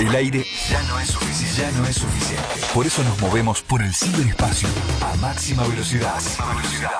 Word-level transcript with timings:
El 0.00 0.14
aire 0.14 0.46
ya 0.70 0.82
no 0.84 0.98
es 0.98 1.08
suficiente. 1.08 1.60
Ya 1.60 1.70
no 1.72 1.86
es 1.86 1.96
suficiente. 1.96 2.42
Por 2.72 2.86
eso 2.86 3.04
nos 3.04 3.20
movemos 3.20 3.60
por 3.60 3.82
el 3.82 3.94
ciberespacio 3.94 4.66
a 5.02 5.14
máxima 5.16 5.66
velocidad. 5.66 6.14
Máxima 6.14 6.54
velocidad. 6.54 6.90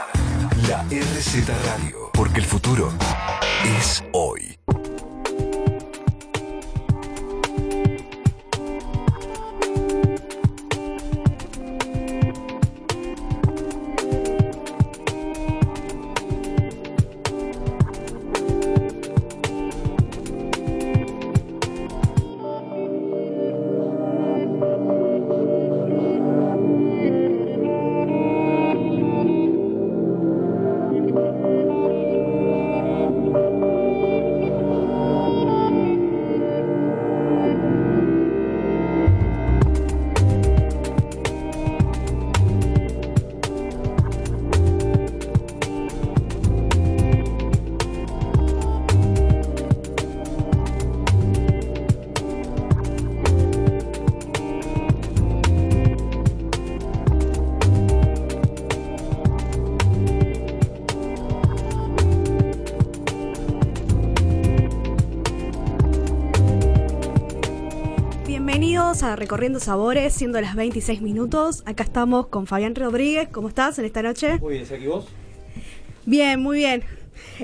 La 0.69 0.83
RZ 0.83 1.49
Radio. 1.65 2.11
Porque 2.13 2.41
el 2.41 2.45
futuro 2.45 2.93
es 3.65 4.05
hoy. 4.13 4.59
Recorriendo 69.25 69.61
Sabores, 69.61 70.15
siendo 70.15 70.41
las 70.41 70.55
26 70.57 71.03
minutos. 71.03 71.63
Acá 71.67 71.83
estamos 71.85 72.29
con 72.29 72.47
Fabián 72.47 72.75
Rodríguez. 72.75 73.29
¿Cómo 73.31 73.49
estás 73.49 73.79
en 73.79 73.85
esta 73.85 74.01
noche? 74.01 74.39
Muy 74.39 74.55
bien, 74.55 74.83
¿y 74.83 74.87
vos? 74.87 75.09
Bien, 76.07 76.41
muy 76.41 76.57
bien. 76.57 76.83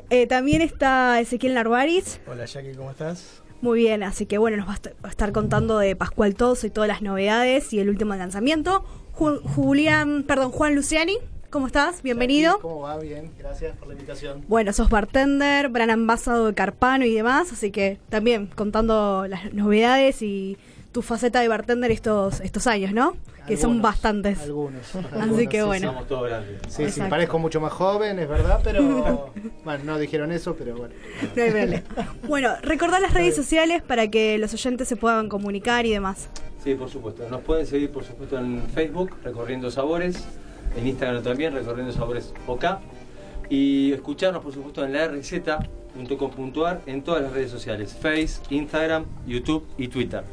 Eh, 0.09 0.27
también 0.27 0.63
está 0.63 1.21
Ezequiel 1.21 1.53
Narvaris. 1.53 2.19
Hola 2.27 2.47
Jackie, 2.47 2.73
¿cómo 2.75 2.91
estás? 2.93 3.43
Muy 3.61 3.81
bien, 3.81 4.03
así 4.05 4.25
que 4.25 4.39
bueno, 4.39 4.57
nos 4.57 4.69
va 4.69 4.73
a 4.73 4.75
est- 4.77 4.87
va 5.05 5.09
a 5.09 5.11
estar 5.11 5.33
contando 5.33 5.79
de 5.79 5.95
Pascual 5.97 6.35
Toso 6.35 6.67
y 6.67 6.71
todas 6.71 6.89
las 6.89 7.03
novedades 7.03 7.71
y 7.75 7.79
el 7.79 7.91
último 7.91 8.15
lanzamiento. 8.15 8.83
Ju- 9.15 9.43
Julián, 9.43 10.25
perdón, 10.27 10.53
Juan 10.53 10.75
Luciani, 10.75 11.19
¿cómo 11.51 11.67
estás? 11.67 12.03
Bienvenido. 12.03 12.53
Jackie, 12.53 12.63
¿Cómo 12.63 12.81
va? 12.81 12.97
Bien, 12.99 13.31
gracias 13.39 13.76
por 13.87 13.95
la 13.95 14.01
invitación. 14.01 14.45
Bueno, 14.49 14.73
sos 14.73 14.91
bartender, 14.91 15.71
gran 15.71 15.91
ambasado 15.91 16.47
de 16.47 16.55
Carpano 16.55 17.05
y 17.05 17.15
demás, 17.15 17.53
así 17.53 17.71
que 17.71 17.99
también 18.09 18.47
contando 18.47 19.27
las 19.29 19.53
novedades 19.55 20.23
y 20.23 20.59
tu 20.93 21.03
faceta 21.03 21.41
de 21.41 21.49
bartender 21.49 21.91
estos, 21.91 22.41
estos 22.41 22.67
años, 22.67 22.93
¿no? 22.93 23.17
Que 23.47 23.57
son 23.57 23.81
bastantes. 23.81 24.41
Algunos. 24.41 24.97
Así 24.97 25.47
que 25.47 25.61
sí, 25.61 25.65
bueno. 25.65 25.89
Somos 25.91 26.09
todos 26.09 26.29
grandes. 26.29 26.61
Sí, 26.69 26.91
sí, 26.91 27.01
parezco 27.09 27.39
mucho 27.39 27.61
más 27.61 27.73
joven, 27.73 28.19
es 28.19 28.29
verdad, 28.29 28.61
pero. 28.65 29.31
bueno, 29.65 29.85
no 29.85 29.99
dijeron 29.99 30.33
eso, 30.33 30.57
pero 30.57 30.77
bueno. 30.77 30.95
No 31.37 31.43
hay 31.43 31.51
problema. 31.51 31.83
Bueno, 32.27 32.51
recordar 32.63 33.01
las 33.01 33.15
redes 33.15 33.37
sociales 33.37 33.83
para 33.83 34.09
que 34.09 34.37
los 34.39 34.53
oyentes 34.53 34.89
se 34.89 34.97
puedan 34.97 35.29
comunicar 35.29 35.87
y 35.87 35.93
demás. 35.93 36.29
Sí, 36.65 36.75
por 36.75 36.91
supuesto. 36.91 37.29
Nos 37.31 37.43
pueden 37.43 37.67
seguir, 37.67 37.93
por 37.93 38.03
supuesto, 38.03 38.37
en 38.37 38.63
Facebook, 38.75 39.17
Recorriendo 39.23 39.71
Sabores. 39.71 40.27
En 40.77 40.87
Instagram 40.89 41.23
también, 41.23 41.55
Recorriendo 41.55 41.93
Sabores 41.93 42.35
OK. 42.49 42.65
Y 43.49 43.93
escucharnos, 43.93 44.43
por 44.43 44.53
supuesto, 44.53 44.85
en 44.85 44.93
la 44.93 45.09
rz.com.ar 45.09 46.83
en 46.87 47.03
todas 47.03 47.23
las 47.23 47.33
redes 47.33 47.51
sociales. 47.51 47.97
Face, 48.01 48.41
Instagram, 48.51 49.05
YouTube 49.27 49.67
y 49.79 49.89
Twitter. 49.89 50.25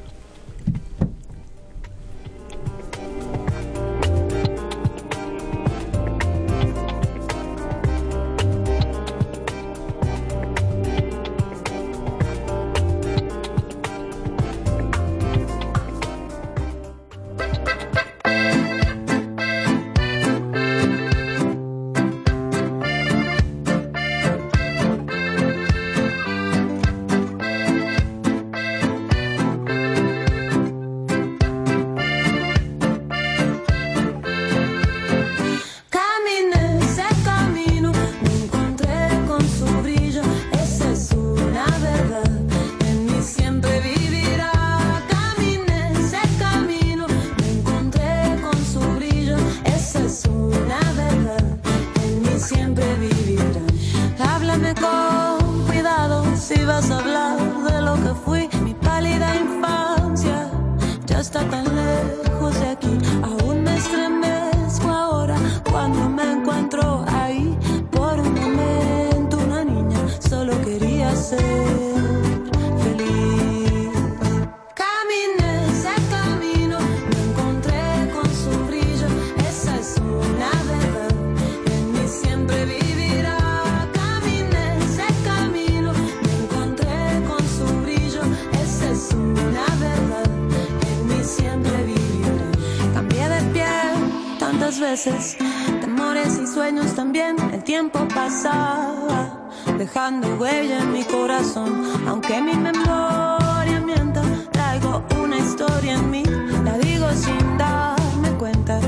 Temores 95.79 96.37
y 96.43 96.45
sueños 96.45 96.93
también. 96.93 97.37
El 97.53 97.63
tiempo 97.63 98.05
pasaba, 98.13 99.49
dejando 99.77 100.27
huella 100.35 100.79
en 100.79 100.91
mi 100.91 101.03
corazón. 101.05 101.83
Aunque 102.05 102.41
mi 102.41 102.53
memoria 102.53 103.79
mienta, 103.79 104.21
traigo 104.51 105.05
una 105.23 105.37
historia 105.37 105.93
en 105.93 106.11
mí. 106.11 106.23
La 106.65 106.77
digo 106.77 107.07
sin 107.13 107.57
darme 107.57 108.29
cuenta, 108.37 108.79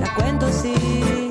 la 0.00 0.14
cuento 0.14 0.46
sin 0.52 1.23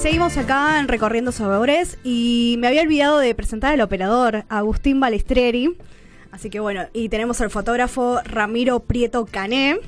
Seguimos 0.00 0.38
acá 0.38 0.80
en 0.80 0.88
Recorriendo 0.88 1.30
Sabores 1.30 1.98
y 2.02 2.56
me 2.58 2.68
había 2.68 2.80
olvidado 2.80 3.18
de 3.18 3.34
presentar 3.34 3.74
al 3.74 3.82
operador, 3.82 4.44
Agustín 4.48 4.98
Balestrieri. 4.98 5.76
Así 6.32 6.48
que 6.48 6.58
bueno, 6.58 6.86
y 6.94 7.10
tenemos 7.10 7.42
al 7.42 7.50
fotógrafo 7.50 8.18
Ramiro 8.24 8.80
Prieto 8.80 9.26
Cané. 9.26 9.78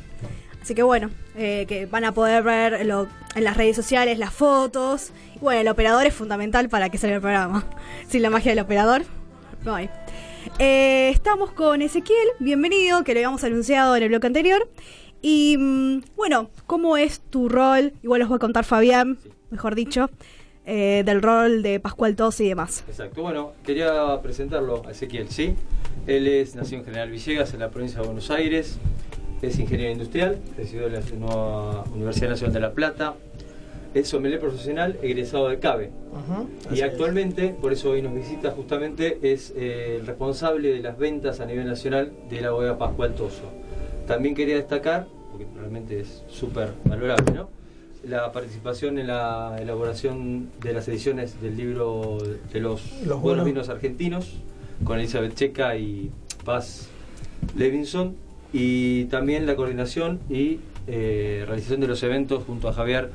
Así 0.60 0.74
que 0.74 0.82
bueno, 0.82 1.08
eh, 1.34 1.64
que 1.66 1.86
van 1.86 2.04
a 2.04 2.12
poder 2.12 2.42
ver 2.42 2.74
en 2.74 3.44
las 3.44 3.56
redes 3.56 3.74
sociales 3.74 4.18
las 4.18 4.34
fotos. 4.34 5.12
Bueno, 5.40 5.62
el 5.62 5.68
operador 5.68 6.04
es 6.04 6.12
fundamental 6.12 6.68
para 6.68 6.90
que 6.90 6.98
salga 6.98 7.16
el 7.16 7.22
programa. 7.22 7.64
Sin 8.06 8.20
la 8.20 8.28
magia 8.28 8.52
del 8.52 8.62
operador, 8.62 9.04
no 9.64 9.74
hay. 9.74 9.88
Eh, 10.58 11.08
estamos 11.08 11.52
con 11.52 11.80
Ezequiel, 11.80 12.28
bienvenido, 12.38 13.02
que 13.02 13.14
lo 13.14 13.20
habíamos 13.20 13.44
anunciado 13.44 13.96
en 13.96 14.02
el 14.02 14.10
bloque 14.10 14.26
anterior. 14.26 14.68
Y 15.22 15.56
mm, 15.58 16.02
bueno, 16.16 16.50
¿cómo 16.66 16.98
es 16.98 17.20
tu 17.20 17.48
rol? 17.48 17.94
Igual 18.02 18.20
los 18.20 18.28
voy 18.28 18.36
a 18.36 18.40
contar 18.40 18.64
Fabián, 18.66 19.16
mejor 19.52 19.74
dicho, 19.74 20.10
eh, 20.64 21.02
del 21.04 21.22
rol 21.22 21.62
de 21.62 21.78
Pascual 21.78 22.16
Tosi 22.16 22.44
y 22.44 22.48
demás. 22.48 22.84
Exacto. 22.88 23.22
Bueno, 23.22 23.52
quería 23.64 24.20
presentarlo 24.22 24.82
a 24.86 24.90
Ezequiel, 24.92 25.28
¿sí? 25.28 25.54
Él 26.06 26.26
es 26.26 26.56
nacido 26.56 26.78
en 26.78 26.84
General 26.84 27.10
Villegas, 27.10 27.52
en 27.54 27.60
la 27.60 27.70
provincia 27.70 28.00
de 28.00 28.06
Buenos 28.06 28.30
Aires. 28.30 28.78
Es 29.42 29.58
ingeniero 29.58 29.90
industrial, 29.92 30.38
recibió 30.56 30.88
de 30.88 31.00
la 31.00 31.00
nueva 31.18 31.84
Universidad 31.92 32.30
Nacional 32.30 32.54
de 32.54 32.60
La 32.60 32.72
Plata. 32.72 33.14
es 33.92 34.08
sommelier 34.08 34.40
profesional 34.40 34.98
egresado 35.02 35.48
de 35.48 35.58
CABE. 35.58 35.90
Y 36.70 36.74
es. 36.76 36.82
actualmente, 36.82 37.48
por 37.48 37.72
eso 37.72 37.90
hoy 37.90 38.00
nos 38.00 38.14
visita 38.14 38.52
justamente, 38.52 39.18
es 39.20 39.52
eh, 39.56 39.98
el 40.00 40.06
responsable 40.06 40.72
de 40.72 40.80
las 40.80 40.96
ventas 40.96 41.40
a 41.40 41.46
nivel 41.46 41.66
nacional 41.66 42.12
de 42.30 42.40
la 42.40 42.52
bodega 42.52 42.78
Pascual 42.78 43.14
Toso. 43.14 43.50
También 44.06 44.34
quería 44.34 44.56
destacar, 44.56 45.08
porque 45.30 45.46
realmente 45.56 46.00
es 46.00 46.22
súper 46.28 46.72
valorable, 46.84 47.32
¿no? 47.32 47.61
La 48.04 48.32
participación 48.32 48.98
en 48.98 49.06
la 49.08 49.56
elaboración 49.60 50.50
de 50.60 50.72
las 50.72 50.88
ediciones 50.88 51.40
del 51.40 51.56
libro 51.56 52.18
de 52.52 52.60
los, 52.60 52.82
Los 53.04 53.20
buenos 53.20 53.22
buenos. 53.22 53.44
vinos 53.44 53.68
argentinos 53.68 54.32
con 54.84 54.98
Elizabeth 54.98 55.34
Checa 55.34 55.76
y 55.76 56.10
Paz 56.44 56.88
Levinson 57.56 58.16
y 58.52 59.04
también 59.06 59.46
la 59.46 59.54
coordinación 59.56 60.20
y 60.28 60.58
eh, 60.88 61.44
realización 61.46 61.80
de 61.80 61.86
los 61.86 62.02
eventos 62.02 62.42
junto 62.44 62.68
a 62.68 62.72
Javier 62.72 63.10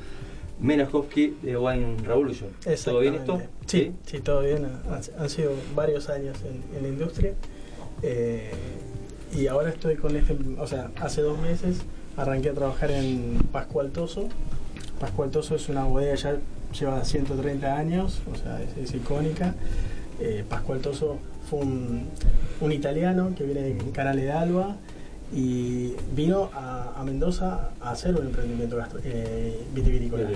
Menachowski 0.60 1.36
de 1.42 1.56
Wine 1.56 1.96
Revolution. 2.04 2.50
¿Todo 2.84 3.00
bien 3.00 3.14
esto? 3.14 3.40
Sí, 3.66 3.92
sí, 4.06 4.20
todo 4.20 4.40
bien. 4.40 4.64
Han, 4.64 5.00
han 5.22 5.30
sido 5.30 5.52
varios 5.76 6.08
años 6.08 6.38
en, 6.42 6.76
en 6.76 6.82
la 6.82 6.88
industria. 6.88 7.34
eh, 8.02 8.50
y 9.36 9.46
ahora 9.46 9.68
estoy 9.68 9.96
con 9.96 10.16
este, 10.16 10.34
o 10.58 10.66
sea, 10.66 10.90
hace 11.00 11.20
dos 11.20 11.38
meses 11.38 11.82
arranqué 12.16 12.48
a 12.48 12.54
trabajar 12.54 12.90
en 12.90 13.36
Pascual 13.52 13.90
Toso. 13.90 14.28
Pascual 15.00 15.30
Toso 15.30 15.54
es 15.54 15.68
una 15.68 15.84
bodega 15.84 16.14
ya 16.16 16.36
lleva 16.78 17.04
130 17.04 17.76
años, 17.76 18.20
o 18.32 18.36
sea, 18.36 18.60
es, 18.62 18.76
es 18.90 18.94
icónica. 18.94 19.54
Eh, 20.20 20.44
Pascual 20.48 20.80
Toso 20.80 21.18
fue 21.48 21.60
un, 21.60 22.06
un 22.60 22.72
italiano 22.72 23.32
que 23.36 23.44
viene 23.44 23.62
de 23.62 23.76
Canale 23.92 24.24
d'Alba 24.24 24.76
y 25.34 25.92
vino 26.14 26.50
a, 26.54 26.94
a 26.98 27.04
Mendoza 27.04 27.70
a 27.80 27.90
hacer 27.90 28.14
un 28.16 28.26
emprendimiento 28.26 28.76
gastro- 28.76 29.00
eh, 29.04 29.62
vitivinícola. 29.74 30.28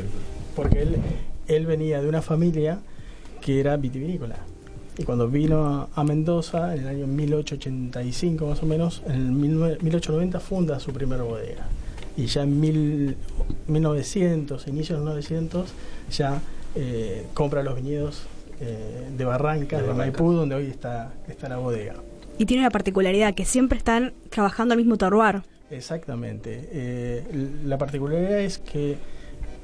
Porque 0.55 0.83
él, 0.83 0.97
él 1.49 1.67
venía 1.67 2.01
de 2.01 2.09
una 2.09 2.23
familia 2.23 2.79
que 3.41 3.59
era 3.61 3.77
vitivinícola. 3.77 4.37
Y 4.99 5.05
cuando 5.05 5.27
vino 5.29 5.67
a, 5.67 5.89
a 5.95 6.05
Mendoza, 6.05 6.75
en 6.75 6.83
el 6.83 6.89
año 6.89 7.07
1885 7.07 8.47
más 8.47 8.63
o 8.63 8.67
menos, 8.67 9.03
en 9.07 9.13
el 9.13 9.31
19- 9.33 9.81
1890 9.83 10.39
funda 10.41 10.79
su 10.79 10.93
primera 10.93 11.23
bodega. 11.23 11.67
Y 12.17 12.27
ya 12.27 12.43
en 12.43 12.61
mil- 12.61 13.17
1900, 13.69 14.67
inicios 14.69 14.99
de 14.99 15.05
los 15.05 15.15
900, 15.15 15.73
ya 16.11 16.41
eh, 16.75 17.27
compra 17.35 17.63
los 17.63 17.77
viñedos 17.77 18.23
eh, 18.61 19.09
de 19.17 19.25
Barrancas, 19.25 19.81
De 19.81 19.87
de, 19.87 19.93
Barrancas. 19.93 20.21
Maipú, 20.21 20.33
donde 20.33 20.55
hoy 20.55 20.67
está, 20.67 21.13
está 21.29 21.49
la 21.49 21.57
bodega. 21.57 21.95
Y 22.39 22.47
tiene 22.47 22.63
una 22.63 22.71
particularidad 22.71 23.35
que 23.35 23.45
siempre 23.45 23.79
están 23.79 24.13
trabajando 24.31 24.73
al 24.75 24.79
mismo 24.79 24.97
terroir. 24.97 25.43
Exactamente. 25.71 26.69
Eh, 26.73 27.25
la 27.65 27.79
particularidad 27.79 28.41
es 28.41 28.59
que 28.59 28.97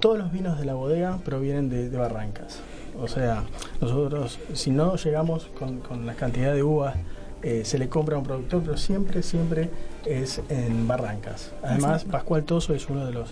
todos 0.00 0.18
los 0.18 0.32
vinos 0.32 0.58
de 0.58 0.64
la 0.64 0.74
bodega 0.74 1.18
provienen 1.24 1.68
de, 1.68 1.90
de 1.90 1.96
Barrancas. 1.96 2.60
O 2.98 3.08
sea, 3.08 3.44
nosotros, 3.80 4.38
si 4.54 4.70
no 4.70 4.96
llegamos 4.96 5.46
con, 5.58 5.80
con 5.80 6.06
la 6.06 6.14
cantidad 6.14 6.54
de 6.54 6.62
uvas, 6.62 6.96
eh, 7.42 7.62
se 7.64 7.78
le 7.78 7.88
compra 7.88 8.16
a 8.16 8.18
un 8.18 8.24
productor, 8.24 8.62
pero 8.62 8.76
siempre, 8.76 9.22
siempre 9.22 9.70
es 10.04 10.40
en 10.48 10.86
Barrancas. 10.88 11.52
Además. 11.62 12.04
Pascual 12.04 12.44
Toso 12.44 12.74
es 12.74 12.88
uno 12.88 13.06
de 13.06 13.12
los 13.12 13.30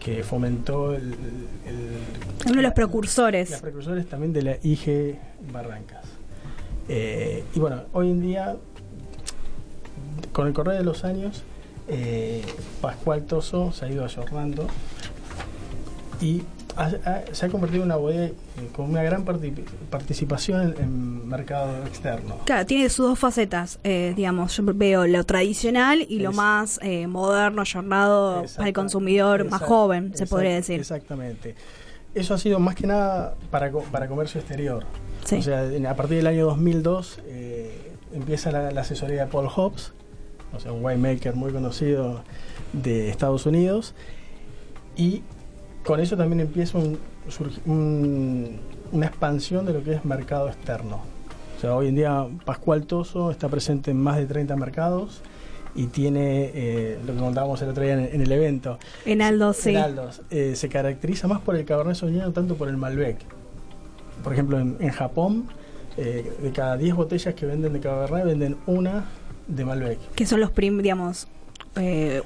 que 0.00 0.22
fomentó 0.22 0.94
el, 0.94 1.12
el- 1.66 2.46
Uno 2.46 2.56
de 2.56 2.62
los 2.62 2.72
precursores. 2.72 3.50
los 3.50 3.60
precursores 3.60 4.06
también 4.06 4.32
de 4.32 4.42
la 4.42 4.56
IG 4.62 5.18
Barrancas. 5.52 6.04
Eh, 6.88 7.44
y 7.54 7.58
bueno, 7.58 7.82
hoy 7.94 8.10
en 8.10 8.20
día, 8.20 8.56
con 10.32 10.46
el 10.46 10.52
correr 10.52 10.76
de 10.78 10.84
los 10.84 11.04
años, 11.04 11.42
eh, 11.88 12.42
Pascual 12.80 13.24
Toso 13.24 13.72
se 13.72 13.86
ha 13.86 13.88
ido 13.90 14.04
ayornando 14.04 14.66
y 16.20 16.42
ha- 16.76 16.92
ha- 17.04 17.22
se 17.34 17.46
ha 17.46 17.48
convertido 17.48 17.82
en 17.82 17.86
una 17.88 17.96
bodega 17.96 18.26
eh, 18.26 18.34
con 18.74 18.90
una 18.90 19.02
gran 19.02 19.24
parti- 19.24 19.52
participación 19.90 20.62
en, 20.76 20.82
en 20.82 21.28
mercado 21.28 21.84
externo. 21.86 22.36
Claro, 22.44 22.66
tiene 22.66 22.88
sus 22.88 23.06
dos 23.08 23.18
facetas, 23.18 23.78
eh, 23.84 24.12
digamos. 24.16 24.56
Yo 24.56 24.62
veo 24.74 25.06
lo 25.06 25.24
tradicional 25.24 26.04
y 26.08 26.18
lo 26.20 26.32
más 26.32 26.78
eh, 26.82 27.06
moderno, 27.06 27.62
ayornado 27.62 28.44
para 28.56 28.68
el 28.68 28.74
consumidor 28.74 29.48
más 29.48 29.62
joven, 29.62 30.12
se 30.16 30.24
exact- 30.24 30.28
podría 30.30 30.54
decir. 30.54 30.80
Exactamente. 30.80 31.54
Eso 32.14 32.34
ha 32.34 32.38
sido 32.38 32.60
más 32.60 32.74
que 32.76 32.86
nada 32.86 33.34
para, 33.50 33.70
para 33.72 34.06
comercio 34.08 34.40
exterior. 34.40 34.84
Sí. 35.24 35.36
O 35.36 35.42
sea, 35.42 35.64
a 35.88 35.94
partir 35.96 36.18
del 36.18 36.26
año 36.28 36.46
2002 36.46 37.18
eh, 37.26 37.92
empieza 38.12 38.52
la, 38.52 38.70
la 38.70 38.82
asesoría 38.82 39.24
de 39.24 39.30
Paul 39.32 39.48
Hobbs, 39.54 39.92
o 40.54 40.60
sea, 40.60 40.70
un 40.72 40.84
winemaker 40.84 41.34
muy 41.34 41.50
conocido 41.50 42.22
de 42.72 43.08
Estados 43.10 43.46
Unidos, 43.46 43.94
y 44.96 45.22
con 45.84 46.00
eso 46.00 46.16
también 46.16 46.40
empieza 46.40 46.78
un- 46.78 46.98
surgi- 47.28 47.60
un- 47.66 48.58
una 48.92 49.06
expansión 49.06 49.66
de 49.66 49.72
lo 49.74 49.82
que 49.82 49.94
es 49.94 50.04
mercado 50.04 50.48
externo. 50.48 51.00
O 51.56 51.60
sea, 51.60 51.74
hoy 51.74 51.88
en 51.88 51.94
día 51.96 52.26
Pascual 52.44 52.86
Toso 52.86 53.30
está 53.30 53.48
presente 53.48 53.90
en 53.90 53.98
más 54.00 54.16
de 54.16 54.26
30 54.26 54.56
mercados 54.56 55.22
y 55.74 55.86
tiene 55.86 56.50
eh, 56.54 56.98
lo 57.06 57.14
que 57.14 57.18
contábamos 57.18 57.60
el 57.62 57.70
otro 57.70 57.82
día 57.82 57.94
en, 57.94 58.14
en 58.14 58.20
el 58.20 58.30
evento. 58.32 58.78
En 59.06 59.22
Aldo, 59.22 59.52
sí. 59.52 59.70
Heraldos, 59.70 60.22
eh, 60.30 60.54
se 60.56 60.68
caracteriza 60.68 61.26
más 61.26 61.40
por 61.40 61.56
el 61.56 61.64
Cabernet 61.64 61.96
Sauvignon, 61.96 62.26
no 62.26 62.32
tanto 62.32 62.54
por 62.56 62.68
el 62.68 62.76
Malbec. 62.76 63.18
Por 64.22 64.32
ejemplo, 64.32 64.58
en, 64.60 64.76
en 64.80 64.90
Japón, 64.90 65.46
eh, 65.96 66.32
de 66.42 66.50
cada 66.52 66.76
10 66.76 66.94
botellas 66.94 67.34
que 67.34 67.46
venden 67.46 67.72
de 67.72 67.80
Cabernet, 67.80 68.24
venden 68.24 68.56
una 68.66 69.04
de 69.48 69.64
Malbec. 69.64 69.98
Que 70.14 70.26
son 70.26 70.40
los 70.40 70.50
prim, 70.50 70.80
digamos, 70.80 71.26
eh, 71.76 72.22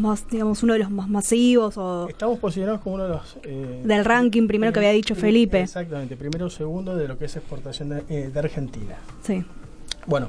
más, 0.00 0.28
digamos, 0.28 0.62
uno 0.62 0.72
de 0.72 0.78
los 0.80 0.90
más 0.90 1.08
masivos 1.08 1.76
o 1.78 2.08
Estamos 2.08 2.38
posicionados 2.38 2.80
como 2.80 2.96
uno 2.96 3.04
de 3.04 3.10
los... 3.10 3.36
eh, 3.44 3.82
del 3.84 4.04
ranking 4.04 4.46
primero 4.48 4.72
que 4.72 4.80
había 4.80 4.90
dicho 4.92 5.14
eh, 5.14 5.16
Felipe. 5.16 5.60
Exactamente, 5.60 6.16
primero 6.16 6.46
o 6.46 6.50
segundo 6.50 6.96
de 6.96 7.06
lo 7.08 7.16
que 7.18 7.26
es 7.26 7.36
exportación 7.36 7.90
de, 7.90 8.02
eh, 8.08 8.30
de 8.32 8.38
Argentina. 8.38 8.96
Sí. 9.22 9.44
Bueno, 10.06 10.28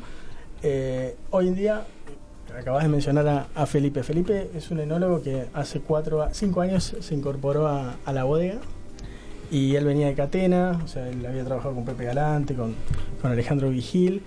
eh, 0.61 1.15
hoy 1.31 1.47
en 1.47 1.55
día, 1.55 1.83
acabas 2.57 2.83
de 2.83 2.89
mencionar 2.89 3.27
a, 3.27 3.47
a 3.55 3.65
Felipe. 3.65 4.03
Felipe 4.03 4.49
es 4.55 4.69
un 4.71 4.79
enólogo 4.79 5.21
que 5.21 5.45
hace 5.53 5.79
cuatro, 5.79 6.21
a- 6.21 6.33
cinco 6.33 6.61
años 6.61 6.95
se 6.99 7.15
incorporó 7.15 7.67
a, 7.67 7.95
a 8.05 8.13
la 8.13 8.23
bodega 8.25 8.57
y 9.51 9.75
él 9.75 9.85
venía 9.85 10.07
de 10.07 10.13
Catena, 10.13 10.79
o 10.83 10.87
sea, 10.87 11.09
él 11.09 11.25
había 11.25 11.43
trabajado 11.43 11.73
con 11.73 11.85
Pepe 11.85 12.03
Galante, 12.05 12.53
con, 12.53 12.75
con 13.21 13.31
Alejandro 13.31 13.69
Vigil. 13.69 14.21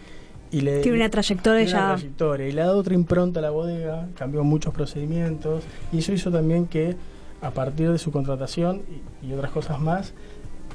Y 0.53 0.61
le, 0.61 0.81
Tiene 0.81 0.99
una 0.99 1.09
trayectoria 1.09 1.65
tiene 1.65 1.81
una 1.81 1.89
ya. 1.89 1.95
trayectoria 1.97 2.47
y 2.49 2.53
le 2.53 2.61
ha 2.63 2.67
dado 2.67 2.79
otra 2.79 2.95
impronta 2.95 3.41
a 3.41 3.43
la 3.43 3.51
bodega, 3.51 4.09
cambió 4.15 4.45
muchos 4.45 4.73
procedimientos 4.75 5.65
y 5.93 5.99
eso 5.99 6.13
hizo 6.13 6.31
también 6.31 6.67
que 6.67 6.95
a 7.41 7.51
partir 7.51 7.91
de 7.91 7.99
su 7.99 8.13
contratación 8.13 8.83
y, 9.23 9.27
y 9.27 9.33
otras 9.33 9.51
cosas 9.51 9.81
más 9.81 10.13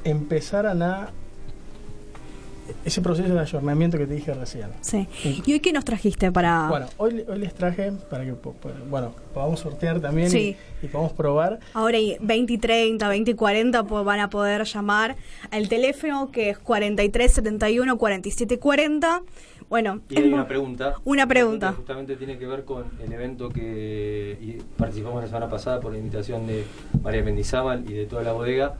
empezaran 0.04 0.82
a 0.82 1.10
ese 2.84 3.00
proceso 3.00 3.32
de 3.32 3.40
ayornamiento 3.40 3.98
que 3.98 4.06
te 4.06 4.14
dije 4.14 4.32
recién. 4.34 4.68
Sí. 4.80 5.06
¿Y 5.46 5.52
hoy 5.52 5.60
qué 5.60 5.72
nos 5.72 5.84
trajiste 5.84 6.30
para.? 6.32 6.68
Bueno, 6.68 6.86
hoy, 6.96 7.24
hoy 7.28 7.38
les 7.38 7.54
traje 7.54 7.92
para 8.10 8.24
que 8.24 8.34
bueno, 8.90 9.14
podamos 9.34 9.60
sortear 9.60 10.00
también 10.00 10.30
Sí. 10.30 10.56
y, 10.82 10.86
y 10.86 10.88
podamos 10.88 11.12
probar. 11.12 11.58
Ahora 11.74 11.98
y 11.98 12.16
20 12.20 12.52
y 12.52 12.58
30, 12.58 13.08
20 13.08 13.30
y 13.30 13.34
40 13.34 13.84
pues, 13.84 14.04
van 14.04 14.20
a 14.20 14.30
poder 14.30 14.64
llamar 14.64 15.16
al 15.50 15.68
teléfono 15.68 16.30
que 16.30 16.50
es 16.50 16.58
43 16.58 17.32
71 17.32 17.98
47 17.98 18.58
40. 18.58 19.22
Bueno, 19.68 20.00
Y 20.08 20.18
hay 20.18 20.32
una 20.32 20.48
pregunta. 20.48 20.94
Una 21.04 21.26
pregunta. 21.26 21.72
Justamente 21.74 22.16
tiene 22.16 22.38
que 22.38 22.46
ver 22.46 22.64
con 22.64 22.84
el 23.04 23.12
evento 23.12 23.50
que 23.50 24.38
y 24.40 24.62
participamos 24.78 25.20
la 25.20 25.26
semana 25.26 25.50
pasada 25.50 25.78
por 25.78 25.92
la 25.92 25.98
invitación 25.98 26.46
de 26.46 26.64
María 27.02 27.22
Mendizábal 27.22 27.84
y 27.88 27.92
de 27.92 28.06
toda 28.06 28.22
la 28.22 28.32
bodega, 28.32 28.76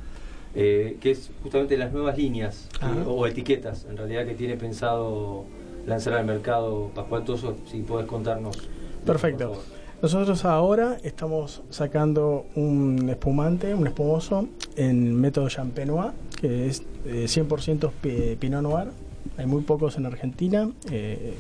eh, 0.60 0.96
que 1.00 1.12
es 1.12 1.30
justamente 1.42 1.76
las 1.76 1.92
nuevas 1.92 2.18
líneas 2.18 2.68
Ajá. 2.80 2.92
eh, 3.00 3.04
o 3.06 3.26
etiquetas, 3.28 3.86
en 3.88 3.96
realidad, 3.96 4.26
que 4.26 4.34
tiene 4.34 4.56
pensado 4.56 5.44
lanzar 5.86 6.14
al 6.14 6.26
mercado 6.26 6.90
Pascual 6.96 7.24
Toso. 7.24 7.56
Si 7.70 7.82
puedes 7.82 8.06
contarnos. 8.08 8.68
Perfecto. 9.06 9.62
Nosotros 10.02 10.44
ahora 10.44 10.98
estamos 11.04 11.62
sacando 11.70 12.46
un 12.56 13.08
espumante, 13.08 13.72
un 13.74 13.86
espumoso 13.86 14.48
en 14.76 15.14
método 15.20 15.48
Champenois, 15.48 16.12
que 16.40 16.66
es 16.66 16.82
eh, 17.06 17.26
100% 17.26 17.90
pi- 18.00 18.36
Pinot 18.38 18.62
Noir. 18.62 18.88
Hay 19.36 19.46
muy 19.46 19.62
pocos 19.62 19.96
en 19.96 20.06
Argentina. 20.06 20.70
eh, 20.90 21.34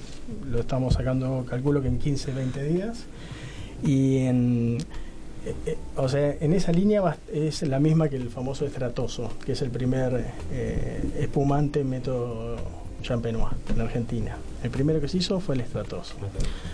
lo 0.50 0.60
estamos 0.60 0.94
sacando, 0.94 1.44
calculo 1.48 1.82
que 1.82 1.88
en 1.88 1.98
15, 1.98 2.32
20 2.32 2.62
días. 2.64 3.06
Y 3.84 4.18
en, 4.18 4.78
eh, 5.48 5.54
eh, 5.64 5.78
o 5.96 6.08
sea, 6.10 6.36
en 6.40 6.52
esa 6.52 6.72
línea 6.72 7.16
es 7.32 7.62
la 7.62 7.80
misma 7.80 8.10
que 8.10 8.16
el 8.16 8.28
famoso 8.28 8.66
Estratoso, 8.66 9.30
que 9.46 9.52
es 9.52 9.62
el 9.62 9.70
primer 9.70 10.26
eh, 10.52 11.02
espumante 11.20 11.84
método 11.84 12.56
Champenois 13.02 13.54
en 13.74 13.80
Argentina. 13.80 14.36
El 14.62 14.70
primero 14.70 15.00
que 15.00 15.08
se 15.08 15.16
hizo 15.16 15.40
fue 15.40 15.54
el 15.54 15.62
Estratoso. 15.62 16.16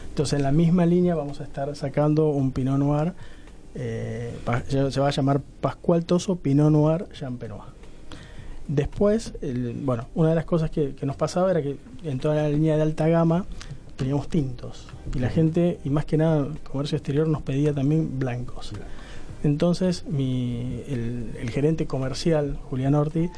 Entonces, 0.09 0.38
en 0.38 0.43
la 0.43 0.50
misma 0.50 0.87
línea 0.87 1.14
vamos 1.14 1.40
a 1.40 1.45
estar 1.45 1.75
sacando 1.76 2.31
un 2.31 2.50
Pinot 2.50 2.78
Noir, 2.78 3.12
se 3.75 5.00
va 5.00 5.09
a 5.09 5.11
llamar 5.11 5.40
Pascual 5.61 6.04
Toso 6.04 6.37
Pinot 6.37 6.73
Noir 6.73 7.07
Champenois. 7.12 7.62
Después, 8.66 9.35
bueno, 9.83 10.07
una 10.14 10.31
de 10.31 10.35
las 10.35 10.47
cosas 10.47 10.71
que 10.71 10.97
nos 11.02 11.16
pasaba 11.16 11.50
era 11.50 11.62
que 11.62 11.76
en 12.02 12.19
toda 12.19 12.35
la 12.35 12.49
línea 12.49 12.76
de 12.76 12.83
alta 12.83 13.07
gama 13.07 13.45
teníamos 13.97 14.29
tintos. 14.29 14.89
Y 15.15 15.19
la 15.19 15.29
gente, 15.29 15.79
y 15.85 15.91
más 15.91 16.05
que 16.05 16.17
nada 16.17 16.47
el 16.47 16.59
comercio 16.61 16.97
exterior, 16.97 17.29
nos 17.29 17.43
pedía 17.43 17.73
también 17.73 18.19
blancos. 18.19 18.73
Entonces, 19.43 20.05
mi, 20.07 20.83
el, 20.89 21.37
el 21.39 21.51
gerente 21.51 21.87
comercial, 21.87 22.59
Julián 22.71 22.95
Orti, 22.95 23.29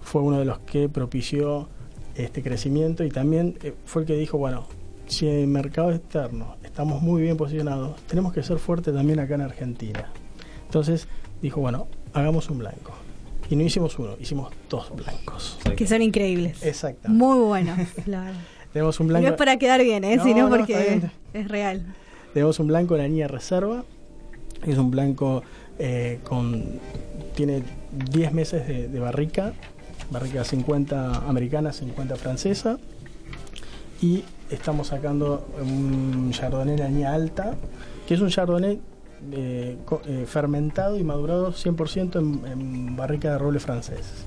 fue 0.00 0.22
uno 0.22 0.38
de 0.38 0.44
los 0.44 0.58
que 0.60 0.88
propició 0.88 1.68
este 2.14 2.42
crecimiento 2.42 3.04
y 3.04 3.10
también 3.10 3.58
eh, 3.62 3.74
fue 3.84 4.02
el 4.02 4.06
que 4.06 4.14
dijo, 4.14 4.38
bueno, 4.38 4.66
si 5.06 5.26
en 5.28 5.36
el 5.36 5.46
mercado 5.46 5.92
externo 5.92 6.56
estamos 6.62 7.02
muy 7.02 7.22
bien 7.22 7.36
posicionados, 7.36 8.00
tenemos 8.06 8.32
que 8.32 8.42
ser 8.42 8.58
fuertes 8.58 8.94
también 8.94 9.20
acá 9.20 9.34
en 9.34 9.42
Argentina. 9.42 10.10
Entonces 10.66 11.08
dijo, 11.40 11.60
bueno, 11.60 11.88
hagamos 12.12 12.50
un 12.50 12.58
blanco. 12.58 12.92
Y 13.50 13.56
no 13.56 13.62
hicimos 13.62 13.98
uno, 13.98 14.16
hicimos 14.20 14.52
dos 14.68 14.94
blancos. 14.94 15.58
Que 15.76 15.86
son 15.86 16.02
increíbles. 16.02 16.62
Exactamente. 16.62 17.24
Muy 17.24 17.38
buenos, 17.38 17.78
claro. 18.04 18.36
Tenemos 18.72 19.00
un 19.00 19.08
blanco. 19.08 19.26
no 19.26 19.32
es 19.32 19.38
para 19.38 19.56
quedar 19.56 19.82
bien, 19.82 20.04
¿eh? 20.04 20.16
No, 20.16 20.24
sino 20.24 20.48
no, 20.48 20.56
porque 20.56 20.76
bien. 20.76 21.12
es 21.34 21.48
real. 21.48 21.84
Tenemos 22.34 22.58
un 22.60 22.66
blanco 22.68 22.94
en 22.94 23.02
la 23.02 23.08
línea 23.08 23.28
reserva. 23.28 23.84
Es 24.66 24.76
un 24.78 24.90
blanco 24.90 25.42
eh, 25.78 26.20
con. 26.24 26.80
Tiene 27.34 27.62
10 28.10 28.32
meses 28.32 28.66
de, 28.66 28.88
de 28.88 29.00
barrica. 29.00 29.52
Barrica 30.10 30.44
50 30.44 31.28
americana, 31.28 31.72
50 31.72 32.16
francesa. 32.16 32.78
Y 34.00 34.24
estamos 34.50 34.88
sacando 34.88 35.46
un 35.60 36.30
chardonnay 36.32 36.76
la 36.76 36.88
línea 36.88 37.12
alta, 37.14 37.54
que 38.06 38.14
es 38.14 38.20
un 38.20 38.28
chardonnay 38.28 38.80
eh, 39.32 39.76
eh, 40.06 40.24
fermentado 40.26 40.96
y 40.96 41.02
madurado 41.02 41.52
100% 41.52 42.18
en, 42.18 42.46
en 42.50 42.96
barrica 42.96 43.32
de 43.32 43.38
roble 43.38 43.60
francés. 43.60 44.24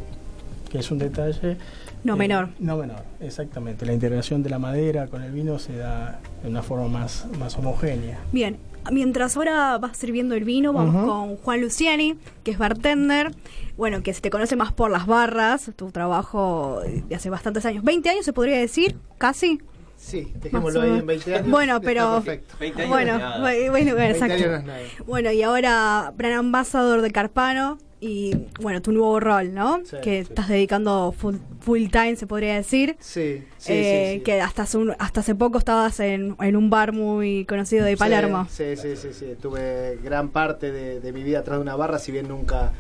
Que 0.70 0.80
es 0.80 0.92
un 0.92 1.00
detalle. 1.00 1.58
No 2.04 2.16
eh, 2.16 2.18
menor. 2.18 2.50
No 2.60 2.78
menor, 2.78 3.04
exactamente. 3.20 3.86
La 3.86 3.94
integración 3.94 4.42
de 4.44 4.50
la 4.50 4.60
madera 4.60 5.08
con 5.08 5.22
el 5.22 5.32
vino 5.32 5.60
se 5.60 5.76
da 5.78 6.20
de 6.42 6.50
una 6.50 6.64
forma 6.64 6.88
más, 6.88 7.28
más 7.38 7.56
homogénea. 7.58 8.20
Bien, 8.32 8.58
mientras 8.92 9.38
ahora 9.38 9.78
vas 9.78 9.98
sirviendo 9.98 10.34
el 10.36 10.44
vino, 10.44 10.74
vamos 10.74 11.06
con 11.06 11.38
Juan 11.38 11.62
Luciani, 11.62 12.16
que 12.44 12.52
es 12.52 12.58
bartender. 12.58 13.32
Bueno, 13.78 14.02
que 14.04 14.14
se 14.14 14.22
te 14.22 14.30
conoce 14.30 14.56
más 14.56 14.74
por 14.74 14.90
las 14.92 15.06
barras, 15.06 15.72
tu 15.76 15.92
trabajo 15.92 16.82
de 17.08 17.16
hace 17.16 17.30
bastantes 17.30 17.66
años. 17.66 17.84
¿20 17.84 18.10
años 18.10 18.26
se 18.26 18.34
podría 18.34 18.58
decir? 18.58 18.98
¿Casi? 19.18 19.60
Sí, 19.96 20.34
dejémoslo 20.42 20.82
ahí 20.82 20.98
en 20.98 21.06
20 21.06 21.36
años. 21.36 21.50
Bueno, 21.52 21.76
está 21.76 21.86
pero- 21.86 22.14
perfecto. 22.24 22.56
20 22.60 22.82
años 22.82 22.90
Bueno, 22.90 23.18
nada. 23.20 23.40
bueno, 23.40 23.72
20 23.96 24.10
exacto. 24.10 24.34
años 24.34 24.48
no 24.50 24.56
es 24.58 24.64
nada. 24.66 24.80
Bueno, 25.06 25.32
y 25.32 25.44
ahora 25.44 26.12
brand 26.18 26.36
ambassador 26.38 27.02
de 27.04 27.12
Carpano 27.12 27.78
y 28.02 28.48
bueno, 28.60 28.82
tu 28.82 28.92
nuevo 28.92 29.20
rol, 29.20 29.54
¿no? 29.54 29.82
Sí, 29.86 29.96
que 30.04 30.24
sí. 30.26 30.30
estás 30.32 30.50
dedicando 30.50 31.14
full, 31.18 31.36
full 31.60 31.88
time, 31.90 32.16
se 32.16 32.26
podría 32.28 32.56
decir. 32.56 32.98
Sí, 33.00 33.44
sí, 33.60 33.72
Eh, 33.74 34.14
sí. 34.18 34.24
Que 34.24 34.42
hasta 34.42 34.64
hace, 34.64 34.78
un- 34.80 34.96
hasta 35.00 35.20
hace 35.22 35.36
poco 35.36 35.60
estabas 35.60 36.00
en, 36.00 36.36
en 36.42 36.56
un 36.56 36.70
bar 36.72 36.92
muy 36.94 37.46
conocido 37.46 37.86
de 37.86 37.96
Palermo. 37.98 38.48
Sí, 38.50 38.76
sí, 38.76 38.96
sí, 38.96 39.10
sí. 39.14 39.36
Tuve 39.40 40.00
gran 40.04 40.30
parte 40.30 40.72
de, 40.72 41.00
de 41.00 41.14
mi 41.14 41.24
vida 41.24 41.40
atrás 41.40 41.58
de 41.60 41.62
una 41.62 41.76
barra, 41.76 42.00
si 42.00 42.12
bien 42.12 42.28
nunca 42.28 42.72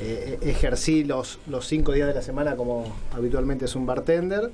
eh, 0.00 0.38
ejercí 0.42 1.02
los, 1.04 1.38
los 1.46 1.66
cinco 1.66 1.92
días 1.92 2.06
de 2.08 2.14
la 2.14 2.22
semana 2.22 2.54
como 2.56 2.84
habitualmente 3.12 3.64
es 3.64 3.74
un 3.74 3.86
bartender, 3.86 4.50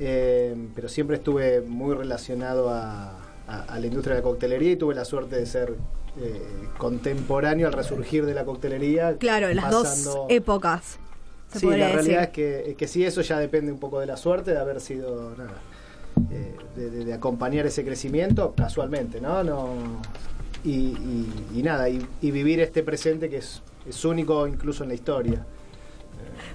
eh, 0.00 0.54
pero 0.74 0.88
siempre 0.88 1.16
estuve 1.16 1.60
muy 1.60 1.94
relacionado 1.94 2.70
a, 2.70 3.18
a- 3.46 3.62
a 3.68 3.78
la 3.78 3.86
industria 3.86 4.14
de 4.16 4.20
la 4.22 4.24
coctelería 4.24 4.72
y 4.72 4.76
tuve 4.76 4.94
la 4.94 5.04
suerte 5.04 5.36
de 5.36 5.46
ser 5.46 5.74
eh, 6.20 6.40
contemporáneo 6.78 7.66
al 7.66 7.72
resurgir 7.72 8.24
de 8.26 8.34
la 8.34 8.44
coctelería. 8.44 9.16
Claro, 9.18 9.52
las 9.54 9.64
pasando- 9.66 10.10
dos 10.14 10.26
épocas. 10.30 10.98
Se 11.52 11.60
Sí, 11.60 11.66
la 11.66 11.72
decir. 11.76 11.92
realidad 11.94 12.22
es 12.24 12.28
que, 12.30 12.74
que 12.76 12.88
sí, 12.88 13.04
eso 13.04 13.20
ya 13.22 13.38
depende 13.38 13.70
un 13.70 13.78
poco 13.78 14.00
de 14.00 14.06
la 14.06 14.16
suerte 14.16 14.50
de 14.52 14.58
haber 14.58 14.80
sido, 14.80 15.34
nada, 15.36 15.52
eh, 16.32 16.54
de, 16.76 16.90
de- 16.90 17.04
de 17.04 17.12
acompañar 17.14 17.66
ese 17.66 17.84
crecimiento 17.84 18.54
casualmente, 18.56 19.20
¿no? 19.20 19.44
no 19.44 19.68
y, 20.64 20.70
y- 20.70 21.32
y 21.54 21.62
nada, 21.62 21.88
y, 21.88 22.04
y 22.22 22.30
vivir 22.30 22.58
este 22.60 22.82
presente 22.82 23.28
que 23.28 23.36
es, 23.38 23.62
es 23.88 24.04
único 24.04 24.46
incluso 24.46 24.82
en 24.82 24.88
la 24.88 24.94
historia. 24.94 25.44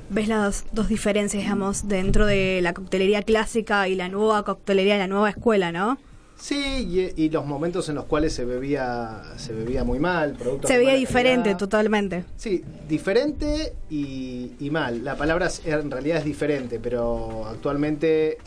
¿Ves 0.09 0.27
las 0.27 0.65
dos 0.71 0.87
diferencias, 0.89 1.43
digamos, 1.43 1.87
dentro 1.87 2.25
de 2.25 2.59
la 2.63 2.73
coctelería 2.73 3.21
clásica 3.21 3.87
y 3.87 3.95
la 3.95 4.09
nueva 4.09 4.43
coctelería, 4.43 4.97
la 4.97 5.07
nueva 5.07 5.29
escuela, 5.29 5.71
¿no? 5.71 5.97
Sí, 6.39 7.11
y, 7.15 7.23
y 7.23 7.29
los 7.29 7.45
momentos 7.45 7.89
en 7.89 7.95
los 7.95 8.05
cuales 8.05 8.33
se 8.33 8.45
bebía, 8.45 9.21
se 9.35 9.51
bebía 9.53 9.83
muy 9.83 9.99
mal, 9.99 10.37
Se 10.63 10.77
mala 10.85 10.97
diferente 10.97 11.43
calidad. 11.49 11.57
totalmente. 11.57 12.23
Sí, 12.37 12.63
diferente 12.87 13.73
y, 13.89 14.53
y 14.59 14.69
mal. 14.69 15.03
La 15.03 15.15
palabra 15.17 15.49
en 15.65 15.91
realidad 15.91 16.19
es 16.19 16.25
diferente, 16.25 16.79
pero 16.79 17.45
actualmente 17.45 18.37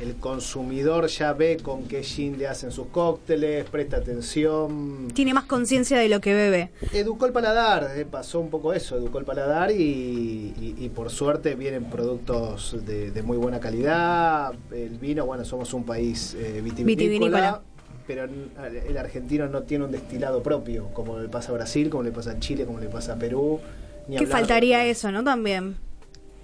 el 0.00 0.16
consumidor 0.16 1.06
ya 1.06 1.32
ve 1.32 1.56
con 1.62 1.84
qué 1.84 2.02
gin 2.02 2.36
le 2.38 2.48
hacen 2.48 2.72
sus 2.72 2.88
cócteles, 2.88 3.64
presta 3.70 3.98
atención. 3.98 5.08
Tiene 5.14 5.32
más 5.34 5.44
conciencia 5.44 5.98
de 5.98 6.08
lo 6.08 6.20
que 6.20 6.34
bebe. 6.34 6.70
Educó 6.92 7.26
el 7.26 7.32
paladar, 7.32 7.92
eh, 7.96 8.04
pasó 8.04 8.40
un 8.40 8.50
poco 8.50 8.72
eso, 8.72 8.96
educó 8.96 9.18
el 9.18 9.24
paladar 9.24 9.70
y, 9.70 9.74
y- 9.76 10.74
y 10.78 10.88
por 10.88 11.10
suerte 11.10 11.54
vienen 11.54 11.84
productos 11.84 12.84
de, 12.84 13.10
de 13.12 13.22
muy 13.22 13.36
buena 13.36 13.60
calidad. 13.60 14.52
El 14.72 14.98
vino, 14.98 15.26
bueno, 15.26 15.44
somos 15.44 15.72
un 15.74 15.84
país 15.84 16.34
eh, 16.34 16.60
vitivinícola, 16.62 16.84
Vitivinícola. 16.84 17.62
pero 18.06 18.24
n- 18.24 18.48
el 18.88 18.98
argentino 18.98 19.46
no 19.48 19.62
tiene 19.62 19.84
un 19.84 19.92
destilado 19.92 20.42
propio, 20.42 20.88
como 20.92 21.18
le 21.20 21.28
pasa 21.28 21.52
a 21.52 21.54
Brasil, 21.54 21.88
como 21.88 22.02
le 22.02 22.10
pasa 22.10 22.32
a 22.32 22.40
Chile, 22.40 22.66
como 22.66 22.80
le 22.80 22.88
pasa 22.88 23.12
a 23.12 23.16
Perú. 23.16 23.60
ni 24.08 24.16
Que 24.16 24.26
faltaría 24.26 24.84
eso, 24.86 25.12
¿no? 25.12 25.22
También. 25.22 25.76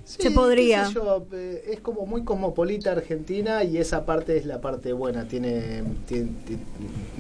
Sí, 0.04 0.22
Se 0.22 0.30
podría. 0.30 0.80
qué 0.82 0.88
sé 0.88 0.94
yo, 0.94 1.26
eh, 1.32 1.64
es 1.72 1.80
como 1.80 2.06
muy 2.06 2.24
cosmopolita 2.24 2.92
Argentina 2.92 3.62
y 3.64 3.76
esa 3.78 4.04
parte 4.06 4.36
es 4.36 4.46
la 4.46 4.60
parte 4.60 4.92
buena. 4.92 5.26
Tiene, 5.28 5.82
tiene- 6.06 6.30
ti- 6.46 6.58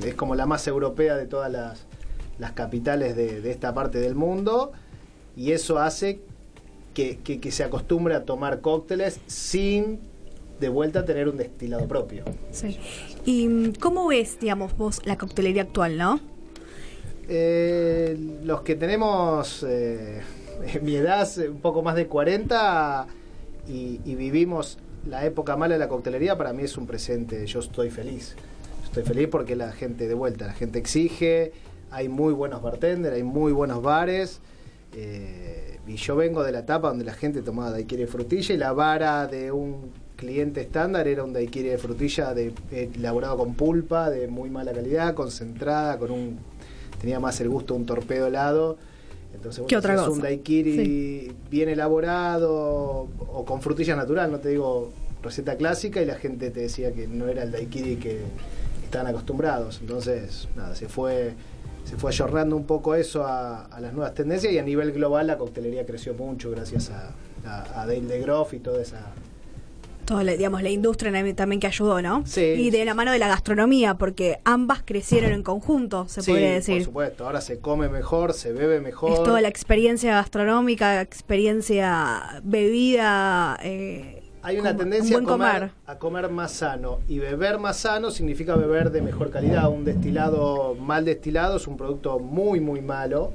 es 0.06 0.14
como 0.14 0.34
la 0.34 0.46
más 0.46 0.66
europea 0.66 1.16
de 1.16 1.26
todas 1.26 1.50
las, 1.52 1.86
las 2.38 2.52
capitales 2.52 3.14
de, 3.16 3.40
de 3.40 3.50
esta 3.50 3.74
parte 3.74 3.98
del 4.00 4.14
mundo 4.14 4.72
y 5.36 5.52
eso 5.52 5.78
hace 5.78 6.20
que, 6.94 7.18
que- 7.18 7.38
que 7.40 7.52
se 7.52 7.62
acostumbre 7.62 8.14
a 8.14 8.24
tomar 8.24 8.60
cócteles 8.60 9.20
sin 9.26 10.00
de 10.58 10.68
vuelta 10.68 11.04
tener 11.04 11.28
un 11.28 11.36
destilado 11.36 11.86
propio. 11.86 12.24
Sí. 12.50 12.78
¿Y 13.24 13.72
cómo 13.78 14.08
ves, 14.08 14.38
digamos, 14.40 14.76
vos 14.76 15.00
la 15.06 15.16
coctelería 15.16 15.62
actual, 15.62 15.96
no? 15.96 16.20
Eh, 17.28 18.16
los 18.42 18.62
que 18.62 18.74
tenemos 18.74 19.64
eh, 19.68 20.20
mi 20.82 20.96
edad, 20.96 21.28
eh, 21.38 21.48
un 21.48 21.60
poco 21.60 21.82
más 21.82 21.96
de 21.96 22.06
40, 22.06 23.06
y, 23.68 23.98
vivimos 24.14 24.78
la 25.08 25.24
época 25.24 25.56
mala 25.56 25.74
de 25.74 25.78
la 25.78 25.88
coctelería, 25.88 26.36
para 26.36 26.52
mí 26.52 26.64
es 26.64 26.76
un 26.76 26.86
presente. 26.86 27.46
Yo 27.46 27.60
estoy 27.60 27.90
feliz. 27.90 28.36
Estoy 28.84 29.04
feliz 29.04 29.28
porque 29.30 29.56
la 29.56 29.72
gente 29.72 30.08
de 30.08 30.14
vuelta, 30.14 30.46
la 30.46 30.52
gente 30.52 30.78
exige, 30.78 31.52
hay 31.90 32.08
muy 32.08 32.34
buenos 32.34 32.62
bartenders, 32.62 33.14
hay 33.14 33.22
muy 33.22 33.52
buenos 33.52 33.82
bares. 33.82 34.40
eh, 34.96 35.70
y 35.86 35.96
yo 35.96 36.14
vengo 36.14 36.44
de 36.44 36.52
la 36.52 36.60
etapa 36.60 36.88
donde 36.88 37.04
la 37.04 37.14
gente 37.14 37.42
tomaba 37.42 37.72
daiquiri 37.72 38.02
de 38.02 38.06
frutilla 38.06 38.54
y 38.54 38.58
la 38.58 38.72
vara 38.72 39.26
de 39.26 39.50
un 39.50 39.90
cliente 40.14 40.60
estándar 40.60 41.08
era 41.08 41.24
un 41.24 41.32
daiquiri 41.32 41.68
de 41.68 41.78
frutilla 41.78 42.32
de, 42.32 42.52
eh, 42.70 42.90
elaborado 42.94 43.38
con 43.38 43.54
pulpa, 43.54 44.08
de 44.08 44.28
muy 44.28 44.50
mala 44.50 44.72
calidad, 44.72 45.14
concentrada, 45.14 45.98
con 45.98 46.10
un 46.12 46.38
tenía 47.00 47.18
más 47.18 47.40
el 47.40 47.48
gusto 47.48 47.74
de 47.74 47.80
un 47.80 47.86
torpedo 47.86 48.26
helado. 48.26 48.76
Entonces, 49.34 49.64
¿Qué 49.66 49.76
otra 49.76 49.94
es 49.94 50.00
cosa? 50.00 50.12
un 50.12 50.20
daiquiri 50.20 51.32
bien 51.50 51.68
elaborado 51.68 53.08
o 53.18 53.44
con 53.46 53.62
frutilla 53.62 53.96
natural, 53.96 54.30
no 54.30 54.38
te 54.38 54.50
digo 54.50 54.90
receta 55.22 55.56
clásica 55.56 56.00
y 56.02 56.06
la 56.06 56.16
gente 56.16 56.50
te 56.50 56.60
decía 56.60 56.92
que 56.92 57.06
no 57.06 57.28
era 57.28 57.42
el 57.42 57.52
daiquiri 57.52 57.96
que 57.96 58.20
estaban 58.84 59.06
acostumbrados. 59.06 59.78
Entonces, 59.80 60.48
nada, 60.56 60.74
se 60.74 60.88
fue 60.88 61.34
se 61.84 61.96
fue 61.96 62.10
ayornando 62.10 62.56
un 62.56 62.64
poco 62.66 62.94
eso 62.94 63.24
a, 63.24 63.64
a 63.64 63.80
las 63.80 63.92
nuevas 63.94 64.14
tendencias 64.14 64.52
y 64.52 64.58
a 64.58 64.62
nivel 64.62 64.92
global 64.92 65.26
la 65.26 65.38
coctelería 65.38 65.86
creció 65.86 66.12
mucho 66.14 66.50
gracias 66.50 66.90
a, 66.90 67.10
a, 67.46 67.80
a 67.82 67.86
Dale 67.86 68.02
de 68.02 68.20
Groff 68.20 68.52
y 68.52 68.58
toda 68.58 68.82
esa 68.82 69.00
Toda 70.10 70.24
la, 70.24 70.32
digamos, 70.32 70.60
la 70.64 70.70
industria 70.70 71.12
también 71.36 71.60
que 71.60 71.68
ayudó, 71.68 72.02
¿no? 72.02 72.24
Sí, 72.26 72.40
Y 72.40 72.70
de 72.70 72.84
la 72.84 72.94
mano 72.94 73.12
de 73.12 73.20
la 73.20 73.28
gastronomía, 73.28 73.94
porque 73.94 74.40
ambas 74.44 74.82
crecieron 74.84 75.30
en 75.30 75.44
conjunto, 75.44 76.08
se 76.08 76.20
Sí, 76.20 76.32
podría 76.32 76.48
por 76.48 76.54
decir. 76.56 76.84
supuesto, 76.84 77.26
ahora 77.26 77.40
se 77.40 77.60
come 77.60 77.88
mejor, 77.88 78.32
se 78.34 78.52
bebe 78.52 78.80
mejor. 78.80 79.12
Es 79.12 79.22
toda 79.22 79.40
la 79.40 79.46
experiencia 79.46 80.12
gastronómica, 80.16 81.00
experiencia 81.00 82.40
bebida. 82.42 83.56
eh, 83.62 84.20
Hay 84.42 84.58
una 84.58 84.76
tendencia 84.76 85.16
un 85.16 85.26
a 85.26 85.28
comer, 85.28 85.52
comer. 85.52 85.70
a 85.86 85.98
comer 85.98 86.28
más 86.30 86.50
sano 86.50 86.98
y 87.06 87.20
beber 87.20 87.58
más 87.60 87.76
sano 87.76 88.10
significa 88.10 88.56
beber 88.56 88.90
de 88.90 89.02
mejor 89.02 89.30
calidad. 89.30 89.68
Un 89.70 89.84
destilado 89.84 90.74
mal 90.74 91.04
destilado 91.04 91.58
es 91.58 91.68
un 91.68 91.76
producto 91.76 92.18
muy 92.18 92.58
muy 92.58 92.80
malo 92.80 93.30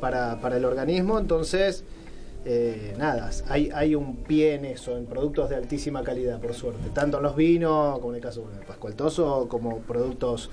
para, 0.00 0.40
para 0.40 0.56
el 0.56 0.64
organismo, 0.64 1.18
entonces 1.18 1.84
eh, 2.48 2.94
nada, 2.96 3.28
hay, 3.48 3.70
hay 3.74 3.94
un 3.96 4.16
pie 4.16 4.54
en 4.54 4.64
eso, 4.66 4.96
en 4.96 5.06
productos 5.06 5.50
de 5.50 5.56
altísima 5.56 6.02
calidad 6.04 6.40
por 6.40 6.54
suerte, 6.54 6.88
tanto 6.94 7.16
en 7.16 7.24
los 7.24 7.34
vinos 7.34 7.98
como 7.98 8.10
en 8.12 8.16
el 8.16 8.22
caso 8.22 8.48
de 8.48 8.64
Pascual 8.64 8.94
Toso 8.94 9.48
como 9.48 9.78
productos 9.80 10.48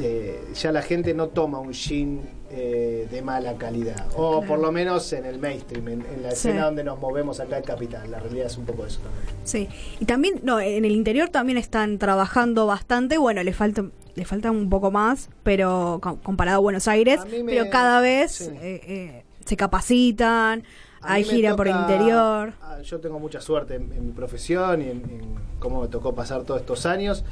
eh, 0.00 0.40
ya 0.54 0.72
la 0.72 0.80
gente 0.80 1.12
no 1.12 1.28
toma 1.28 1.58
un 1.60 1.74
gin 1.74 2.22
eh, 2.50 3.06
de 3.10 3.20
mala 3.22 3.54
calidad. 3.58 4.06
O 4.16 4.38
Claro. 4.38 4.46
por 4.46 4.58
lo 4.58 4.72
menos 4.72 5.12
en 5.12 5.26
el 5.26 5.38
mainstream, 5.38 5.86
en, 5.88 6.00
en 6.14 6.22
la 6.22 6.30
Sí. 6.30 6.48
escena 6.48 6.64
donde 6.64 6.82
nos 6.82 6.98
movemos 6.98 7.40
acá 7.40 7.58
en 7.58 7.64
Capital. 7.64 8.10
La 8.10 8.18
realidad 8.18 8.46
es 8.46 8.56
un 8.56 8.64
poco 8.64 8.86
eso 8.86 9.00
también. 9.00 9.24
Sí, 9.44 9.68
y 10.00 10.06
también, 10.06 10.40
no, 10.42 10.60
en 10.60 10.86
el 10.86 10.92
interior 10.92 11.28
también 11.28 11.58
están 11.58 11.98
trabajando 11.98 12.66
bastante, 12.66 13.18
bueno, 13.18 13.42
le 13.42 13.52
falta, 13.52 13.84
le 14.14 14.24
falta 14.24 14.50
un 14.50 14.70
poco 14.70 14.90
más, 14.90 15.28
pero 15.42 15.98
co- 16.02 16.16
comparado 16.22 16.56
a 16.56 16.60
Buenos 16.60 16.88
Aires, 16.88 17.20
A 17.20 17.24
mí 17.26 17.42
me- 17.42 17.52
pero 17.52 17.68
cada 17.70 18.00
vez 18.00 18.32
sí. 18.32 18.44
eh, 18.62 18.80
eh, 18.86 19.24
se 19.44 19.56
capacitan, 19.58 20.64
hay 21.02 21.24
gira 21.24 21.56
por 21.56 21.68
el 21.68 21.76
interior. 21.76 22.52
Yo 22.84 23.00
tengo 23.00 23.18
mucha 23.18 23.40
suerte 23.40 23.76
en, 23.76 23.92
en 23.92 24.06
mi 24.06 24.12
profesión 24.12 24.80
y 24.82 24.84
en, 24.90 24.96
en 25.10 25.34
cómo 25.58 25.82
me 25.82 25.88
tocó 25.88 26.14
pasar 26.14 26.42
todos 26.44 26.60
estos 26.60 26.86
años. 26.86 27.24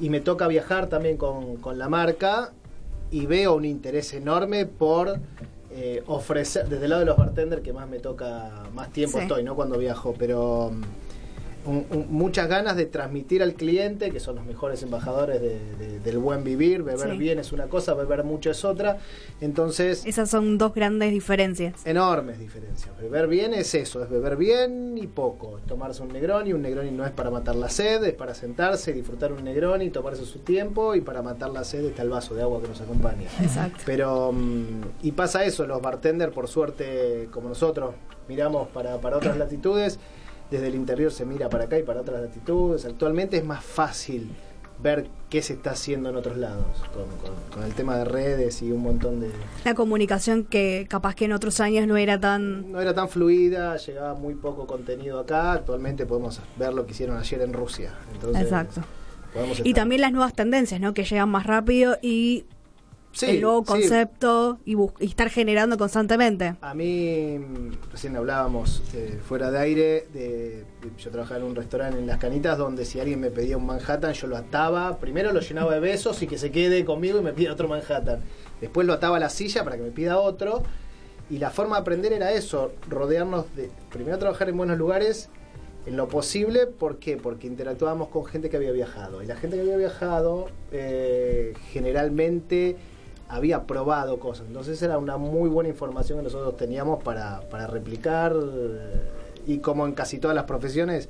Y 0.00 0.10
me 0.10 0.20
toca 0.20 0.48
viajar 0.48 0.88
también 0.88 1.16
con, 1.16 1.56
con 1.56 1.78
la 1.78 1.88
marca 1.88 2.52
y 3.10 3.26
veo 3.26 3.54
un 3.54 3.64
interés 3.64 4.12
enorme 4.14 4.66
por 4.66 5.18
eh, 5.70 6.02
ofrecer, 6.06 6.68
desde 6.68 6.84
el 6.84 6.90
lado 6.90 7.00
de 7.00 7.06
los 7.06 7.16
bartenders, 7.16 7.62
que 7.62 7.72
más 7.72 7.88
me 7.88 7.98
toca, 7.98 8.64
más 8.74 8.90
tiempo 8.90 9.18
Sí. 9.18 9.22
estoy, 9.24 9.42
¿no? 9.42 9.54
Cuando 9.54 9.78
viajo, 9.78 10.14
pero 10.18 10.70
mm, 10.72 10.82
un- 11.64 11.86
un- 11.90 12.06
muchas 12.10 12.48
ganas 12.48 12.76
de 12.76 12.86
transmitir 12.86 13.42
al 13.42 13.54
cliente, 13.54 14.10
que 14.10 14.20
son 14.20 14.36
los 14.36 14.44
mejores 14.44 14.82
embajadores 14.82 15.40
de- 15.40 15.58
de- 15.76 16.00
del 16.00 16.18
buen 16.18 16.42
vivir, 16.44 16.82
beber 16.82 17.12
Sí. 17.12 17.16
bien 17.18 17.38
es 17.38 17.52
una 17.52 17.66
cosa, 17.66 17.94
beber 17.94 18.24
mucho 18.24 18.50
es 18.50 18.64
otra. 18.64 18.98
Entonces, 19.40 20.04
Esas 20.06 20.30
son 20.30 20.58
dos 20.58 20.74
grandes 20.74 21.10
diferencias. 21.12 21.84
enormes 21.86 22.38
diferencias. 22.38 22.90
Beber 23.00 23.26
bien 23.28 23.54
es 23.54 23.74
eso, 23.74 24.02
es 24.02 24.10
beber 24.10 24.36
bien 24.36 24.96
y 24.98 25.06
poco. 25.06 25.58
Es 25.58 25.64
tomarse 25.66 26.02
un 26.02 26.08
Negroni, 26.12 26.52
un 26.52 26.62
Negroni 26.62 26.90
no 26.90 27.04
es 27.04 27.10
para 27.12 27.30
matar 27.30 27.56
la 27.56 27.68
sed, 27.68 28.02
es 28.04 28.14
para 28.14 28.34
sentarse 28.34 28.92
disfrutar 28.92 29.32
un 29.32 29.44
Negroni, 29.44 29.90
tomarse 29.90 30.24
su 30.24 30.40
tiempo 30.40 30.94
y 30.94 31.00
para 31.00 31.22
matar 31.22 31.50
la 31.50 31.64
sed 31.64 31.84
está 31.84 32.02
el 32.02 32.10
vaso 32.10 32.34
de 32.34 32.42
agua 32.42 32.60
que 32.62 32.68
nos 32.68 32.80
acompaña. 32.80 33.28
Exacto. 33.40 33.78
Pero, 33.86 34.32
mm, 34.32 34.80
y 35.02 35.12
pasa 35.12 35.44
eso, 35.44 35.66
los 35.66 35.80
bartenders, 35.82 36.32
por 36.32 36.48
suerte, 36.48 37.28
como 37.30 37.48
nosotros, 37.48 37.94
miramos 38.28 38.68
para, 38.68 38.98
para 39.00 39.16
otras 39.16 39.36
latitudes, 39.36 39.98
desde 40.52 40.68
el 40.68 40.74
interior 40.76 41.10
se 41.10 41.24
mira 41.24 41.48
para 41.48 41.64
acá 41.64 41.78
y 41.78 41.82
para 41.82 42.00
otras 42.02 42.20
latitudes. 42.22 42.84
Actualmente 42.84 43.36
es 43.38 43.44
más 43.44 43.64
fácil 43.64 44.30
ver 44.82 45.06
qué 45.30 45.42
se 45.42 45.52
está 45.52 45.70
haciendo 45.72 46.08
en 46.10 46.16
otros 46.16 46.36
lados, 46.36 46.66
con, 46.92 47.04
con- 47.18 47.50
con 47.52 47.62
el 47.62 47.72
tema 47.72 47.96
de 47.96 48.04
redes 48.04 48.62
y 48.62 48.72
un 48.72 48.82
montón 48.82 49.20
de... 49.20 49.30
La 49.64 49.74
comunicación 49.74 50.44
que 50.44 50.86
capaz 50.90 51.14
que 51.14 51.24
en 51.26 51.32
otros 51.32 51.60
años 51.60 51.86
no 51.86 51.96
era 51.96 52.18
tan... 52.18 52.72
No 52.72 52.80
era 52.80 52.92
tan 52.92 53.08
fluida, 53.08 53.76
llegaba 53.76 54.14
muy 54.14 54.34
poco 54.34 54.66
contenido 54.66 55.20
acá. 55.20 55.52
Actualmente 55.52 56.04
podemos 56.04 56.40
ver 56.58 56.72
lo 56.74 56.84
que 56.84 56.92
hicieron 56.92 57.16
ayer 57.16 57.42
en 57.42 57.52
Rusia. 57.52 57.94
Entonces, 58.12 58.42
Exacto. 58.42 58.82
Y 59.64 59.72
también 59.72 60.00
las 60.02 60.12
nuevas 60.12 60.34
tendencias, 60.34 60.80
¿no? 60.80 60.92
Que 60.94 61.04
llegan 61.04 61.28
más 61.30 61.46
rápido 61.46 61.96
y 62.02 62.44
Sí, 63.12 63.26
el 63.26 63.40
nuevo 63.42 63.60
sí. 63.60 63.66
concepto 63.66 64.58
y, 64.64 64.76
estar 65.00 65.28
generando 65.28 65.76
constantemente. 65.76 66.56
A 66.60 66.74
mí, 66.74 67.38
recién 67.90 68.16
hablábamos 68.16 68.82
eh, 68.94 69.20
fuera 69.22 69.50
de 69.50 69.58
aire, 69.58 70.06
de, 70.12 70.64
yo 70.98 71.10
trabajaba 71.10 71.40
en 71.40 71.46
un 71.46 71.54
restaurante 71.54 71.98
en 71.98 72.06
Las 72.06 72.18
Canitas 72.18 72.56
donde 72.56 72.84
si 72.84 73.00
alguien 73.00 73.20
me 73.20 73.30
pedía 73.30 73.56
un 73.56 73.66
Manhattan 73.66 74.14
yo 74.14 74.26
lo 74.26 74.36
ataba, 74.36 74.98
primero 74.98 75.32
lo 75.32 75.40
llenaba 75.40 75.74
de 75.74 75.80
besos 75.80 76.22
y 76.22 76.26
que 76.26 76.38
se 76.38 76.50
quede 76.50 76.84
conmigo 76.84 77.18
y 77.18 77.22
me 77.22 77.32
pida 77.32 77.52
otro 77.52 77.68
Manhattan. 77.68 78.20
Después 78.60 78.86
lo 78.86 78.94
ataba 78.94 79.18
a 79.18 79.20
la 79.20 79.28
silla 79.28 79.62
para 79.64 79.76
que 79.76 79.82
me 79.82 79.90
pida 79.90 80.18
otro. 80.18 80.62
Y 81.30 81.38
la 81.38 81.50
forma 81.50 81.76
de 81.76 81.82
aprender 81.82 82.12
era 82.12 82.32
eso, 82.32 82.72
rodearnos 82.88 83.54
de, 83.56 83.70
primero 83.90 84.18
trabajar 84.18 84.48
en 84.48 84.56
buenos 84.56 84.76
lugares 84.76 85.30
en 85.86 85.96
lo 85.96 86.08
posible, 86.08 86.66
¿por 86.66 86.98
qué? 86.98 87.16
Porque 87.16 87.46
interactuábamos 87.46 88.08
con 88.08 88.24
gente 88.24 88.50
que 88.50 88.56
había 88.56 88.72
viajado. 88.72 89.22
Y 89.22 89.26
la 89.26 89.36
gente 89.36 89.56
que 89.56 89.62
había 89.62 89.76
viajado 89.76 90.48
eh, 90.70 91.54
generalmente 91.72 92.76
había 93.32 93.64
probado 93.66 94.18
cosas. 94.20 94.46
Entonces 94.46 94.80
era 94.82 94.98
una 94.98 95.16
muy 95.16 95.48
buena 95.48 95.68
información 95.70 96.18
que 96.18 96.24
nosotros 96.24 96.56
teníamos 96.56 97.02
para, 97.02 97.40
para 97.50 97.66
replicar. 97.66 98.34
eh, 98.36 99.02
Y 99.46 99.58
como 99.58 99.86
en 99.86 99.92
casi 99.92 100.18
todas 100.18 100.34
las 100.36 100.44
profesiones, 100.44 101.08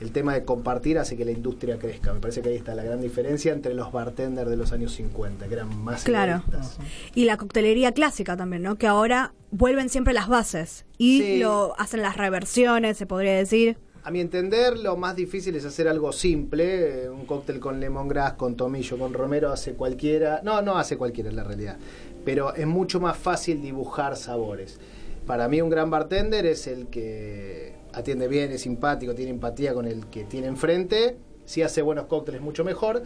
el 0.00 0.10
tema 0.10 0.34
de 0.34 0.44
compartir 0.44 0.98
hace 0.98 1.16
que 1.16 1.24
la 1.24 1.30
industria 1.30 1.78
crezca. 1.78 2.12
Me 2.12 2.18
parece 2.20 2.42
que 2.42 2.48
ahí 2.48 2.56
está 2.56 2.74
la 2.74 2.82
gran 2.82 3.00
diferencia 3.00 3.52
entre 3.52 3.72
los 3.74 3.92
bartenders 3.92 4.50
de 4.50 4.56
los 4.56 4.72
años 4.72 4.92
50, 4.92 5.46
que 5.46 5.54
eran 5.54 5.74
más 5.82 6.02
Claro. 6.02 6.42
egoístas. 6.48 6.78
Y 7.14 7.24
la 7.24 7.36
coctelería 7.36 7.92
clásica 7.92 8.36
también, 8.36 8.62
¿no? 8.62 8.76
Que 8.76 8.88
ahora 8.88 9.32
vuelven 9.52 9.88
siempre 9.88 10.12
las 10.12 10.26
bases 10.28 10.84
y 10.98 11.20
Sí. 11.20 11.38
lo 11.38 11.74
hacen 11.78 12.02
las 12.02 12.16
reversiones, 12.16 12.96
se 12.96 13.06
podría 13.06 13.34
decir. 13.36 13.78
A 14.04 14.10
mi 14.10 14.20
entender, 14.20 14.78
lo 14.80 14.96
más 14.96 15.14
difícil 15.14 15.54
es 15.54 15.64
hacer 15.64 15.86
algo 15.86 16.12
simple. 16.12 17.04
eh, 17.04 17.08
Un 17.08 17.24
cóctel 17.24 17.60
con 17.60 17.78
lemongrass, 17.78 18.32
con 18.32 18.56
tomillo, 18.56 18.98
con 18.98 19.14
romero 19.14 19.52
hace 19.52 19.74
cualquiera. 19.74 20.40
No, 20.42 20.60
no 20.60 20.76
hace 20.76 20.96
cualquiera 20.96 21.30
en 21.30 21.36
la 21.36 21.44
realidad. 21.44 21.76
Pero 22.24 22.52
es 22.54 22.66
mucho 22.66 22.98
más 22.98 23.16
fácil 23.16 23.62
dibujar 23.62 24.16
sabores. 24.16 24.80
Para 25.24 25.46
mí 25.46 25.60
un 25.60 25.70
gran 25.70 25.88
bartender 25.88 26.46
es 26.46 26.66
el 26.66 26.88
que 26.88 27.74
atiende 27.92 28.26
bien, 28.26 28.50
es 28.50 28.62
simpático, 28.62 29.14
tiene 29.14 29.30
empatía 29.30 29.72
con 29.72 29.86
el 29.86 30.06
que 30.06 30.24
tiene 30.24 30.48
enfrente. 30.48 31.16
Si 31.44 31.62
hace 31.62 31.80
buenos 31.80 32.06
cócteles, 32.06 32.40
mucho 32.40 32.64
mejor. 32.64 33.04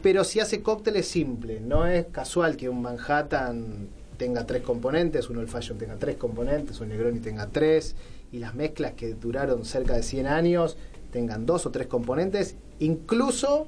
Pero 0.00 0.22
si 0.22 0.38
hace 0.38 0.62
cócteles 0.62 1.08
simples, 1.08 1.60
no 1.60 1.88
es 1.88 2.06
casual 2.06 2.56
que 2.56 2.68
un 2.68 2.82
Manhattan 2.82 3.88
tenga 4.16 4.46
tres 4.46 4.62
componentes, 4.62 5.28
un 5.28 5.38
Old 5.38 5.48
Fashion 5.48 5.76
tenga 5.76 5.96
tres 5.96 6.16
componentes, 6.16 6.80
un 6.80 6.88
Negroni 6.88 7.18
tenga 7.18 7.48
tres, 7.48 7.96
y 8.32 8.38
las 8.38 8.54
mezclas 8.54 8.92
que 8.92 9.14
duraron 9.14 9.64
cerca 9.64 9.94
de 9.94 10.02
100 10.02 10.26
años 10.26 10.76
tengan 11.12 11.46
dos 11.46 11.64
o 11.66 11.70
tres 11.70 11.86
componentes, 11.86 12.56
incluso 12.78 13.66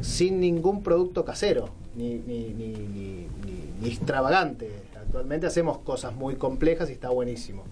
sin 0.00 0.40
ningún 0.40 0.82
producto 0.82 1.24
casero, 1.24 1.68
ni, 1.96 2.14
ni, 2.18 2.48
ni, 2.48 2.68
ni- 2.68 3.28
ni- 3.44 3.70
ni 3.80 3.88
extravagante. 3.88 4.70
Actualmente 5.00 5.46
hacemos 5.46 5.78
cosas 5.78 6.14
muy 6.14 6.34
complejas 6.36 6.90
y 6.90 6.92
está 6.92 7.08
buenísimo. 7.10 7.62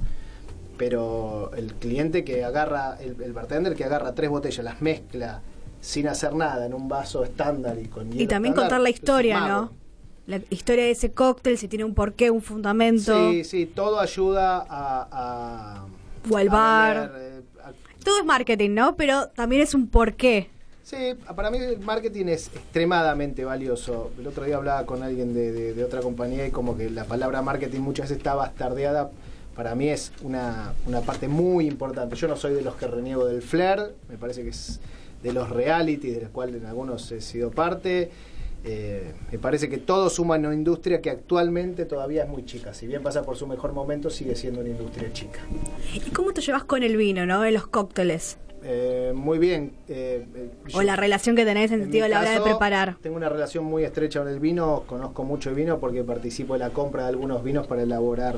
Pero 0.79 1.51
el 1.57 1.75
cliente 1.75 2.25
que 2.25 2.45
agarra, 2.45 2.97
el, 3.01 3.21
el 3.23 3.33
bartender 3.33 3.75
que 3.75 3.85
agarra 3.85 4.15
tres 4.15 4.31
botellas, 4.31 4.65
las 4.65 4.81
mezcla 4.81 5.41
sin 5.81 6.07
hacer 6.09 6.35
nada 6.35 6.65
en 6.67 6.75
un 6.75 6.89
vaso 6.89 7.25
estándar 7.25 7.79
y 7.79 7.87
con 7.89 8.09
Y 8.13 8.19
hielo 8.19 8.29
también 8.31 8.53
estándar, 8.53 8.71
contar 8.71 8.81
la 8.81 8.91
historia. 8.91 9.41
¿no? 9.49 9.73
La 10.27 10.41
historia 10.51 10.85
de 10.85 10.93
ese 10.93 11.13
cóctel, 11.13 11.59
si 11.59 11.67
tiene 11.69 11.85
un 11.85 11.95
porqué, 11.95 12.31
un 12.31 12.43
fundamento. 12.43 13.31
Sí, 13.33 13.45
sí, 13.45 13.67
todo 13.67 13.99
ayuda 14.01 14.65
a... 14.69 15.09
a 15.11 15.87
O 16.31 16.37
al 16.37 16.49
bar. 16.49 17.11
vender, 17.13 17.33
eh, 17.41 17.43
a- 17.65 17.73
Todo 18.05 18.21
es 18.21 18.25
marketing, 18.25 18.71
¿no? 18.71 18.95
Pero 18.97 19.29
también 19.29 19.63
es 19.63 19.75
un 19.75 19.89
porqué. 19.89 20.49
Sí, 20.85 21.15
para 21.37 21.51
mí 21.51 21.59
el 21.59 21.79
marketing 21.81 22.27
es 22.27 22.49
extremadamente 22.49 23.45
valioso. 23.45 24.11
El 24.19 24.27
otro 24.27 24.45
día 24.45 24.57
hablaba 24.57 24.85
con 24.87 25.03
alguien 25.03 25.33
de, 25.35 25.51
de- 25.53 25.75
de 25.75 25.85
otra 25.85 26.01
compañía 26.01 26.47
y 26.47 26.51
como 26.51 26.77
que 26.77 26.91
la 26.91 27.05
palabra 27.05 27.43
marketing 27.43 27.81
muchas 27.81 28.05
veces 28.05 28.19
está 28.19 28.35
bastardeada. 28.35 29.11
Para 29.57 29.75
mí 29.75 29.89
es 29.89 30.13
una, 30.23 30.73
una 30.87 31.01
parte 31.03 31.29
muy 31.29 31.67
importante. 31.67 32.17
Yo 32.17 32.27
no 32.29 32.37
soy 32.37 32.55
de 32.55 32.63
los 32.63 32.75
que 32.77 32.87
reniego 32.87 33.27
del 33.27 33.43
flair, 33.43 33.95
me 34.09 34.17
parece 34.19 34.43
que 34.43 34.49
es 34.51 34.81
de 35.23 35.33
los 35.33 35.51
reality, 35.51 36.11
de 36.11 36.23
los 36.23 36.31
cuales 36.31 36.57
en 36.57 36.67
algunos 36.67 37.11
he 37.13 37.21
sido 37.21 37.51
parte. 37.51 38.11
Eh, 38.65 39.13
me 39.33 39.39
parece 39.39 39.69
que 39.69 39.79
todo 39.79 40.09
suma 40.09 40.37
en 40.37 40.47
una 40.47 40.55
industria 40.55 41.01
que 41.01 41.11
actualmente 41.11 41.85
todavía 41.85 42.23
es 42.25 42.29
muy 42.29 42.45
chica. 42.45 42.73
Si 42.75 42.87
bien 42.87 43.03
pasa 43.03 43.23
por 43.23 43.37
su 43.37 43.47
mejor 43.47 43.73
momento, 43.73 44.09
sigue 44.09 44.37
siendo 44.37 44.61
una 44.61 44.69
industria 44.71 45.13
chica. 45.13 45.41
¿Y 45.95 46.11
cómo 46.11 46.33
te 46.33 46.41
llevas 46.41 46.65
con 46.65 46.83
el 46.83 46.97
vino, 46.97 47.27
¿no? 47.27 47.45
En 47.45 47.55
los 47.55 47.67
cócteles. 47.67 48.39
Eh, 48.65 49.13
muy 49.17 49.39
bien. 49.39 49.73
eh, 49.89 50.25
O 50.75 50.83
la 50.83 50.95
relación 50.95 51.35
que 51.35 51.45
tenés 51.45 51.73
en 51.73 51.79
En 51.81 51.85
sentido 51.87 52.05
a 52.05 52.09
la 52.09 52.21
hora 52.21 52.31
de 52.31 52.41
preparar. 52.41 52.97
Tengo 53.03 53.17
una 53.17 53.29
relación 53.29 53.65
muy 53.65 53.83
estrecha 53.83 54.21
con 54.21 54.29
el 54.29 54.39
vino, 54.39 54.85
conozco 54.87 55.25
mucho 55.25 55.51
el 55.51 55.57
vino 55.57 55.81
porque 55.81 56.05
participo 56.05 56.55
en 56.55 56.61
la 56.61 56.71
compra 56.71 57.03
de 57.03 57.09
algunos 57.09 57.43
vinos 57.43 57.67
para 57.67 57.83
elaborar 57.83 58.37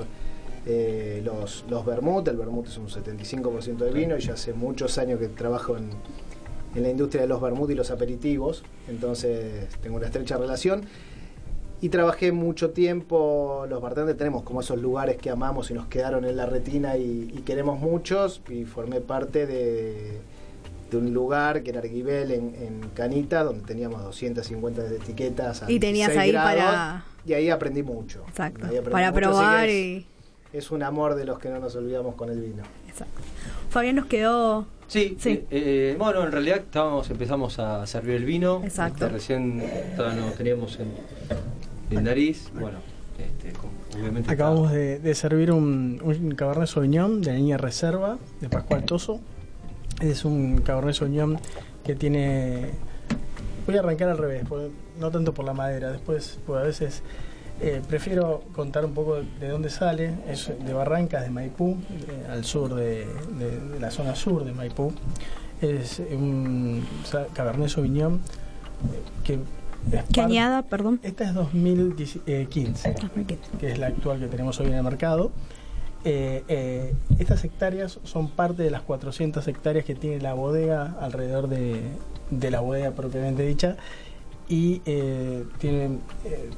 los, 1.23 1.67
los 1.69 1.85
vermut. 1.85 2.27
El 2.29 2.39
vermut 2.39 2.67
es 2.69 2.79
un 2.79 2.89
75% 2.89 3.77
de 3.77 3.93
vino 3.93 4.17
y 4.17 4.21
ya 4.21 4.33
hace 4.33 4.55
muchos 4.55 4.97
años 4.97 5.21
que 5.21 5.29
trabajo 5.29 5.77
en, 5.77 5.91
en 6.75 6.83
la 6.83 6.91
industria 6.91 7.23
de 7.23 7.29
los 7.29 7.41
vermut 7.41 7.71
y 7.71 7.75
los 7.75 7.91
aperitivos, 7.91 8.65
entonces 8.89 9.69
tengo 9.83 9.97
una 9.97 10.07
estrecha 10.07 10.37
relación. 10.37 10.83
Y 11.81 11.91
trabajé 11.91 12.33
mucho 12.33 12.71
tiempo, 12.71 13.67
los 13.69 13.83
bartenders 13.83 14.17
tenemos 14.17 14.43
como 14.43 14.61
esos 14.61 14.81
lugares 14.81 15.17
que 15.19 15.29
amamos 15.29 15.71
y 15.71 15.75
nos 15.75 15.87
quedaron 15.87 16.25
en 16.25 16.37
la 16.37 16.47
retina 16.47 16.97
y, 16.97 17.31
y 17.35 17.43
queremos 17.43 17.79
muchos, 17.79 18.41
y 18.49 18.65
formé 18.65 19.01
parte 19.03 19.47
de, 19.47 20.19
de 20.91 20.97
un 20.97 21.13
lugar 21.13 21.63
que 21.63 21.71
era 21.71 21.81
Arguibel 21.81 22.31
en, 22.31 22.55
en 22.55 22.81
Canita, 22.95 23.45
donde 23.45 23.65
teníamos 23.67 24.03
250 24.03 24.87
etiquetas. 24.95 25.63
a 25.63 25.71
Y 25.71 25.79
tenías 25.79 26.09
16 26.09 26.19
ahí 26.19 26.33
grados, 26.33 26.55
para- 26.65 27.05
Y 27.27 27.35
ahí 27.35 27.51
aprendí 27.51 27.83
mucho. 27.83 28.25
Exacto. 28.29 28.65
Aprendí 28.65 28.91
Para 28.91 29.11
mucho, 29.11 29.21
probar 29.21 29.69
es, 29.69 29.75
y. 29.75 30.07
es 30.55 30.71
un 30.71 30.83
amor 30.85 31.17
de 31.17 31.27
los 31.27 31.39
que 31.39 31.51
no 31.51 31.59
nos 31.59 31.77
olvidamos 31.77 32.15
con 32.15 32.31
el 32.31 32.41
vino. 32.41 32.63
Exacto. 32.89 33.21
Fabián 33.75 33.97
nos 33.97 34.07
quedó. 34.07 34.67
Sí, 34.87 35.17
Sí. 35.19 35.31
eh, 35.31 35.47
eh, 35.51 35.97
bueno, 35.99 36.23
en 36.25 36.31
realidad 36.31 36.59
estábamos, 36.59 37.11
empezamos 37.11 37.59
a 37.59 37.85
servir 37.89 38.15
el 38.15 38.25
vino. 38.25 38.61
Exacto. 38.63 39.07
Este, 39.07 39.09
recién 39.09 39.65
todavía 39.97 40.21
no 40.21 40.31
teníamos 40.33 40.79
en, 40.79 40.93
en 41.91 42.05
nariz. 42.05 42.51
Bueno, 42.55 42.79
este, 43.19 43.53
obviamente. 43.99 44.31
Acabamos 44.31 44.71
de, 44.71 45.01
de 45.01 45.15
servir 45.17 45.51
un, 45.51 46.01
un 46.05 46.31
Cabernet 46.37 46.69
Sauvignon 46.69 47.21
de 47.21 47.33
la 47.33 47.37
línea 47.39 47.57
Reserva 47.57 48.17
de 48.41 48.49
Pascual 48.49 48.85
Toso. 48.85 49.21
Es 50.01 50.25
un 50.25 50.59
Cabernet 50.59 50.95
Sauvignon 50.95 51.39
que 51.83 51.97
tiene 51.97 52.71
voy 53.67 53.77
a 53.77 53.81
arrancar 53.81 54.11
al 54.11 54.19
revés, 54.19 54.45
no 55.01 55.11
tanto 55.11 55.35
por 55.35 55.45
la 55.47 55.53
madera, 55.55 55.91
después 55.91 56.39
pues 56.47 56.61
a 56.61 56.63
veces 56.63 57.03
eh, 57.61 57.81
prefiero 57.88 58.43
contar 58.55 58.85
un 58.85 58.93
poco 58.95 59.17
de 59.40 59.49
dónde 59.49 59.71
sale, 59.71 60.14
es 60.29 60.51
de 60.64 60.73
Barrancas, 60.73 61.23
de 61.23 61.31
Maipú, 61.31 61.77
eh, 61.90 62.27
al 62.31 62.45
sur 62.45 62.75
de, 62.75 63.07
de- 63.38 63.61
de 63.61 63.81
la 63.81 63.90
zona 63.90 64.14
sur 64.14 64.45
de 64.45 64.53
Maipú. 64.53 64.93
Es 65.61 66.01
un 66.11 66.85
sa- 67.05 67.27
Cabernet 67.33 67.69
Sauvignon 67.69 68.14
eh, 68.14 68.19
que 69.23 69.35
es 69.35 69.40
¿Qué 70.12 70.21
par- 70.21 70.25
añada, 70.31 70.62
perdón? 70.62 70.99
Esta 71.03 71.25
es 71.25 71.35
2015 71.35 72.95
que 73.59 73.71
es 73.73 73.79
la 73.79 73.87
actual 73.88 74.19
que 74.19 74.27
tenemos 74.27 74.59
hoy 74.61 74.67
en 74.69 74.75
el 74.75 74.83
mercado. 74.83 75.31
Eh, 76.07 76.43
eh, 76.49 76.95
estas 77.19 77.45
hectáreas 77.45 77.99
son 78.05 78.29
parte 78.29 78.62
de 78.62 78.71
las 78.71 78.83
400 78.83 79.47
hectáreas 79.49 79.85
que 79.87 79.95
tiene 79.95 80.21
la 80.21 80.35
bodega 80.35 80.97
alrededor 81.01 81.49
de, 81.49 81.81
de 82.31 82.51
la 82.51 82.61
bodega 82.61 82.90
propiamente 82.90 83.47
dicha 83.47 83.77
y 84.49 84.83
eh, 84.85 85.45
tienen 85.59 86.01
eh, 86.27 86.51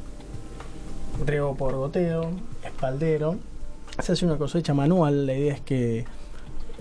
riego 1.24 1.55
por 1.57 1.74
goteo, 1.74 2.31
espaldero. 2.64 3.37
Se 3.98 4.12
hace 4.12 4.26
una 4.26 4.37
cosecha 4.37 4.74
manual, 4.74 5.26
la 5.26 5.35
idea 5.35 5.55
es 5.55 5.61
que 5.61 6.05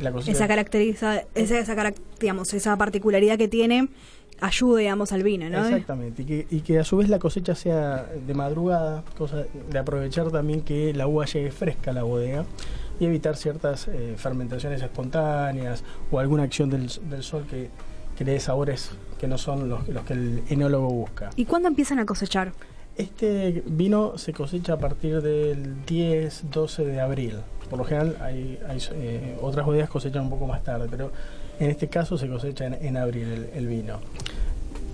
la 0.01 0.11
cosecha... 0.11 0.31
Esa 0.31 0.47
caracteriza, 0.47 1.23
esa, 1.33 1.59
esa, 1.59 1.93
digamos, 2.19 2.53
esa 2.53 2.75
particularidad 2.77 3.37
que 3.37 3.47
tiene 3.47 3.87
ayude, 4.41 4.81
digamos, 4.81 5.13
al 5.13 5.23
vino, 5.23 5.49
¿no? 5.49 5.63
Exactamente, 5.63 6.23
y 6.23 6.25
que, 6.25 6.47
y 6.49 6.59
que 6.59 6.79
a 6.79 6.83
su 6.83 6.97
vez 6.97 7.07
la 7.07 7.19
cosecha 7.19 7.55
sea 7.55 8.05
de 8.27 8.33
madrugada, 8.33 9.03
cosa 9.17 9.45
de 9.69 9.79
aprovechar 9.79 10.29
también 10.31 10.61
que 10.61 10.93
la 10.93 11.07
uva 11.07 11.25
llegue 11.25 11.51
fresca 11.51 11.91
a 11.91 11.93
la 11.93 12.03
bodega 12.03 12.43
y 12.99 13.05
evitar 13.05 13.37
ciertas 13.37 13.87
eh, 13.87 14.15
fermentaciones 14.17 14.81
espontáneas 14.81 15.83
o 16.11 16.19
alguna 16.19 16.43
acción 16.43 16.69
del, 16.69 16.91
del 17.09 17.23
sol 17.23 17.45
que, 17.49 17.69
que 18.17 18.25
le 18.25 18.33
dé 18.33 18.39
sabores 18.41 18.91
que 19.19 19.27
no 19.27 19.37
son 19.37 19.69
los, 19.69 19.87
los 19.87 20.03
que 20.03 20.13
el 20.13 20.43
enólogo 20.49 20.89
busca. 20.89 21.29
¿Y 21.37 21.45
cuándo 21.45 21.69
empiezan 21.69 21.99
a 21.99 22.05
cosechar? 22.05 22.51
Este 22.97 23.61
vino 23.65 24.17
se 24.17 24.31
cosecha 24.31 24.73
a 24.73 24.77
partir 24.77 25.21
del 25.21 25.85
10, 25.85 26.45
12 26.49 26.85
de 26.85 27.01
abril. 27.01 27.33
Por 27.69 27.79
lo 27.79 27.83
general 27.83 28.15
hay, 28.21 28.57
eh, 28.93 29.37
otras 29.41 29.65
bodegas 29.65 29.89
cosechan 29.89 30.23
un 30.23 30.29
poco 30.29 30.47
más 30.47 30.63
tarde, 30.63 30.87
pero 30.89 31.11
en 31.59 31.69
este 31.69 31.89
caso 31.89 32.17
se 32.17 32.29
cosecha 32.29 32.65
en, 32.65 32.73
en 32.75 32.95
abril 32.95 33.49
el, 33.53 33.67
vino. 33.67 33.99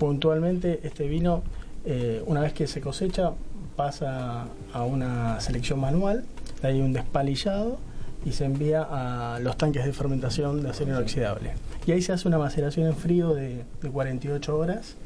Puntualmente 0.00 0.80
este 0.82 1.06
vino, 1.06 1.44
eh, 1.84 2.24
una 2.26 2.40
vez 2.40 2.52
que 2.52 2.66
se 2.66 2.80
cosecha, 2.80 3.32
pasa 3.76 4.46
a 4.72 4.84
una 4.84 5.40
selección 5.40 5.78
manual, 5.78 6.24
de 6.60 6.68
ahí 6.68 6.80
un 6.80 6.92
despalillado 6.92 7.78
y 8.24 8.32
se 8.32 8.46
envía 8.46 8.82
a 8.82 9.38
los 9.38 9.56
tanques 9.56 9.84
de 9.84 9.92
fermentación 9.92 10.62
de 10.62 10.70
acero 10.70 10.90
inoxidable. 10.90 11.52
Y 11.86 11.92
ahí 11.92 12.02
se 12.02 12.12
hace 12.12 12.26
una 12.26 12.38
maceración 12.38 12.88
en 12.88 12.96
frío 12.96 13.32
de 13.32 13.64
48 13.92 14.56
horas 14.56 14.96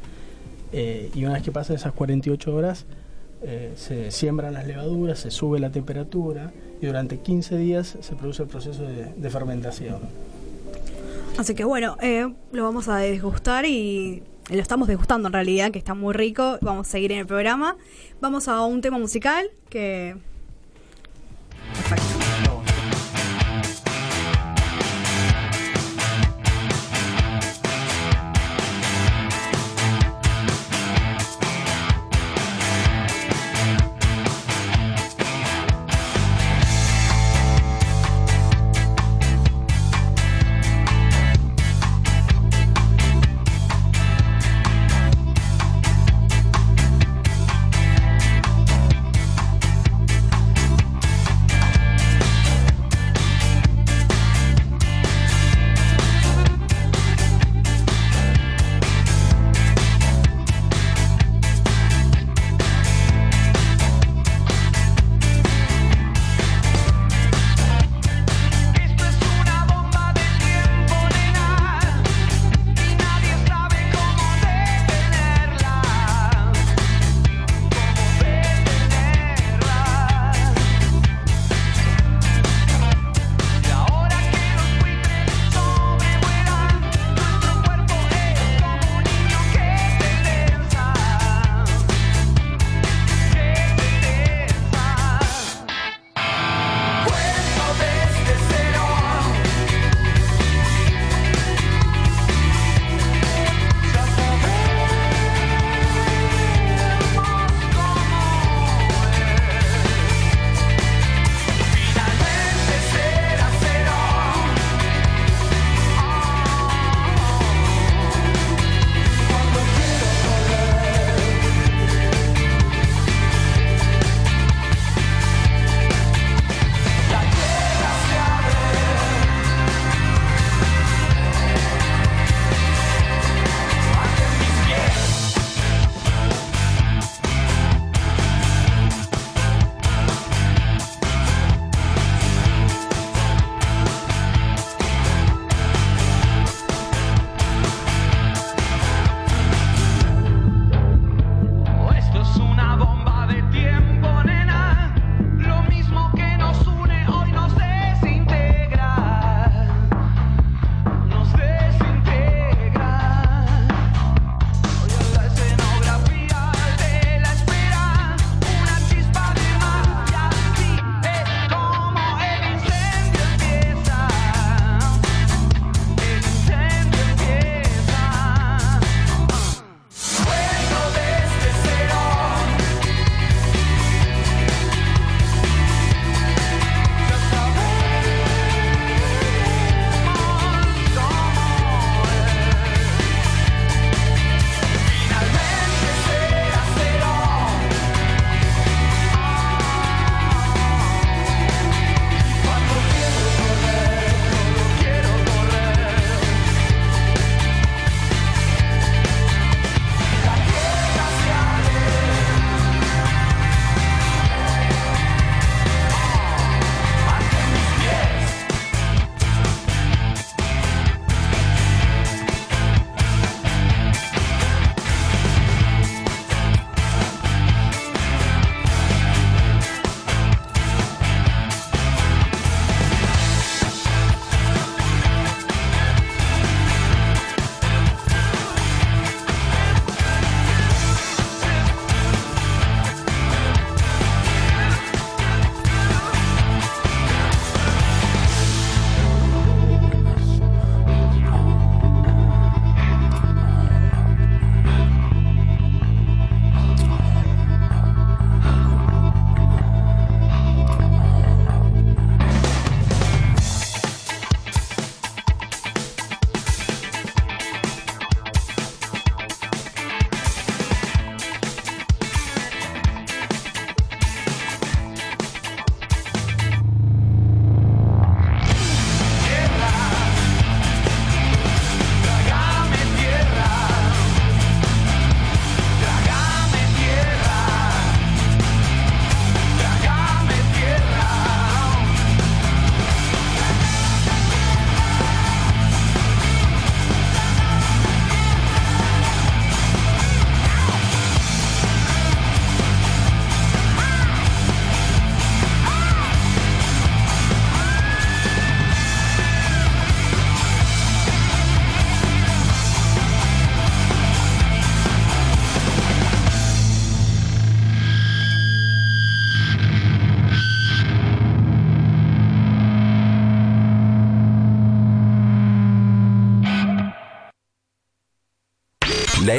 eh, 0.72 1.10
y 1.14 1.24
una 1.24 1.34
vez 1.34 1.42
que 1.42 1.52
pasan 1.52 1.76
esas 1.76 1.92
48 1.92 2.54
horas 2.54 2.86
eh, 3.42 3.72
se 3.76 4.10
siembran 4.10 4.54
las 4.54 4.66
levaduras, 4.66 5.18
se 5.20 5.30
sube 5.30 5.58
la 5.60 5.70
temperatura 5.70 6.52
y 6.80 6.86
durante 6.86 7.18
15 7.18 7.56
días 7.58 7.96
se 8.00 8.16
produce 8.16 8.42
el 8.42 8.48
proceso 8.48 8.82
de, 8.82 9.30
fermentación. 9.30 10.00
Así 11.38 11.54
que 11.54 11.64
bueno, 11.64 11.96
eh, 12.00 12.32
lo 12.52 12.64
vamos 12.64 12.88
a 12.88 12.96
degustar 12.96 13.66
y 13.66 14.22
lo 14.50 14.60
estamos 14.60 14.88
degustando 14.88 15.28
en 15.28 15.34
realidad, 15.34 15.70
que 15.70 15.78
está 15.78 15.94
muy 15.94 16.14
rico. 16.14 16.58
Vamos 16.62 16.88
a 16.88 16.90
seguir 16.90 17.12
en 17.12 17.18
el 17.18 17.26
programa. 17.26 17.76
Vamos 18.20 18.48
a 18.48 18.64
un 18.64 18.80
tema 18.80 18.98
musical 18.98 19.50
que... 19.68 20.16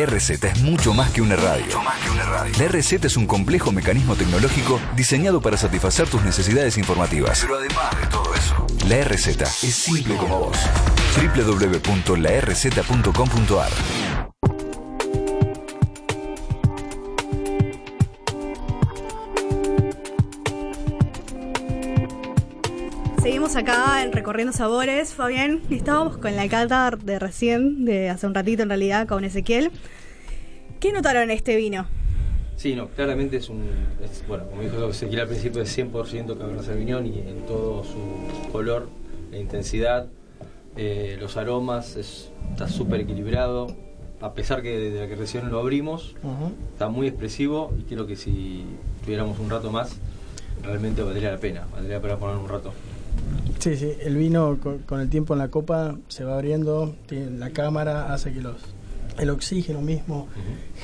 RZ 0.07 0.43
es 0.45 0.61
mucho 0.61 0.93
más 0.93 1.11
que 1.11 1.21
una 1.21 1.35
radio. 1.35 1.81
La 2.57 2.67
RZ 2.67 2.93
es 3.03 3.17
un 3.17 3.27
complejo 3.27 3.73
mecanismo 3.73 4.15
tecnológico 4.15 4.79
diseñado 4.95 5.41
para 5.41 5.57
satisfacer 5.57 6.07
tus 6.07 6.23
necesidades 6.23 6.77
informativas. 6.77 7.41
Pero 7.41 7.57
además 7.57 7.99
de 7.99 8.07
todo 8.07 8.33
eso, 8.33 8.65
la 8.87 9.03
RZ 9.03 9.27
es 9.27 9.75
simple 9.75 10.15
como 10.15 10.39
vos. 10.39 10.57
www.larz.com.ar 11.35 13.71
acá 23.97 24.03
en 24.05 24.11
Recorriendo 24.11 24.53
Sabores, 24.53 25.13
Fabián. 25.15 25.61
Estábamos 25.71 26.17
con 26.17 26.35
la 26.35 26.47
cata 26.47 26.91
de 27.03 27.17
recién, 27.17 27.83
de 27.83 28.09
hace 28.09 28.27
un 28.27 28.35
ratito 28.35 28.61
en 28.61 28.69
realidad, 28.69 29.07
con 29.07 29.23
Ezequiel. 29.23 29.71
¿Qué 30.79 30.91
notaron 30.93 31.23
en 31.23 31.31
este 31.31 31.55
vino? 31.55 31.87
Sí, 32.57 32.75
no, 32.75 32.89
claramente 32.89 33.37
es 33.37 33.49
un. 33.49 33.63
es- 34.03 34.23
bueno, 34.27 34.45
como 34.49 34.61
dijo 34.61 34.87
Ezequiel 34.89 35.21
al 35.21 35.27
principio, 35.27 35.61
es 35.63 35.75
100% 35.75 36.37
Cabernet 36.37 36.63
Sauvignon 36.63 37.07
y 37.07 37.19
en 37.19 37.45
todo 37.47 37.83
su 37.83 38.51
color, 38.51 38.87
la 39.31 39.37
intensidad, 39.39 40.07
eh, 40.75 41.17
los 41.19 41.35
aromas, 41.37 41.95
es- 41.95 42.29
está 42.51 42.67
súper 42.67 43.01
equilibrado. 43.01 43.67
A 44.21 44.33
pesar 44.33 44.61
que 44.61 44.77
desde 44.77 45.07
que 45.07 45.15
recién 45.15 45.49
lo 45.49 45.59
abrimos, 45.59 46.15
Ujú. 46.23 46.51
está 46.73 46.87
muy 46.89 47.07
expresivo 47.07 47.73
y 47.79 47.83
creo 47.83 48.05
que 48.05 48.15
si 48.15 48.63
tuviéramos 49.03 49.39
un 49.39 49.49
rato 49.49 49.71
más, 49.71 49.95
realmente 50.63 51.01
valdría 51.03 51.31
la 51.31 51.37
pena. 51.37 51.65
Valdría 51.71 51.95
la 51.97 52.01
pena 52.01 52.17
poner 52.17 52.37
un 52.37 52.47
rato. 52.49 52.73
Sí, 53.59 53.75
sí, 53.75 53.91
el 54.01 54.15
vino 54.17 54.57
con, 54.61 54.79
con 54.79 55.01
el 55.01 55.09
tiempo 55.09 55.33
en 55.33 55.39
la 55.39 55.47
copa 55.49 55.95
se 56.07 56.23
va 56.23 56.35
abriendo, 56.35 56.95
tiene- 57.07 57.37
la 57.37 57.49
cámara 57.49 58.13
hace 58.13 58.31
que 58.31 58.41
los 58.41 58.55
el 59.19 59.31
oxígeno 59.31 59.81
mismo 59.81 60.27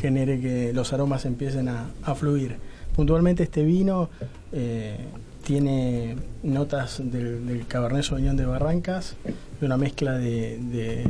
genere 0.01 0.39
que 0.41 0.73
los 0.73 0.91
aromas 0.91 1.25
empiecen 1.25 1.69
a, 1.69 1.91
a 2.01 2.15
fluir. 2.15 2.55
Puntualmente 2.95 3.43
este 3.43 3.63
vino 3.63 4.09
eh, 4.51 4.97
tiene 5.45 6.15
notas 6.41 6.97
del, 6.99 7.45
del 7.45 7.67
Cabernet 7.67 8.01
Sauvignon 8.03 8.35
de 8.35 8.45
Barrancas, 8.47 9.15
de 9.59 9.65
una 9.67 9.77
mezcla 9.77 10.17
de, 10.17 10.57
de 10.57 11.03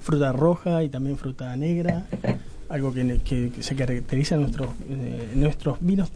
fruta 0.00 0.32
roja 0.32 0.82
y 0.82 0.88
también 0.88 1.16
fruta 1.16 1.54
negra, 1.56 2.06
algo 2.68 2.92
que, 2.92 3.20
que- 3.24 3.50
que 3.50 3.62
se 3.62 3.76
caracteriza 3.76 4.34
en 4.34 4.40
nuestros, 4.42 4.68
eh, 4.88 5.28
nuestros 5.36 5.78
vinos 5.80 6.10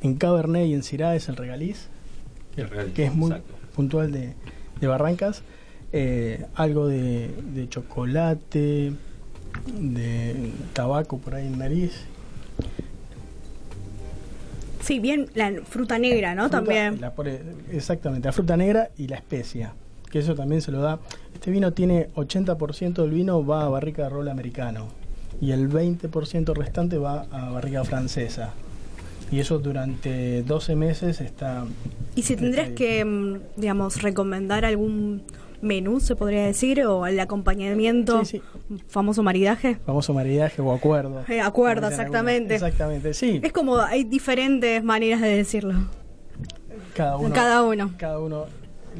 en 0.00 0.14
Cabernet 0.14 0.66
y 0.68 0.74
en 0.74 0.82
Syrah 0.84 1.16
es 1.16 1.28
el 1.28 1.34
regaliz, 1.36 1.88
El 2.56 2.92
que 2.92 3.04
es 3.06 3.14
muy 3.14 3.30
exacto. 3.32 3.54
puntual 3.74 4.12
de, 4.12 4.34
de 4.80 4.86
Barrancas, 4.86 5.42
eh, 5.92 6.46
algo 6.54 6.86
de, 6.88 7.30
de 7.52 7.68
chocolate, 7.68 8.92
de 9.78 10.50
tabaco 10.72 11.18
por 11.18 11.34
ahí 11.34 11.46
en 11.46 11.58
nariz. 11.58 11.92
Sí, 14.80 15.00
bien, 15.00 15.28
la 15.34 15.50
fruta 15.64 15.98
negra, 15.98 16.34
¿no? 16.34 16.42
Fruta- 16.44 16.58
También. 16.58 17.00
la 17.00 17.12
exactamente, 17.72 18.28
la 18.28 18.32
fruta 18.32 18.56
negra 18.56 18.90
y 18.98 19.08
la 19.08 19.16
especia, 19.16 19.72
que 20.10 20.18
eso 20.18 20.34
también 20.34 20.60
se 20.60 20.70
lo 20.72 20.80
da. 20.82 20.98
Este 21.32 21.50
vino 21.50 21.72
tiene 21.72 22.08
80% 22.14 22.94
del 23.02 23.10
vino 23.10 23.44
va 23.44 23.64
a 23.64 23.68
barrica 23.68 24.02
de 24.04 24.08
roble 24.10 24.30
americano 24.30 24.88
y 25.40 25.52
el 25.52 25.70
20% 25.70 26.54
restante 26.54 26.98
va 26.98 27.22
a 27.30 27.50
barrica 27.50 27.82
francesa. 27.84 28.52
Y 29.30 29.40
eso 29.40 29.58
durante 29.58 30.42
12 30.42 30.76
meses 30.76 31.20
está... 31.20 31.64
Y 32.14 32.22
si 32.22 32.36
tendrías 32.36 32.70
que, 32.70 33.04
mm, 33.04 33.38
digamos, 33.56 34.02
recomendar 34.02 34.64
algún 34.64 35.22
menú, 35.60 35.98
se 35.98 36.14
podría 36.14 36.44
decir, 36.46 36.84
o 36.84 37.06
el 37.06 37.18
acompañamiento, 37.18 38.24
Sí, 38.24 38.42
famoso 38.88 39.22
maridaje. 39.22 39.76
Famoso 39.86 40.12
maridaje 40.14 40.60
o 40.62 40.72
acuerdo. 40.72 41.24
Eh, 41.28 41.40
acuerdo, 41.40 41.88
exactamente. 41.88 42.54
Exactamente, 42.54 43.14
sí. 43.14 43.40
Es 43.42 43.52
como 43.52 43.78
hay 43.78 44.04
diferentes 44.04 44.84
maneras 44.84 45.20
de 45.22 45.36
decirlo. 45.36 45.74
Cada 46.94 47.16
uno, 47.16 47.34
Cada 47.34 47.62
uno. 47.64 47.92
cada 47.96 48.18
uno 48.20 48.44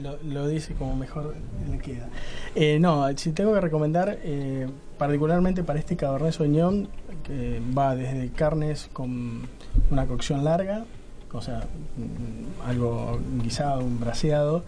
lo, 0.02 0.18
lo 0.24 0.48
dice 0.48 0.74
como 0.74 0.96
mejor 0.96 1.34
le 1.70 1.78
queda. 1.78 2.08
Eh, 2.56 2.78
no, 2.80 3.06
si 3.16 3.30
tengo 3.32 3.52
que 3.54 3.60
recomendar, 3.60 4.18
eh, 4.24 4.66
particularmente 4.98 5.62
para 5.62 5.78
este 5.78 5.96
Cabernet 5.96 6.32
Sauvignon, 6.32 6.88
que 7.22 7.60
va 7.76 7.94
desde 7.94 8.30
carnes 8.30 8.88
con 8.92 9.42
una 9.90 10.06
cocción 10.06 10.44
larga, 10.44 10.84
o 11.32 11.42
sea, 11.42 11.58
mm, 11.96 12.68
algo 12.68 13.18
guisado, 13.42 13.80
un 13.84 13.98
braseado, 14.00 14.62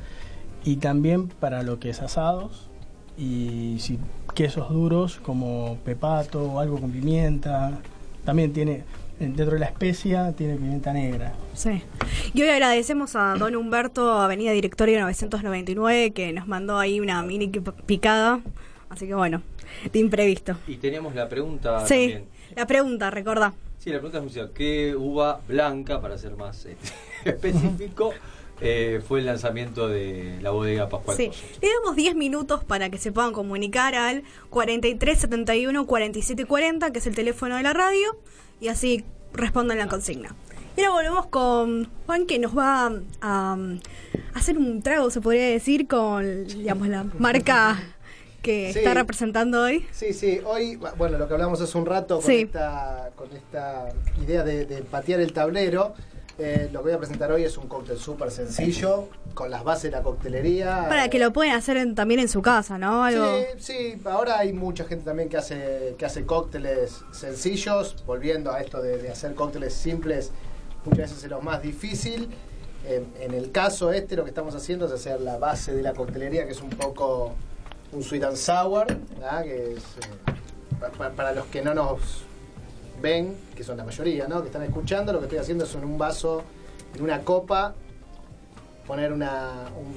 y 0.65 0.77
también 0.77 1.29
para 1.29 1.63
lo 1.63 1.79
que 1.79 1.91
es 1.91 2.01
asados, 2.03 2.69
y 3.17 3.77
si 3.81 3.99
quesos 4.35 4.69
duros 4.71 5.19
como 5.23 5.79
pepato 5.85 6.43
o 6.53 6.61
algo 6.61 6.79
con 6.81 6.91
pimienta, 6.91 7.79
también 8.25 8.53
tiene, 8.53 8.83
dentro 9.19 9.47
de 9.53 9.59
la 9.61 9.67
especia, 9.67 10.33
tiene 10.33 10.57
pimienta 10.57 10.93
negra. 10.93 11.33
Sí. 11.55 11.83
Y 12.35 12.43
hoy 12.43 12.49
agradecemos 12.49 13.15
a 13.17 13.37
don 13.39 13.55
Humberto, 13.57 14.13
Avenida 14.21 14.51
Directorio 14.53 15.01
999, 15.01 16.11
que 16.11 16.33
nos 16.33 16.47
mandó 16.49 16.79
ahí 16.79 17.01
una 17.01 17.23
mini 17.23 17.49
pi- 17.49 17.61
picada. 17.87 18.41
Así 18.91 19.07
que 19.07 19.15
bueno, 19.15 19.41
de 19.93 19.99
imprevisto. 19.99 20.57
Y 20.67 20.77
teníamos 20.77 21.15
la 21.15 21.29
pregunta 21.29 21.81
sí, 21.87 21.95
también. 21.95 22.25
la 22.55 22.67
pregunta, 22.67 23.11
recordá. 23.11 23.55
Sí, 23.87 23.93
la 23.93 24.01
pregunta 24.01 24.41
es. 24.41 24.51
¿Qué 24.51 24.97
uva 24.97 25.43
blanca, 25.47 26.01
para 26.01 26.19
ser 26.19 26.37
más 26.37 26.67
este, 26.67 26.93
específico, 27.25 28.13
eh, 28.61 29.01
fue 29.07 29.21
el 29.21 29.27
lanzamiento 29.27 29.87
de 29.87 30.41
la 30.43 30.51
bodega 30.51 30.89
Pascual 30.89 31.17
Sí, 31.17 31.31
le 31.63 31.69
damos 31.73 31.95
10 31.95 32.17
minutos 32.17 32.65
para 32.65 32.91
que 32.91 32.99
se 32.99 33.13
puedan 33.13 33.33
comunicar 33.33 33.95
al 33.95 34.25
43 34.51 35.21
71 35.21 35.87
47 35.87 36.47
40, 36.47 36.91
que 36.91 36.99
es 36.99 37.07
el 37.07 37.15
teléfono 37.15 37.55
de 37.59 37.63
la 37.63 37.75
radio, 37.75 38.19
y 38.61 38.67
así 38.67 39.05
respondan 39.33 39.79
la 39.79 39.87
consigna. 39.87 40.35
Y 40.77 40.83
ahora 40.83 41.11
volvemos 41.11 41.27
con 41.27 41.89
Juan, 42.07 42.27
que 42.27 42.41
nos 42.41 42.59
va 42.59 42.93
a, 43.21 43.53
um, 43.55 43.79
hacer 44.35 44.59
un 44.59 44.83
trago, 44.83 45.11
se 45.13 45.21
podría 45.21 45.47
decir, 45.47 45.87
con 45.87 46.45
digamos, 46.49 46.89
la 46.89 47.05
marca 47.21 47.79
que 48.47 48.73
Sí. 48.73 48.79
está 48.79 48.95
representando 48.95 49.61
hoy. 49.63 49.85
Sí, 49.93 50.13
sí, 50.13 50.41
hoy, 50.45 50.77
bueno, 50.97 51.19
lo 51.19 51.27
que 51.27 51.35
hablamos 51.35 51.61
hace 51.61 51.77
un 51.77 51.85
rato 51.85 52.17
con, 52.21 52.25
Sí. 52.27 52.43
esta, 52.43 53.11
con 53.17 53.31
esta 53.33 53.89
idea 54.23 54.45
de, 54.45 54.65
de 54.67 54.83
patear 54.83 55.19
el 55.21 55.33
tablero, 55.33 55.95
eh, 56.39 56.69
lo 56.73 56.81
que 56.81 56.85
voy 56.85 56.93
a 56.93 56.99
presentar 56.99 57.33
hoy 57.33 57.43
es 57.45 57.57
un 57.59 57.67
cóctel 57.67 57.99
súper 57.99 58.31
sencillo, 58.31 59.09
con 59.35 59.51
las 59.51 59.65
bases 59.65 59.85
de 59.85 59.97
la 59.97 60.03
coctelería. 60.03 60.85
Para 60.89 61.09
que 61.09 61.19
lo 61.19 61.33
puedan 61.33 61.57
hacer 61.57 61.77
en- 61.79 61.95
también 61.95 62.21
en 62.21 62.29
su 62.29 62.41
casa, 62.43 62.79
¿no? 62.79 63.03
Algo. 63.05 63.27
Sí, 63.59 63.95
sí, 63.97 64.03
ahora 64.05 64.39
hay 64.39 64.53
mucha 64.53 64.85
gente 64.85 65.05
también 65.07 65.29
que 65.29 65.39
hace, 65.39 65.95
que 65.99 66.05
hace 66.07 66.25
cócteles 66.25 67.01
sencillos, 67.11 67.97
volviendo 68.07 68.53
a 68.53 68.61
esto 68.61 68.81
de, 68.81 68.99
de 68.99 69.11
hacer 69.11 69.35
cócteles 69.35 69.73
simples, 69.75 70.31
muchas 70.85 71.11
veces 71.11 71.25
es 71.25 71.31
lo 71.31 71.41
más 71.41 71.63
difícil. 71.63 72.29
Eh, 72.85 73.03
en 73.21 73.35
el 73.35 73.51
caso 73.51 73.93
este 73.93 74.15
lo 74.15 74.23
que 74.23 74.29
estamos 74.31 74.55
haciendo 74.55 74.87
es 74.87 74.93
hacer 74.93 75.21
la 75.21 75.39
base 75.39 75.75
de 75.75 75.83
la 75.83 75.93
coctelería, 75.95 76.45
que 76.47 76.53
es 76.53 76.61
un 76.61 76.71
poco 76.71 77.35
un 77.97 78.03
sweet 78.03 78.25
and 78.25 78.37
sour, 78.37 78.87
que 78.87 79.73
es, 79.73 79.79
eh, 79.79 80.35
pa- 80.81 80.91
pa- 80.91 81.11
para 81.11 81.33
los 81.33 81.47
que 81.47 81.63
no 81.63 81.73
nos 81.75 81.99
ven, 83.01 83.37
que 83.55 83.65
son 83.65 83.77
la 83.79 83.85
mayoría, 83.85 84.29
¿no? 84.29 84.41
que 84.43 84.47
están 84.49 84.63
escuchando, 84.63 85.13
lo 85.13 85.19
que 85.21 85.25
estoy 85.27 85.39
haciendo 85.39 85.65
es 85.65 85.75
en 85.75 85.85
un 85.85 85.97
vaso, 85.99 86.43
en 86.95 87.03
una 87.03 87.23
copa, 87.23 87.75
poner 88.87 89.13
una... 89.13 89.71
un- 89.79 89.95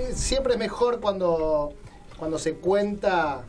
eh, 0.00 0.12
siempre 0.14 0.54
es 0.54 0.58
mejor 0.58 1.00
cuando, 1.00 1.72
cuando 2.18 2.38
se 2.38 2.54
cuenta, 2.54 3.42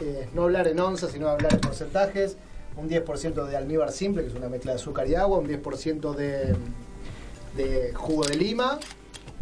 eh, 0.00 0.28
no 0.34 0.42
hablar 0.44 0.68
en 0.68 0.78
onzas, 0.80 1.10
sino 1.12 1.28
hablar 1.28 1.54
en 1.54 1.60
porcentajes. 1.60 2.36
Un 2.76 2.88
10% 2.90 3.46
de 3.46 3.56
almíbar 3.56 3.92
simple, 3.92 4.22
que 4.22 4.28
es 4.30 4.34
una 4.34 4.48
mezcla 4.48 4.72
de 4.72 4.76
azúcar 4.80 5.06
y 5.08 5.14
agua, 5.14 5.38
un 5.38 5.46
10% 5.46 6.12
de, 6.16 6.56
de 7.56 7.94
jugo 7.94 8.24
de 8.26 8.34
lima, 8.36 8.80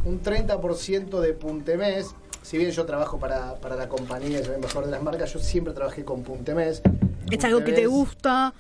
un 0.05 0.23
30% 0.23 1.19
de 1.21 1.33
puntemés. 1.33 2.15
Si 2.43 2.59
bien 2.59 2.71
yo 2.71 2.85
trabajo 2.85 3.19
para, 3.19 3.55
para 3.57 3.77
la 3.77 3.89
compañía 3.89 4.41
y 4.41 4.45
soy 4.45 4.55
el 4.57 4.61
mejor 4.61 4.85
de 4.85 4.91
las 4.91 5.03
marcas, 5.03 5.33
yo 5.33 5.39
siempre 5.39 5.73
trabajé 5.73 6.05
con 6.05 6.23
puntemés. 6.23 6.83
Es 7.31 7.45
algo 7.45 7.63
que 7.65 7.73
te 7.73 7.87
gusta, 7.87 8.53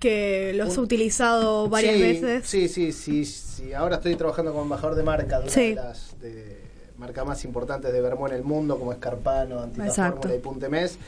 que 0.00 0.52
lo 0.54 0.64
has 0.64 0.76
Un- 0.78 0.84
utilizado 0.84 1.68
varias 1.68 1.94
Sí, 1.96 2.00
veces. 2.02 2.46
Sí, 2.46 2.68
sí, 2.68 2.92
sí, 2.92 3.24
sí. 3.24 3.72
Ahora 3.74 3.96
estoy 3.96 4.16
trabajando 4.16 4.52
como 4.52 4.64
embajador 4.64 4.94
de 4.96 5.02
marca, 5.02 5.38
de 5.38 5.44
una 5.44 5.52
Sí. 5.52 5.68
de 5.70 5.74
las 5.74 6.20
de, 6.20 6.60
marcas 6.98 7.26
más 7.26 7.44
importantes 7.44 7.92
de 7.92 8.00
Vermont 8.00 8.32
en 8.32 8.38
el 8.38 8.44
mundo, 8.44 8.78
como 8.78 8.92
Escarpano, 8.92 9.64
Exacto. 9.84 10.22
Fórmula 10.22 10.34
y 10.34 10.38
Puntemés. 10.40 10.98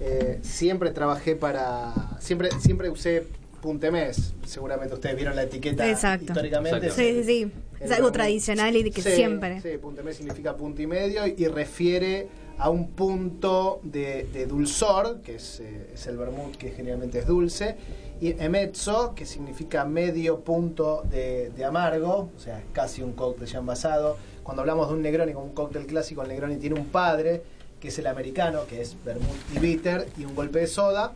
Eh, 0.00 0.38
siempre 0.42 0.90
trabajé 0.90 1.34
para. 1.36 1.92
Siempre, 2.20 2.50
siempre 2.60 2.90
usé 2.90 3.26
Puntemés. 3.60 4.34
Seguramente 4.46 4.94
ustedes 4.94 5.16
vieron 5.16 5.36
la 5.36 5.42
etiqueta 5.42 5.88
Exacto. 5.88 6.26
históricamente. 6.32 6.90
Sí, 6.90 7.22
sí, 7.22 7.24
sí. 7.24 7.52
Es 7.80 7.82
algo 7.92 7.94
vermut. 8.04 8.12
tradicional 8.12 8.76
y 8.76 8.82
de 8.82 8.90
que 8.90 9.02
Sí, 9.02 9.10
siempre. 9.12 9.60
Sí, 9.60 9.78
puntemés 9.78 10.16
significa 10.16 10.56
punto 10.56 10.82
y 10.82 10.86
medio 10.86 11.26
y 11.26 11.46
refiere 11.46 12.28
a 12.58 12.70
un 12.70 12.88
punto 12.90 13.80
de, 13.84 14.24
de 14.32 14.46
dulzor, 14.46 15.20
que 15.22 15.36
es, 15.36 15.60
eh, 15.60 15.90
es 15.94 16.06
el 16.08 16.16
vermut 16.16 16.56
que 16.56 16.70
generalmente 16.72 17.20
es 17.20 17.26
dulce, 17.26 17.76
y 18.20 18.30
emezzo, 18.42 19.14
que 19.14 19.24
significa 19.26 19.84
medio 19.84 20.40
punto 20.40 21.04
de, 21.08 21.50
de 21.50 21.64
amargo, 21.64 22.30
o 22.36 22.40
sea, 22.40 22.64
casi 22.72 23.00
un 23.00 23.12
cóctel 23.12 23.46
ya 23.46 23.58
envasado. 23.58 24.16
Cuando 24.42 24.62
hablamos 24.62 24.88
de 24.88 24.94
un 24.94 25.02
Negroni 25.02 25.32
como 25.34 25.46
un 25.46 25.52
cóctel 25.52 25.86
clásico, 25.86 26.22
el 26.22 26.28
Negroni 26.28 26.56
tiene 26.56 26.74
un 26.80 26.86
padre, 26.86 27.42
que 27.78 27.88
es 27.88 27.98
el 28.00 28.08
americano, 28.08 28.62
que 28.68 28.80
es 28.80 28.96
vermouth 29.04 29.36
y 29.54 29.58
bitter, 29.60 30.08
y 30.18 30.24
un 30.24 30.34
golpe 30.34 30.58
de 30.58 30.66
soda. 30.66 31.12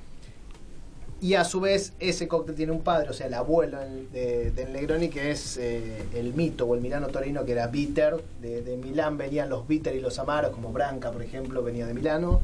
Y 1.22 1.34
a 1.34 1.44
su 1.44 1.60
vez 1.60 1.92
ese 2.00 2.26
cóctel 2.28 2.56
tiene 2.56 2.72
un 2.72 2.80
padre, 2.82 3.08
o 3.08 3.12
sea, 3.12 3.28
el 3.28 3.34
abuelo 3.34 3.78
del- 3.78 4.10
de- 4.54 4.66
Negroni, 4.72 5.08
que 5.08 5.30
es 5.30 5.56
eh, 5.56 6.02
el 6.14 6.34
mito 6.34 6.66
o 6.66 6.74
el 6.74 6.80
Milano 6.80 7.06
Torino, 7.08 7.44
que 7.44 7.52
era 7.52 7.68
bitter. 7.68 8.22
De, 8.40 8.60
de 8.62 8.76
Milán 8.76 9.16
venían 9.16 9.48
los 9.48 9.66
bitter 9.68 9.94
y 9.94 10.00
los 10.00 10.18
amaros, 10.18 10.50
como 10.50 10.72
Branca, 10.72 11.12
por 11.12 11.22
ejemplo, 11.22 11.62
venía 11.62 11.86
de 11.86 11.94
Milano. 11.94 12.40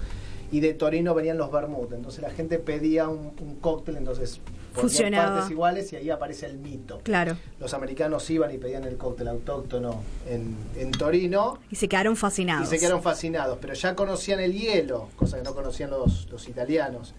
Y 0.52 0.60
de 0.60 0.72
Torino 0.74 1.12
venían 1.14 1.36
los 1.36 1.50
vermouth. 1.50 1.92
Entonces 1.92 2.22
la 2.22 2.30
gente 2.30 2.58
pedía 2.58 3.08
un, 3.08 3.32
un 3.40 3.56
cóctel, 3.56 3.96
entonces 3.96 4.38
ponían 4.38 4.88
Fusionaba. 4.90 5.34
partes 5.34 5.50
iguales 5.50 5.92
y 5.92 5.96
ahí 5.96 6.08
aparece 6.10 6.46
el 6.46 6.58
mito. 6.58 7.00
Claro. 7.02 7.36
Los 7.58 7.74
americanos 7.74 8.30
iban 8.30 8.54
y 8.54 8.58
pedían 8.58 8.84
el 8.84 8.96
cóctel 8.96 9.26
autóctono 9.28 10.02
en, 10.28 10.54
en 10.76 10.92
Torino 10.92 11.58
Y 11.70 11.74
se 11.76 11.88
quedaron 11.88 12.12
y 12.12 12.16
fascinados. 12.16 12.68
se 12.68 12.78
quedaron 12.78 13.02
fascinados, 13.02 13.58
pero 13.60 13.74
ya 13.74 13.94
conocían 13.96 14.38
el 14.40 14.52
hielo, 14.52 15.08
cosa 15.16 15.36
que 15.36 15.42
no 15.42 15.54
conocían 15.54 15.90
los, 15.90 16.28
los 16.30 16.48
italianos, 16.48 17.12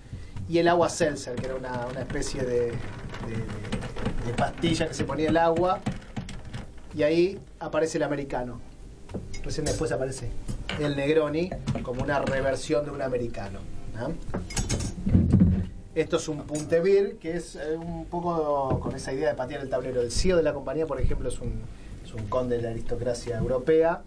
y 0.50 0.58
el 0.58 0.68
agua 0.68 0.90
seltzer, 0.90 1.36
que 1.36 1.46
era 1.46 1.56
una, 1.56 1.86
una 1.88 2.02
especie 2.02 2.42
de, 2.44 2.72
de- 2.72 4.34
pastilla 4.36 4.88
que 4.88 4.94
se 4.94 5.04
ponía 5.06 5.30
el 5.30 5.38
agua, 5.38 5.80
y 6.96 7.04
ahí 7.04 7.40
aparece 7.60 7.98
el 7.98 8.04
americano. 8.04 8.60
Recién 9.44 9.66
después 9.66 9.92
aparece 9.92 10.30
el 10.80 10.96
Negroni 10.96 11.50
como 11.84 12.04
una 12.04 12.20
reversión 12.20 12.86
de 12.86 12.92
un 12.92 13.02
americano. 13.02 13.60
¿ah? 13.98 14.10
Esto 15.96 16.18
es 16.18 16.28
un 16.30 16.44
puntevir, 16.44 17.18
que 17.18 17.36
es 17.36 17.56
eh, 17.56 17.76
un 17.76 18.06
poco 18.06 18.80
con 18.80 18.96
esa 18.96 19.12
idea 19.12 19.30
de 19.30 19.36
patear 19.36 19.62
el 19.62 19.70
tablero. 19.70 20.02
El 20.02 20.12
CEO 20.12 20.38
de 20.38 20.44
la 20.44 20.54
compañía, 20.54 20.86
por 20.86 21.02
ejemplo, 21.02 21.28
es 21.30 21.40
un, 21.40 21.62
es 22.06 22.14
un 22.14 22.28
conde 22.28 22.58
de 22.58 22.62
la 22.64 22.70
aristocracia 22.70 23.38
europea, 23.38 24.02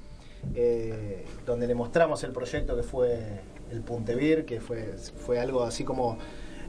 eh, 0.55 1.25
donde 1.45 1.67
le 1.67 1.75
mostramos 1.75 2.23
el 2.25 2.31
proyecto 2.33 2.77
que 2.77 2.83
fue 2.85 3.41
el 3.73 3.81
puntevir, 3.81 4.45
que 4.45 4.61
fue, 4.61 4.95
fue 5.27 5.41
algo 5.41 5.65
así 5.65 5.85
como 5.85 6.19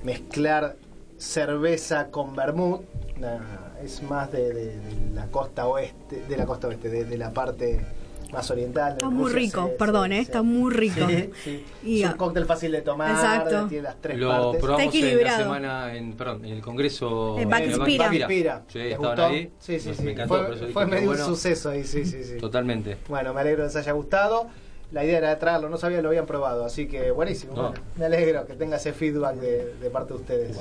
mezclar 0.03 0.75
cerveza 1.17 2.07
con 2.09 2.35
vermouth. 2.35 2.81
Una- 3.17 3.73
es 3.83 4.01
más 4.03 4.31
de, 4.31 4.53
de- 4.53 4.77
de 4.77 5.13
la 5.13 5.27
costa 5.27 5.67
oeste, 5.67 6.23
de 6.27 6.37
la 6.37 6.45
costa 6.45 6.67
oeste, 6.67 6.89
de, 6.89 7.05
de 7.05 7.17
la 7.17 7.31
parte 7.31 7.85
más 8.31 8.49
oriental. 8.49 8.93
Está 8.93 9.09
muy 9.09 9.31
rico, 9.31 9.67
se- 9.67 9.73
perdón, 9.73 10.09
se- 10.09 10.13
¿eh? 10.13 10.17
se- 10.17 10.21
está 10.23 10.41
muy 10.41 10.73
rico. 10.73 11.05
Sí, 11.07 11.29
sí. 11.43 11.65
Y 11.83 12.01
es 12.03 12.09
un 12.09 12.17
cóctel 12.17 12.45
fácil 12.45 12.71
de 12.71 12.81
tomar, 12.81 13.11
Exacto. 13.11 13.67
tiene 13.67 13.83
las 13.83 14.01
tres 14.01 14.17
Lo 14.17 14.29
partes. 14.29 14.61
probamos 14.61 14.95
en 14.95 15.23
la 15.23 15.37
semana 15.37 15.95
en, 15.95 16.13
perdón, 16.13 16.45
en 16.45 16.53
el 16.53 16.61
congreso 16.61 17.37
En 17.37 17.49
Back 17.49 17.65
de 17.65 17.71
Inspira. 17.73 18.05
Back 18.05 18.13
Inspira. 18.15 18.63
Sí, 18.67 18.73
¿Te 18.79 18.91
estaban 18.93 19.09
gustó? 19.15 19.25
ahí. 19.25 19.51
Sí, 19.59 19.79
sí, 19.79 19.93
sí. 19.93 20.03
Me 20.03 20.11
encantó, 20.13 20.45
Fue, 20.47 20.67
fue 20.73 20.85
medio 20.87 21.05
bueno. 21.07 21.25
un 21.27 21.29
suceso 21.35 21.69
ahí, 21.69 21.83
sí, 21.83 22.05
sí, 22.05 22.23
sí. 22.23 22.37
Totalmente. 22.37 22.97
Bueno, 23.07 23.33
me 23.33 23.41
alegro 23.41 23.59
que 23.59 23.63
les 23.67 23.75
haya 23.75 23.91
gustado. 23.91 24.47
La 24.93 25.03
idea 25.03 25.17
era 25.17 25.29
de 25.29 25.35
traerlo, 25.37 25.69
no 25.69 25.77
sabía 25.77 25.97
que 25.97 26.03
lo 26.03 26.09
habían 26.09 26.25
probado, 26.27 26.63
así 26.65 26.87
que 26.87 27.11
buenísimo. 27.11 27.53
No. 27.55 27.61
bueno, 27.69 27.81
me 27.97 28.05
alegro 28.05 28.45
que 28.45 28.53
tenga 28.53 28.77
ese 28.77 28.93
feedback 28.93 29.35
de, 29.35 29.73
de 29.75 29.89
parte 29.89 30.13
de 30.13 30.19
ustedes. 30.19 30.59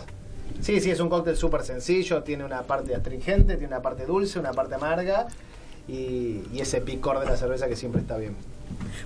Sí, 0.60 0.80
sí, 0.80 0.90
es 0.90 1.00
un 1.00 1.08
cóctel 1.08 1.36
súper 1.36 1.62
sencillo, 1.62 2.22
tiene 2.22 2.44
una 2.44 2.62
parte 2.62 2.94
astringente, 2.94 3.54
tiene 3.56 3.68
una 3.74 3.82
parte 3.82 4.06
dulce, 4.06 4.38
una 4.38 4.52
parte 4.52 4.74
amarga 4.74 5.26
y, 5.86 6.42
y 6.52 6.60
ese 6.60 6.80
picor 6.80 7.18
de 7.20 7.26
la 7.26 7.36
cerveza 7.36 7.68
que 7.68 7.76
siempre 7.76 8.00
está 8.00 8.16
bien. 8.16 8.34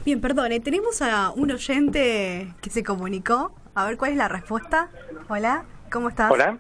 Bien, 0.05 0.21
perdone, 0.21 0.61
tenemos 0.61 1.03
a 1.03 1.31
un 1.31 1.51
oyente 1.51 2.53
que 2.61 2.71
se 2.71 2.83
comunicó. 2.85 3.53
A 3.75 3.85
ver 3.87 3.97
cuál 3.97 4.13
es 4.13 4.17
la 4.17 4.29
respuesta. 4.29 4.91
Hola, 5.29 5.65
¿cómo 5.91 6.09
estás? 6.09 6.31
Hola. 6.31 6.59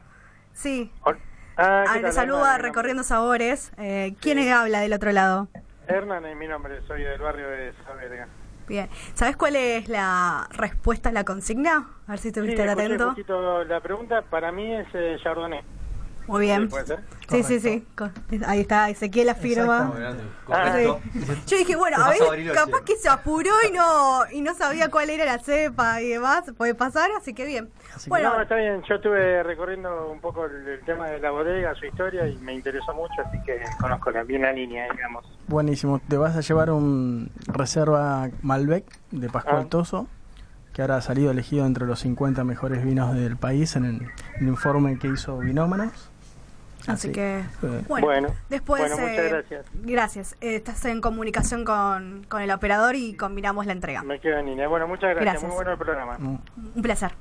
Sí. 0.52 0.90
Ah, 1.05 1.12
Ah, 1.59 1.85
¿qué 1.94 1.98
le 2.00 2.02
tal, 2.02 2.12
saluda 2.12 2.40
Hernán? 2.55 2.61
Recorriendo 2.62 3.02
Sabores. 3.02 3.72
Eh, 3.79 4.14
¿Quién 4.20 4.38
habla 4.50 4.81
del 4.81 4.92
otro 4.92 5.11
lado? 5.12 5.48
Hernán 5.88 6.26
es 6.26 6.37
mi 6.37 6.46
nombre, 6.48 6.81
soy 6.87 7.02
del 7.02 7.18
barrio 7.20 7.48
de 7.48 7.72
Saavedra. 7.87 8.29
Bien. 8.68 8.88
¿Sabes 9.14 9.37
cuál 9.37 9.57
es 9.57 9.88
la 9.88 10.48
respuesta 10.50 11.11
a 11.11 11.12
la 11.12 11.24
consigna? 11.24 11.88
A 12.07 12.11
ver 12.12 12.18
si 12.18 12.24
Sí, 12.24 12.29
estuviste 12.29 12.62
un 12.62 12.68
atento. 12.68 13.09
poquito 13.11 13.64
la 13.64 13.81
pregunta, 13.81 14.22
para 14.22 14.50
mí 14.52 14.74
es 14.74 14.87
eh, 14.94 15.16
Chardonnay. 15.22 15.62
Muy 16.27 16.41
bien. 16.43 16.62
Sí, 16.62 16.69
¿Puede 16.69 16.87
ser? 16.87 17.01
Sí, 17.29 17.61
sí, 17.61 17.87
Ahí 18.47 18.61
está, 18.61 18.89
Ezequiel 18.89 19.29
afirma. 19.29 19.93
Correcto. 20.45 21.01
Yo 21.47 21.57
dije, 21.57 21.75
bueno, 21.77 21.97
a 22.03 22.11
ver, 22.11 22.53
capaz 22.53 22.83
que 22.83 22.97
se 22.97 23.09
apuró 23.09 23.51
y 23.69 23.73
no 23.73 24.21
y 24.33 24.41
no 24.43 24.55
sabía 24.55 24.91
cuál 24.91 25.11
era 25.11 25.25
la 25.25 25.39
cepa 25.39 26.01
y 26.03 26.09
demás. 26.09 26.45
Puede 26.57 26.75
pasar, 26.75 27.11
así 27.19 27.35
que 27.35 27.45
bien. 27.45 27.69
Bueno, 28.07 28.35
no, 28.37 28.43
está 28.43 28.57
bien, 28.57 28.83
yo 28.89 28.95
estuve 28.97 29.43
recorriendo 29.43 30.11
un 30.11 30.21
poco 30.21 30.45
el, 30.47 30.67
el 30.69 30.81
tema 30.85 31.09
de 31.09 31.19
la 31.19 31.31
bodega, 31.31 31.75
su 31.75 31.87
historia, 31.87 32.29
y 32.29 32.37
me 32.37 32.55
interesó 32.55 32.95
mucho, 32.95 33.15
así 33.27 33.39
que 33.45 33.61
conozco 33.81 34.11
la, 34.11 34.23
bien 34.23 34.43
la 34.43 34.53
línea, 34.53 34.87
digamos. 34.93 35.25
Buenísimo. 35.49 36.01
Te 36.09 36.17
vas 36.17 36.37
a 36.37 36.41
llevar 36.41 36.71
un 36.71 37.31
reserva 37.47 38.29
Malbec 38.43 38.85
de 39.11 39.29
Pascual 39.29 39.62
Ah. 39.65 39.69
Toso, 39.69 40.07
que 40.73 40.83
ahora 40.83 40.97
ha 40.97 41.01
salido 41.01 41.31
elegido 41.31 41.67
entre 41.67 41.87
los 41.87 42.01
50 42.01 42.45
mejores 42.45 42.85
vinos 42.85 43.15
del 43.15 43.37
país 43.37 43.75
en 43.77 43.85
el, 43.85 44.07
el 44.41 44.47
informe 44.49 44.99
que 44.99 45.09
hizo 45.09 45.39
Vinómanos. 45.39 46.11
Así 46.87 47.12
que, 47.12 47.39
eh, 47.41 47.45
bueno, 47.89 48.07
Bueno, 48.07 48.28
después... 48.49 48.80
bueno, 48.80 48.97
muchas 48.99 49.18
eh, 49.18 49.28
gracias. 49.28 49.66
Gracias. 49.74 50.37
Eh, 50.41 50.57
estás 50.57 50.84
en 50.87 51.01
comunicación 51.01 51.64
con, 51.64 52.24
con 52.28 52.43
el 52.43 52.51
operador 52.51 52.95
y 52.97 53.14
combinamos 53.14 53.66
la 53.66 53.72
entrega. 53.72 54.03
Me 54.03 54.18
quedo 54.20 54.39
en 54.39 54.47
línea. 54.47 54.68
Bueno, 54.68 54.87
muchas 54.89 55.11
gracias, 55.11 55.24
Gracias. 55.24 55.43
muy 55.49 55.55
bueno 55.55 55.72
el 55.72 55.78
programa. 55.78 56.18
mm, 56.18 56.39
Un 56.76 56.82
placer. 56.82 57.12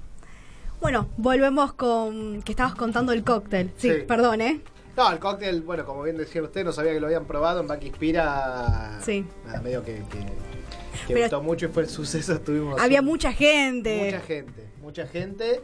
Bueno, 0.81 1.07
volvemos 1.17 1.73
con 1.73 2.41
que 2.43 2.51
estabas 2.51 2.75
contando 2.75 3.11
el 3.13 3.23
cóctel. 3.23 3.71
Sí, 3.77 3.91
Sí. 3.91 4.01
perdón, 4.07 4.41
¿eh? 4.41 4.61
No, 4.97 5.11
el 5.11 5.19
cóctel, 5.19 5.61
bueno, 5.61 5.83
como 5.85 6.03
bien 6.03 6.17
decía 6.17 6.41
usted, 6.41 6.63
no 6.63 6.71
sabía 6.71 6.93
que 6.93 6.99
lo 6.99 7.07
habían 7.07 7.25
probado 7.25 7.59
en 7.61 7.67
Back 7.67 7.83
Inspira. 7.83 8.99
Sí. 9.01 9.25
Nada, 9.45 9.61
medio 9.61 9.83
que, 9.83 9.95
que, 10.09 11.13
que 11.13 11.21
gustó 11.21 11.41
mucho 11.41 11.65
y 11.65 11.69
fue 11.69 11.83
el 11.83 11.89
suceso. 11.89 12.39
Tuvimos 12.39 12.79
Había 12.81 13.01
mucha 13.01 13.31
gente. 13.33 14.05
mucha 14.05 14.19
gente, 14.21 14.65
mucha 14.81 15.07
gente. 15.07 15.61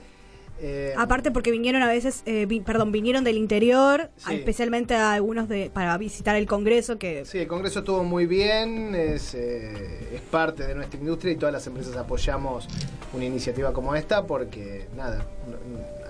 Eh, 0.61 0.93
Aparte 0.97 1.31
porque 1.31 1.51
vinieron 1.51 1.81
a 1.81 1.87
veces, 1.87 2.21
eh, 2.25 2.45
vi- 2.45 2.61
perdón, 2.61 2.91
vinieron 2.91 3.23
del 3.23 3.37
interior, 3.37 4.09
Sí. 4.17 4.35
especialmente 4.35 4.93
a 4.93 5.13
algunos 5.13 5.49
de 5.49 5.71
para 5.73 5.97
visitar 5.97 6.35
el 6.35 6.45
Congreso 6.47 6.99
que 6.99 7.25
Sí, 7.25 7.39
el 7.39 7.47
Congreso 7.47 7.79
estuvo 7.79 8.03
muy 8.03 8.25
bien, 8.27 8.93
es, 8.95 9.33
eh, 9.33 10.09
es 10.13 10.21
parte 10.21 10.67
de 10.67 10.75
nuestra 10.75 10.99
industria 10.99 11.33
y 11.33 11.35
todas 11.35 11.51
las 11.53 11.65
empresas 11.67 11.95
apoyamos 11.97 12.67
una 13.13 13.25
iniciativa 13.25 13.73
como 13.73 13.95
esta 13.95 14.25
porque, 14.27 14.85
nada, 14.95 15.25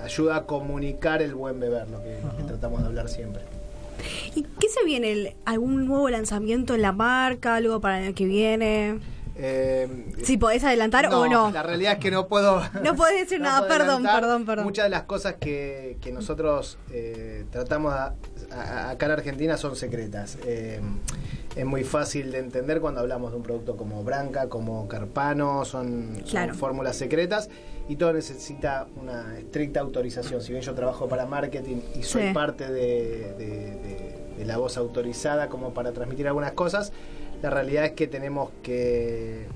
ayuda 0.04 0.36
a 0.38 0.44
comunicar 0.46 1.22
el 1.22 1.34
buen 1.36 1.60
beber, 1.60 1.88
lo 1.90 2.02
que, 2.04 2.18
que 2.38 2.44
tratamos 2.44 2.82
de 2.82 2.88
hablar 2.88 3.08
siempre. 3.10 3.42
¿Y 4.36 4.44
qué 4.60 4.68
se 4.68 4.84
viene? 4.84 5.36
¿Algún 5.46 5.86
nuevo 5.86 6.10
lanzamiento 6.10 6.74
en 6.76 6.82
la 6.82 6.92
marca? 6.92 7.56
¿Algo 7.56 7.80
para 7.80 8.00
el 8.00 8.06
año 8.08 8.16
que 8.16 8.26
viene? 8.26 9.00
Eh, 9.36 9.88
Si 10.24 10.38
podés 10.38 10.64
adelantar 10.64 11.08
o 11.08 11.28
no. 11.28 11.52
La 11.52 11.64
realidad 11.64 11.94
es 11.94 12.00
que 12.00 12.12
no 12.12 12.28
puedo. 12.28 12.62
No 12.84 12.96
podés 12.96 13.22
decir 13.22 13.40
nada, 13.42 13.66
puedo 13.66 13.78
perdón, 13.80 14.04
perdón, 14.04 14.46
perdón. 14.46 14.66
Muchas 14.66 14.86
de 14.86 14.90
las 14.90 15.04
cosas 15.04 15.36
que, 15.40 15.98
que 16.02 16.12
nosotros 16.12 16.78
eh, 16.92 17.46
tratamos 17.52 17.94
a- 17.94 18.14
a- 18.52 18.90
acá 18.92 19.06
en 19.08 19.12
Argentina 19.14 19.58
son 19.58 19.76
secretas. 19.76 20.38
Eh, 20.46 20.80
es 21.56 21.66
muy 21.66 21.84
fácil 21.84 22.32
de 22.32 22.40
entender 22.40 22.80
cuando 22.82 23.02
hablamos 23.02 23.32
de 23.32 23.38
un 23.38 23.44
producto 23.44 23.76
como 23.76 24.04
Branca, 24.04 24.48
como 24.48 24.88
Carpano, 24.88 25.66
son, 25.66 26.22
fórmulas 26.58 26.96
secretas 26.96 27.50
y 27.90 27.96
todo 27.98 28.14
necesita 28.14 28.88
una 28.96 29.38
estricta 29.38 29.80
autorización. 29.82 30.42
Si 30.42 30.52
bien 30.54 30.64
yo 30.64 30.74
trabajo 30.74 31.08
para 31.10 31.26
marketing 31.26 31.78
y 31.96 32.04
soy 32.04 32.28
Sí. 32.30 32.34
parte 32.34 32.72
de, 32.72 33.34
de- 33.38 33.46
de- 33.48 34.22
de 34.38 34.46
la 34.46 34.58
voz 34.58 34.78
autorizada 34.78 35.50
como 35.50 35.74
para 35.74 35.92
transmitir 35.92 36.26
algunas 36.28 36.54
cosas, 36.54 36.94
la 37.42 37.50
realidad 37.50 37.86
es 37.86 37.92
que 37.92 38.08
tenemos 38.08 38.52
que... 38.64 39.48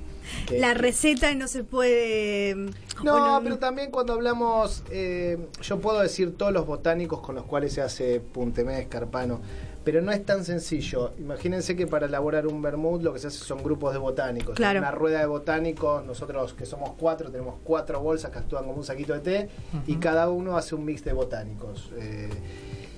que- 0.47 0.59
La 0.59 0.73
receta 0.73 1.33
no 1.35 1.47
se 1.47 1.63
puede... 1.63 2.55
no, 3.03 3.39
pero 3.43 3.57
también 3.59 3.91
cuando 3.91 4.13
hablamos, 4.13 4.83
eh, 4.89 5.37
yo 5.61 5.79
puedo 5.79 5.99
decir 5.99 6.35
todos 6.37 6.51
los 6.53 6.65
botánicos 6.65 7.19
con 7.21 7.35
los 7.35 7.45
cuales 7.45 7.73
se 7.73 7.81
hace 7.81 8.19
Puntemés, 8.19 8.87
Carpano, 8.87 9.39
pero 9.83 10.01
no 10.01 10.11
es 10.11 10.25
tan 10.25 10.43
sencillo. 10.43 11.11
Imagínense 11.19 11.75
que 11.75 11.85
para 11.85 12.07
elaborar 12.07 12.47
un 12.47 12.59
vermouth 12.59 13.03
lo 13.03 13.13
que 13.13 13.19
se 13.19 13.27
hace 13.27 13.37
son 13.37 13.61
grupos 13.61 13.93
de 13.93 13.99
botánicos. 13.99 14.55
Claro. 14.55 14.79
Una 14.79 14.89
rueda 14.89 15.19
de 15.19 15.27
botánicos, 15.27 16.03
nosotros 16.05 16.55
que 16.55 16.65
somos 16.65 16.93
cuatro, 16.97 17.29
tenemos 17.29 17.57
cuatro 17.63 17.99
bolsas 18.01 18.31
que 18.31 18.39
actúan 18.39 18.63
como 18.65 18.77
un 18.77 18.83
saquito 18.83 19.13
de 19.13 19.19
té 19.19 19.49
y 19.85 19.97
cada 19.97 20.29
uno 20.31 20.57
hace 20.57 20.73
un 20.73 20.85
mix 20.85 21.03
de 21.03 21.13
botánicos. 21.13 21.91
Eh, 21.99 22.29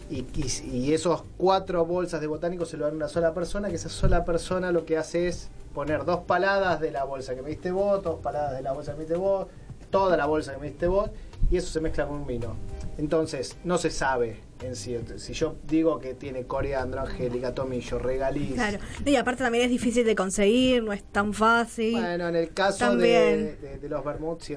y, 0.09 0.25
y- 0.71 0.93
esos 0.93 1.23
cuatro 1.37 1.85
bolsas 1.85 2.21
de 2.21 2.27
botánicos 2.27 2.69
se 2.69 2.77
lo 2.77 2.85
dan 2.85 2.93
a 2.93 2.97
una 2.97 3.07
sola 3.07 3.33
persona, 3.33 3.69
que 3.69 3.75
esa 3.75 3.89
sola 3.89 4.23
persona 4.25 4.71
lo 4.71 4.85
que 4.85 4.97
hace 4.97 5.27
es 5.27 5.49
poner 5.73 6.05
dos 6.05 6.21
paladas 6.21 6.79
de 6.79 6.91
la 6.91 7.03
bolsa 7.03 7.35
que 7.35 7.41
me 7.41 7.49
diste 7.49 7.71
vos, 7.71 8.03
dos 8.03 8.19
paladas 8.21 8.53
de 8.53 8.61
la 8.61 8.71
bolsa 8.73 8.91
que 8.93 8.97
me 8.97 9.03
diste 9.03 9.17
vos, 9.17 9.47
toda 9.89 10.17
la 10.17 10.25
bolsa 10.25 10.53
que 10.53 10.59
me 10.59 10.67
diste 10.67 10.87
vos, 10.87 11.09
y 11.51 11.57
eso 11.57 11.69
se 11.71 11.81
mezcla 11.81 12.07
con 12.07 12.17
un 12.17 12.27
vino. 12.27 12.55
Entonces, 12.97 13.57
no 13.63 13.77
se 13.77 13.89
sabe 13.91 14.39
en 14.61 14.75
sí. 14.75 14.97
Si 15.17 15.33
yo 15.33 15.55
digo 15.67 15.99
que 15.99 16.13
tiene 16.13 16.43
coriandro, 16.45 17.01
angélica, 17.01 17.53
tomillo, 17.53 17.99
regaliz. 17.99 18.53
Claro. 18.53 18.79
Y 19.05 19.15
aparte 19.15 19.43
también 19.43 19.65
es 19.65 19.69
difícil 19.69 20.05
de 20.05 20.15
conseguir, 20.15 20.83
no 20.83 20.93
es 20.93 21.03
tan 21.03 21.33
fácil. 21.33 21.93
Bueno, 21.93 22.27
en 22.29 22.35
el 22.35 22.53
caso 22.53 22.85
de, 22.85 22.89
También. 22.89 23.57
de- 23.61 23.77
de 23.77 23.89
los 23.89 24.01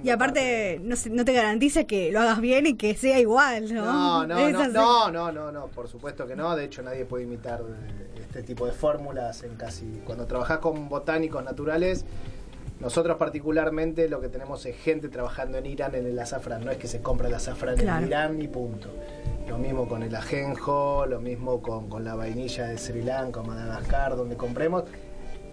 y 0.02 0.10
aparte 0.10 0.80
no, 0.82 0.96
se- 0.96 1.10
no 1.10 1.24
te 1.24 1.32
garantiza 1.32 1.84
que 1.84 2.10
lo 2.12 2.20
hagas 2.20 2.40
bien 2.40 2.66
y 2.66 2.76
que 2.76 2.94
sea 2.94 3.18
igual, 3.18 3.72
¿no? 3.74 3.84
No, 3.84 4.26
no, 4.26 4.50
no, 4.50 4.68
no, 4.68 5.10
no, 5.10 5.32
no, 5.32 5.52
no, 5.52 5.66
por 5.68 5.88
supuesto 5.88 6.26
que 6.26 6.36
no. 6.36 6.54
De 6.56 6.64
hecho, 6.64 6.82
nadie 6.82 7.04
puede 7.04 7.24
imitar 7.24 7.60
eh, 7.60 8.20
este 8.20 8.42
tipo 8.42 8.66
de 8.66 8.72
fórmulas 8.72 9.42
en 9.42 9.56
casi. 9.56 9.84
Cuando 10.04 10.26
trabajás 10.26 10.58
con 10.58 10.88
botánicos 10.88 11.44
naturales, 11.44 12.04
Nosotros 12.80 13.16
particularmente 13.18 14.08
lo 14.08 14.20
que 14.20 14.28
tenemos 14.28 14.64
es 14.66 14.76
gente 14.76 15.08
trabajando 15.08 15.58
en 15.58 15.66
Irán 15.66 15.94
en 15.94 16.06
el 16.06 16.18
azafrán, 16.18 16.64
no 16.64 16.70
es 16.70 16.78
que 16.78 16.88
se 16.88 17.02
compra 17.02 17.28
el 17.28 17.34
azafrán 17.34 17.76
Claro. 17.76 18.00
en 18.02 18.06
Irán 18.08 18.42
y 18.42 18.48
punto. 18.48 18.88
Lo 19.48 19.58
mismo 19.58 19.86
con 19.88 20.02
el 20.02 20.14
ajenjo, 20.14 21.04
lo 21.06 21.20
mismo 21.20 21.60
con, 21.60 21.88
con 21.88 22.04
la 22.04 22.14
vainilla 22.14 22.66
de 22.68 22.78
Sri 22.78 23.02
Lanka 23.02 23.42
Madagascar, 23.42 24.16
donde 24.16 24.36
compremos. 24.36 24.84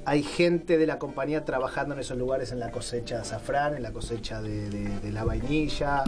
Hay 0.05 0.23
gente 0.23 0.77
de 0.77 0.87
la 0.87 0.99
compañía 0.99 1.43
trabajando 1.43 1.93
en 1.93 1.99
esos 1.99 2.17
lugares 2.17 2.53
en 2.53 2.59
la 2.59 2.71
cosecha 2.71 3.15
de 3.15 3.21
azafrán, 3.21 3.75
en 3.75 3.83
la 3.83 3.91
cosecha 3.91 4.41
de, 4.41 4.69
de- 4.69 4.99
de 4.99 5.11
la 5.11 5.25
vainilla. 5.25 6.03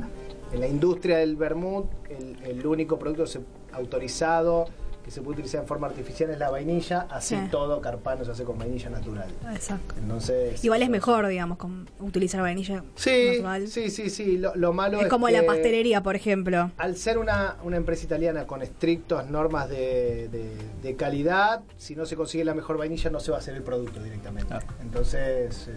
En 0.54 0.62
la 0.62 0.68
industria 0.68 1.18
del 1.18 1.36
vermut, 1.36 1.86
el, 2.10 2.38
el 2.44 2.66
único 2.66 2.98
producto 2.98 3.26
autorizado 3.74 4.66
que 5.04 5.12
se 5.12 5.22
puede 5.22 5.36
utilizar 5.36 5.62
en 5.62 5.68
forma 5.68 5.88
artificial 5.88 6.30
es 6.30 6.38
la 6.40 6.50
vainilla, 6.50 7.08
así 7.10 7.36
Sí. 7.36 7.42
todo 7.50 7.82
Carpano 7.82 8.24
se 8.26 8.32
hace 8.32 8.44
con 8.44 8.58
vainilla 8.60 8.90
natural. 8.90 9.30
Exacto. 9.54 9.96
Entonces, 9.98 10.64
Igual 10.64 10.82
es 10.84 10.90
mejor, 10.90 11.28
digamos, 11.28 11.58
con 11.58 11.90
utilizar 12.00 12.42
vainilla 12.42 12.84
Sí, 12.96 13.32
natural. 13.38 13.68
sí, 13.68 13.90
sí, 13.90 14.10
sí. 14.10 14.38
Lo, 14.38 14.56
lo 14.56 14.74
malo 14.74 14.98
es 14.98 15.04
es 15.06 15.10
como 15.10 15.28
que 15.28 15.34
la 15.34 15.46
pastelería, 15.46 16.04
por 16.04 16.16
ejemplo. 16.16 16.72
Al 16.78 16.96
ser 16.98 17.18
una, 17.18 17.56
una 17.64 17.78
empresa 17.78 18.06
italiana 18.06 18.46
con 18.46 18.62
estrictas 18.62 19.30
normas 19.30 19.70
de, 19.70 20.28
de- 20.30 20.56
de 20.84 20.96
calidad, 20.96 21.62
si 21.78 21.96
no 21.96 22.06
se 22.06 22.16
consigue 22.16 22.44
la 22.44 22.54
mejor 22.54 22.78
vainilla 22.78 23.10
no 23.10 23.20
se 23.20 23.32
va 23.32 23.38
a 23.38 23.40
hacer 23.40 23.56
el 23.56 23.64
producto 23.64 24.02
directamente. 24.04 24.54
Entonces, 24.82 25.68
eh, 25.70 25.74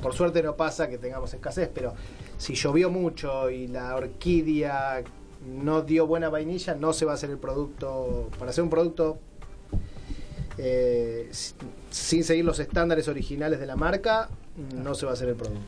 por 0.00 0.12
suerte 0.14 0.42
no 0.42 0.54
pasa 0.56 0.88
que 0.88 0.98
tengamos 0.98 1.32
escasez, 1.34 1.70
pero 1.74 1.94
si 2.36 2.54
llovió 2.54 2.90
mucho 2.90 3.50
y 3.50 3.68
la 3.68 3.94
orquídea 3.96 5.02
no 5.46 5.82
dio 5.82 6.06
buena 6.06 6.28
vainilla, 6.28 6.74
no 6.74 6.92
se 6.92 7.04
va 7.04 7.12
a 7.12 7.14
hacer 7.14 7.30
el 7.30 7.38
producto. 7.38 8.28
Para 8.38 8.50
hacer 8.50 8.64
un 8.64 8.70
producto 8.70 9.18
eh, 10.58 11.30
sin 11.90 12.24
seguir 12.24 12.44
los 12.44 12.58
estándares 12.60 13.08
originales 13.08 13.58
de 13.60 13.66
la 13.66 13.76
marca, 13.76 14.28
no 14.74 14.94
se 14.94 15.06
va 15.06 15.12
a 15.12 15.14
hacer 15.14 15.28
el 15.28 15.34
producto. 15.34 15.62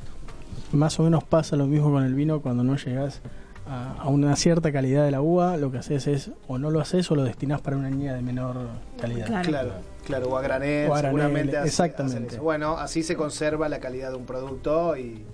Más 0.72 0.98
o 1.00 1.02
menos 1.02 1.24
pasa 1.24 1.56
lo 1.56 1.66
mismo 1.66 1.90
con 1.92 2.04
el 2.04 2.14
vino 2.14 2.40
cuando 2.40 2.62
no 2.64 2.76
llegas 2.76 3.20
a, 3.68 3.94
a 4.02 4.08
una 4.08 4.36
cierta 4.36 4.70
calidad 4.72 5.04
de 5.04 5.10
la 5.10 5.20
uva, 5.20 5.56
lo 5.56 5.70
que 5.72 5.78
haces 5.78 6.06
es 6.06 6.30
o 6.46 6.58
no 6.58 6.70
lo 6.70 6.80
haces 6.80 7.10
o 7.10 7.16
lo 7.16 7.24
destinás 7.24 7.60
para 7.60 7.76
una 7.76 7.88
añada 7.88 8.16
de 8.16 8.22
menor 8.22 8.56
calidad. 9.00 9.26
Claro. 9.26 9.48
Claro, 9.48 9.72
claro, 10.04 10.28
o 10.30 10.36
a 10.36 10.42
granel, 10.42 10.88
O 10.90 10.94
a 10.94 10.98
granel, 10.98 11.20
seguramente 11.20 11.56
hace- 11.56 11.68
exactamente. 11.68 12.38
Bueno, 12.38 12.76
así 12.78 13.02
se 13.02 13.16
conserva 13.16 13.68
la 13.68 13.80
calidad 13.80 14.10
de 14.10 14.16
un 14.16 14.24
producto 14.26 14.96
y, 14.96 15.24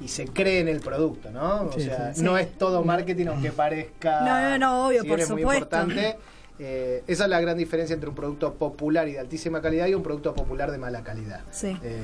y 0.00 0.08
se 0.08 0.26
cree 0.26 0.60
en 0.60 0.68
el 0.68 0.80
producto, 0.80 1.30
¿no? 1.30 1.62
O 1.64 1.72
Sí, 1.72 1.82
sea, 1.82 2.14
sí. 2.14 2.22
no 2.22 2.36
Sí. 2.36 2.42
es 2.42 2.58
todo 2.58 2.82
marketing 2.84 3.26
aunque 3.26 3.50
parezca. 3.52 4.20
No, 4.22 4.50
no, 4.50 4.58
no, 4.58 4.86
obvio, 4.88 5.02
si 5.02 5.08
por 5.08 5.18
muy 5.18 5.26
supuesto. 5.26 5.52
importante. 5.52 6.16
Eh, 6.58 7.02
esa 7.08 7.24
es 7.24 7.30
la 7.30 7.40
gran 7.40 7.56
diferencia 7.58 7.94
entre 7.94 8.08
un 8.08 8.14
producto 8.14 8.54
popular 8.54 9.08
y 9.08 9.12
de 9.14 9.18
altísima 9.18 9.60
calidad 9.60 9.86
y 9.88 9.94
un 9.94 10.04
producto 10.04 10.34
popular 10.34 10.70
de 10.70 10.78
mala 10.78 11.02
calidad. 11.02 11.40
Sí. 11.50 11.76
Eh, 11.82 12.00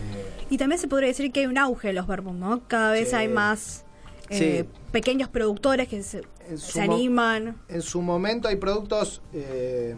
Y 0.51 0.59
también 0.59 0.81
se 0.81 0.89
podría 0.89 1.07
decir 1.09 1.31
que 1.31 1.41
hay 1.41 1.47
un 1.47 1.57
auge 1.59 1.89
de 1.89 1.95
los 1.95 2.07
vermouth, 2.09 2.35
¿no? 2.35 2.61
Cada 2.67 2.91
vez 2.93 3.11
Sí. 3.11 3.17
hay 3.17 3.29
más 3.29 3.85
eh, 4.29 4.65
pequeños 4.93 5.29
productores 5.29 5.87
que 5.89 6.03
se, 6.03 6.23
se 6.57 6.81
animan. 6.81 7.57
en 7.69 7.83
su 7.83 8.01
momento 8.03 8.49
hay 8.49 8.57
productos 8.57 9.23
eh, 9.33 9.95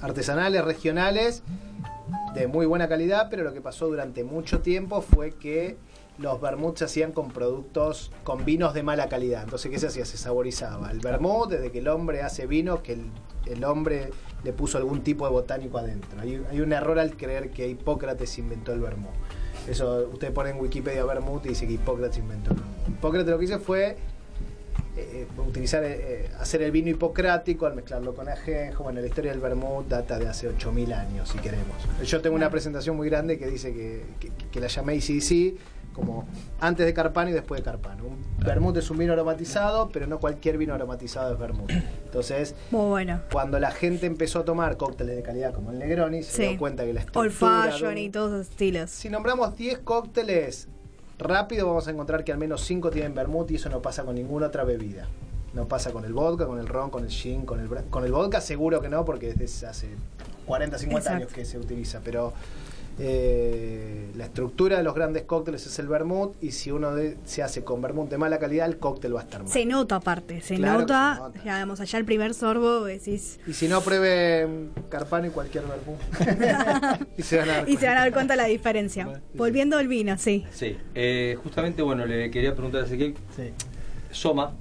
artesanales, 0.00 0.64
regionales, 0.64 1.42
de 2.34 2.46
muy 2.46 2.66
buena 2.66 2.88
calidad, 2.88 3.28
pero 3.30 3.42
lo 3.44 3.52
que 3.52 3.60
pasó 3.60 3.86
durante 3.88 4.22
mucho 4.24 4.60
tiempo 4.60 5.00
fue 5.02 5.32
que 5.32 5.76
los 6.18 6.40
vermuts 6.40 6.78
se 6.78 6.84
hacían 6.86 7.12
con 7.12 7.30
productos, 7.30 8.10
con 8.24 8.44
vinos 8.44 8.74
de 8.74 8.82
mala 8.82 9.08
calidad. 9.08 9.42
Entonces, 9.42 9.70
¿qué 9.70 9.78
se 9.78 9.88
hacía? 9.88 10.04
Se 10.04 10.16
saborizaba. 10.16 10.90
El 10.90 11.00
vermut, 11.00 11.50
desde 11.50 11.70
que 11.70 11.78
el 11.78 11.88
hombre 11.88 12.22
hace 12.22 12.46
vino, 12.46 12.82
que 12.82 12.98
el, 13.46 13.64
hombre 13.64 14.10
le 14.42 14.52
puso 14.52 14.78
algún 14.78 15.02
tipo 15.02 15.26
de 15.26 15.32
botánico 15.32 15.78
adentro. 15.78 16.20
Hay, 16.20 16.42
hay 16.50 16.60
un 16.60 16.72
error 16.72 16.98
al 16.98 17.16
creer 17.16 17.50
que 17.50 17.68
Hipócrates 17.68 18.38
inventó 18.38 18.72
el 18.72 18.80
vermut. 18.80 19.12
Eso, 19.68 20.08
usted 20.12 20.32
pone 20.32 20.50
en 20.50 20.60
Wikipedia 20.60 21.04
vermut 21.04 21.44
y 21.46 21.50
dice 21.50 21.66
que 21.66 21.74
Hipócrates 21.74 22.18
inventó 22.18 22.50
el 22.50 22.56
vermut. 22.56 22.88
Hipócrates 22.88 23.30
lo 23.30 23.38
que 23.38 23.44
hizo 23.44 23.58
fue 23.58 23.96
eh, 25.22 25.26
utilizar, 25.38 25.82
eh, 25.84 26.28
hacer 26.38 26.62
el 26.62 26.70
vino 26.70 26.88
hipocrático 26.90 27.66
al 27.66 27.74
mezclarlo 27.74 28.14
con 28.14 28.28
ajenjo. 28.28 28.84
Bueno, 28.84 29.00
la 29.00 29.06
historia 29.06 29.30
del 29.32 29.40
vermut 29.40 29.88
data 29.88 30.18
de 30.18 30.28
hace 30.28 30.48
8000 30.48 30.92
años, 30.92 31.28
si 31.28 31.38
queremos. 31.38 31.76
Yo 32.04 32.20
tengo 32.20 32.36
una 32.36 32.50
presentación 32.50 32.96
muy 32.96 33.08
grande 33.08 33.38
que 33.38 33.46
dice 33.46 33.72
que, 33.72 34.04
que, 34.20 34.30
que 34.50 34.60
la 34.60 34.66
llamé 34.68 34.94
ACDC 34.94 35.54
como 35.92 36.26
antes 36.60 36.84
de 36.84 36.92
Carpano 36.92 37.30
y 37.30 37.32
después 37.32 37.58
de 37.60 37.64
Carpano. 37.64 38.04
Un 38.04 38.18
vermut 38.44 38.76
es 38.76 38.90
un 38.90 38.98
vino 38.98 39.14
aromatizado, 39.14 39.88
pero 39.88 40.06
no 40.06 40.20
cualquier 40.20 40.58
vino 40.58 40.74
aromatizado 40.74 41.32
es 41.32 41.38
vermut. 41.38 41.70
Entonces, 42.04 42.54
Muy 42.70 42.86
bueno. 42.90 43.22
cuando 43.32 43.58
la 43.58 43.70
gente 43.70 44.04
empezó 44.04 44.40
a 44.40 44.44
tomar 44.44 44.76
cócteles 44.76 45.16
de 45.16 45.22
calidad 45.22 45.54
como 45.54 45.70
el 45.70 45.78
Negroni, 45.78 46.22
se 46.22 46.32
Sí. 46.32 46.42
dio 46.48 46.58
cuenta 46.58 46.84
que 46.84 46.92
la 46.92 47.00
Old 47.00 47.28
estructura... 47.30 47.62
de 47.64 47.70
fashion 47.72 47.92
un- 47.92 47.98
y 47.98 48.10
todos 48.10 48.32
esos 48.34 48.50
estilos. 48.50 48.90
si 48.90 49.08
nombramos 49.08 49.56
10 49.56 49.78
cócteles 49.78 50.68
rápido, 51.18 51.66
vamos 51.66 51.88
a 51.88 51.90
encontrar 51.90 52.24
que 52.24 52.32
al 52.32 52.38
menos 52.38 52.62
5 52.62 52.90
tienen 52.90 53.14
vermut 53.14 53.50
y 53.50 53.56
eso 53.56 53.68
no 53.68 53.82
pasa 53.82 54.04
con 54.04 54.14
ninguna 54.14 54.46
otra 54.46 54.64
bebida. 54.64 55.06
No 55.54 55.66
pasa 55.68 55.90
con 55.90 56.04
el 56.04 56.12
vodka, 56.12 56.46
con 56.46 56.58
el 56.58 56.66
ron, 56.66 56.90
con 56.90 57.04
el 57.04 57.10
gin, 57.10 57.46
con 57.46 57.60
el 57.60 57.68
con 57.88 58.04
el 58.04 58.12
vodka 58.12 58.40
seguro 58.40 58.80
que 58.82 58.88
no, 58.90 59.04
porque 59.04 59.32
desde 59.32 59.66
hace 59.66 59.88
40, 60.46 60.78
50 60.78 61.10
años 61.10 61.32
que 61.32 61.44
se 61.44 61.58
utiliza, 61.58 62.00
pero 62.04 62.34
eh, 62.98 64.10
la 64.16 64.24
estructura 64.24 64.78
de 64.78 64.82
los 64.82 64.94
grandes 64.94 65.24
cócteles 65.24 65.66
es 65.66 65.78
el 65.78 65.88
vermut 65.88 66.34
y 66.42 66.52
si 66.52 66.70
uno 66.70 66.94
de- 66.94 67.16
se 67.24 67.42
hace 67.42 67.62
con 67.62 67.82
vermut 67.82 68.08
de 68.08 68.18
mala 68.18 68.38
calidad, 68.38 68.66
el 68.66 68.78
cóctel 68.78 69.14
va 69.14 69.20
a 69.20 69.24
estar 69.24 69.42
mal. 69.42 69.52
Se 69.52 69.66
nota 69.66 69.96
aparte, 69.96 70.40
se 70.40 70.56
Claro 70.56 70.80
nota. 70.80 71.14
se 71.16 71.20
nota. 71.20 71.38
Ya, 71.44 71.54
digamos, 71.56 71.80
allá 71.80 71.98
el 71.98 72.04
primer 72.04 72.34
sorbo 72.34 72.84
decís. 72.84 73.38
Y 73.46 73.52
si 73.52 73.68
no, 73.68 73.80
prueben 73.82 74.70
Carpano 74.88 75.26
y 75.26 75.30
cualquier 75.30 75.64
vermut. 75.64 76.00
y 77.18 77.22
se 77.22 77.38
van 77.38 77.50
a 77.50 77.52
dar 77.58 77.68
Y 77.68 77.76
se 77.76 77.86
van 77.86 77.96
a 77.96 78.00
cuenta. 78.00 78.00
dar 78.00 78.12
cuenta 78.12 78.36
la 78.36 78.44
diferencia. 78.46 79.20
Volviendo 79.34 79.76
al 79.76 79.88
vino, 79.88 80.16
sí. 80.18 80.46
Sí, 80.52 80.76
eh, 80.94 81.36
justamente, 81.42 81.82
bueno, 81.82 82.06
le 82.06 82.30
quería 82.30 82.54
preguntar 82.54 82.82
a 82.82 82.86
Ezequiel, 82.86 83.14
Sí, 83.36 83.50
Soma, 84.10 84.52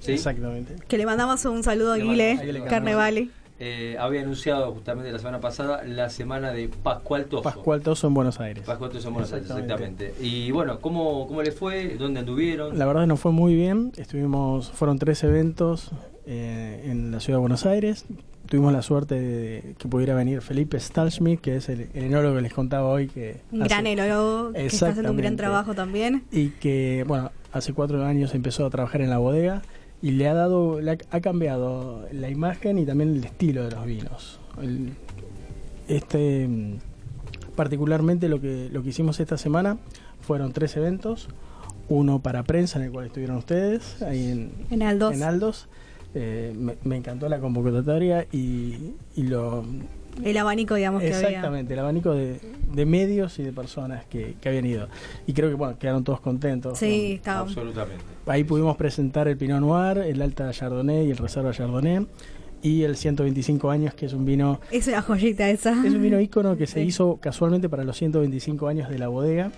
¿sí? 0.00 0.12
exactamente. 0.12 0.76
Que 0.86 0.98
le 0.98 1.06
mandamos 1.06 1.44
un 1.46 1.62
saludo 1.62 1.92
a 1.94 1.96
Guile 1.96 2.62
Carnevale. 2.68 3.30
Eh, 3.62 3.96
había 4.00 4.22
anunciado 4.22 4.72
justamente 4.72 5.12
la 5.12 5.18
semana 5.18 5.38
pasada 5.38 5.84
la 5.84 6.08
semana 6.08 6.50
de 6.50 6.68
Pascual 6.82 7.26
Toso. 7.26 7.42
Pascual 7.42 7.82
Toso 7.82 8.06
en 8.06 8.14
Buenos 8.14 8.40
Aires. 8.40 8.64
Pascual 8.64 8.90
Toso 8.90 9.08
en 9.08 9.14
Buenos 9.14 9.32
Aires, 9.34 9.50
Exactamente. 9.50 10.14
Y 10.18 10.50
bueno, 10.50 10.80
¿cómo, 10.80 11.26
¿cómo 11.28 11.42
le 11.42 11.52
fue? 11.52 11.96
¿Dónde 11.98 12.20
anduvieron? 12.20 12.78
La 12.78 12.86
verdad 12.86 13.06
nos 13.06 13.20
fue 13.20 13.32
muy 13.32 13.54
bien. 13.54 13.92
Estuvimos, 13.98 14.70
fueron 14.70 14.98
tres 14.98 15.22
eventos 15.24 15.90
eh, 16.26 16.84
en 16.86 17.10
la 17.12 17.20
ciudad 17.20 17.36
de 17.36 17.40
Buenos 17.42 17.66
Aires. 17.66 18.06
Tuvimos 18.48 18.72
la 18.72 18.80
suerte 18.82 19.20
de 19.20 19.74
que 19.78 19.88
pudiera 19.88 20.14
venir 20.14 20.40
Felipe 20.40 20.80
Stalschmidt, 20.80 21.40
que 21.40 21.56
es 21.56 21.68
el, 21.68 21.88
el 21.92 22.04
enólogo 22.04 22.36
que 22.36 22.40
les 22.42 22.54
contaba 22.54 22.88
hoy 22.88 23.08
que 23.08 23.42
Un 23.52 23.60
hace- 23.62 23.68
gran 23.68 23.86
enólogo 23.86 24.52
que 24.54 24.66
está 24.66 24.88
haciendo 24.88 25.10
un 25.12 25.18
gran 25.18 25.36
trabajo 25.36 25.74
también. 25.74 26.24
y 26.32 26.48
que 26.48 27.04
bueno 27.06 27.30
hace 27.52 27.72
cuatro 27.74 28.04
años 28.04 28.34
empezó 28.34 28.64
a 28.64 28.70
trabajar 28.70 29.02
en 29.02 29.10
la 29.10 29.18
bodega 29.18 29.60
y 30.02 30.12
le 30.12 30.28
ha 30.28 30.34
dado 30.34 30.80
le 30.80 30.92
ha, 30.92 30.98
ha 31.10 31.20
cambiado 31.20 32.06
la 32.12 32.28
imagen 32.30 32.78
y 32.78 32.86
también 32.86 33.14
el 33.16 33.24
estilo 33.24 33.64
de 33.64 33.70
los 33.70 33.84
vinos. 33.86 34.40
El- 34.60 34.92
este 35.88 36.46
mm, 36.48 36.74
particularmente 37.56 38.28
lo 38.28 38.40
que 38.40 38.68
lo 38.72 38.82
que 38.82 38.90
hicimos 38.90 39.18
esta 39.20 39.36
semana 39.38 39.78
fueron 40.20 40.52
tres 40.52 40.76
eventos. 40.76 41.28
Uno 41.88 42.20
para 42.20 42.44
prensa 42.44 42.78
en 42.78 42.84
el 42.84 42.92
cual 42.92 43.06
estuvieron 43.06 43.36
ustedes 43.36 44.00
ahí 44.02 44.30
en, 44.30 44.52
En 44.70 44.82
Aldos. 44.82 45.12
en 45.12 45.22
Aldos 45.24 45.66
Eh, 46.14 46.52
me, 46.56 46.76
me 46.84 46.96
encantó 46.96 47.28
la 47.28 47.38
convocatoria 47.38 48.26
y, 48.32 48.94
y 49.14 49.22
lo 49.22 49.64
El 50.24 50.36
abanico, 50.38 50.74
digamos, 50.74 51.02
que 51.02 51.14
había. 51.14 51.28
Exactamente, 51.28 51.72
el 51.74 51.78
abanico 51.78 52.12
de, 52.12 52.40
de 52.74 52.84
medios 52.86 53.38
y 53.38 53.44
de 53.44 53.52
personas 53.52 54.04
que, 54.06 54.34
que 54.40 54.48
habían 54.48 54.66
ido. 54.66 54.88
Y 55.26 55.32
creo 55.34 55.48
que 55.48 55.54
bueno, 55.54 55.78
quedaron 55.78 56.02
todos 56.02 56.20
contentos. 56.20 56.78
Sí, 56.78 57.10
¿no? 57.10 57.14
estaba. 57.16 57.40
Absolutamente. 57.40 58.02
Ahí 58.26 58.42
pudimos 58.44 58.76
presentar 58.76 59.28
el 59.28 59.36
Pinot 59.36 59.60
Noir, 59.60 59.98
el 59.98 60.20
Alta 60.20 60.50
Chardonnay 60.50 61.06
y 61.06 61.10
el 61.12 61.16
Reserva 61.16 61.52
Chardonnay. 61.52 62.06
Y 62.62 62.82
el 62.82 62.96
125 62.96 63.70
años, 63.70 63.94
que 63.94 64.04
es 64.06 64.12
un 64.12 64.26
vino 64.26 64.60
Es 64.70 64.86
una 64.88 65.00
joyita 65.00 65.48
esa. 65.48 65.70
es 65.86 65.94
un 65.94 66.02
vino 66.02 66.20
ícono 66.20 66.56
que 66.58 66.66
se 66.66 66.80
Sí. 66.82 66.88
hizo 66.88 67.16
casualmente 67.18 67.68
para 67.70 67.84
los 67.84 67.96
125 67.96 68.68
años 68.68 68.90
de 68.90 68.98
la 68.98 69.08
bodega 69.08 69.50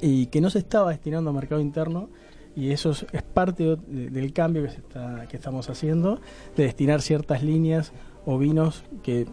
y 0.00 0.26
que 0.26 0.40
no 0.40 0.48
se 0.48 0.60
estaba 0.60 0.90
destinando 0.90 1.28
al 1.30 1.36
mercado 1.36 1.60
interno 1.60 2.08
y 2.56 2.70
eso 2.72 2.90
es, 2.90 3.06
es 3.12 3.22
parte 3.22 3.76
de- 3.76 4.10
del 4.10 4.32
cambio 4.32 4.62
que, 4.64 4.70
se 4.70 4.78
está, 4.78 5.26
que 5.28 5.36
estamos 5.36 5.68
haciendo 5.70 6.20
de 6.56 6.64
destinar 6.64 7.00
ciertas 7.02 7.42
líneas 7.42 7.92
o 8.26 8.38
vinos 8.38 8.84
que 9.02 9.26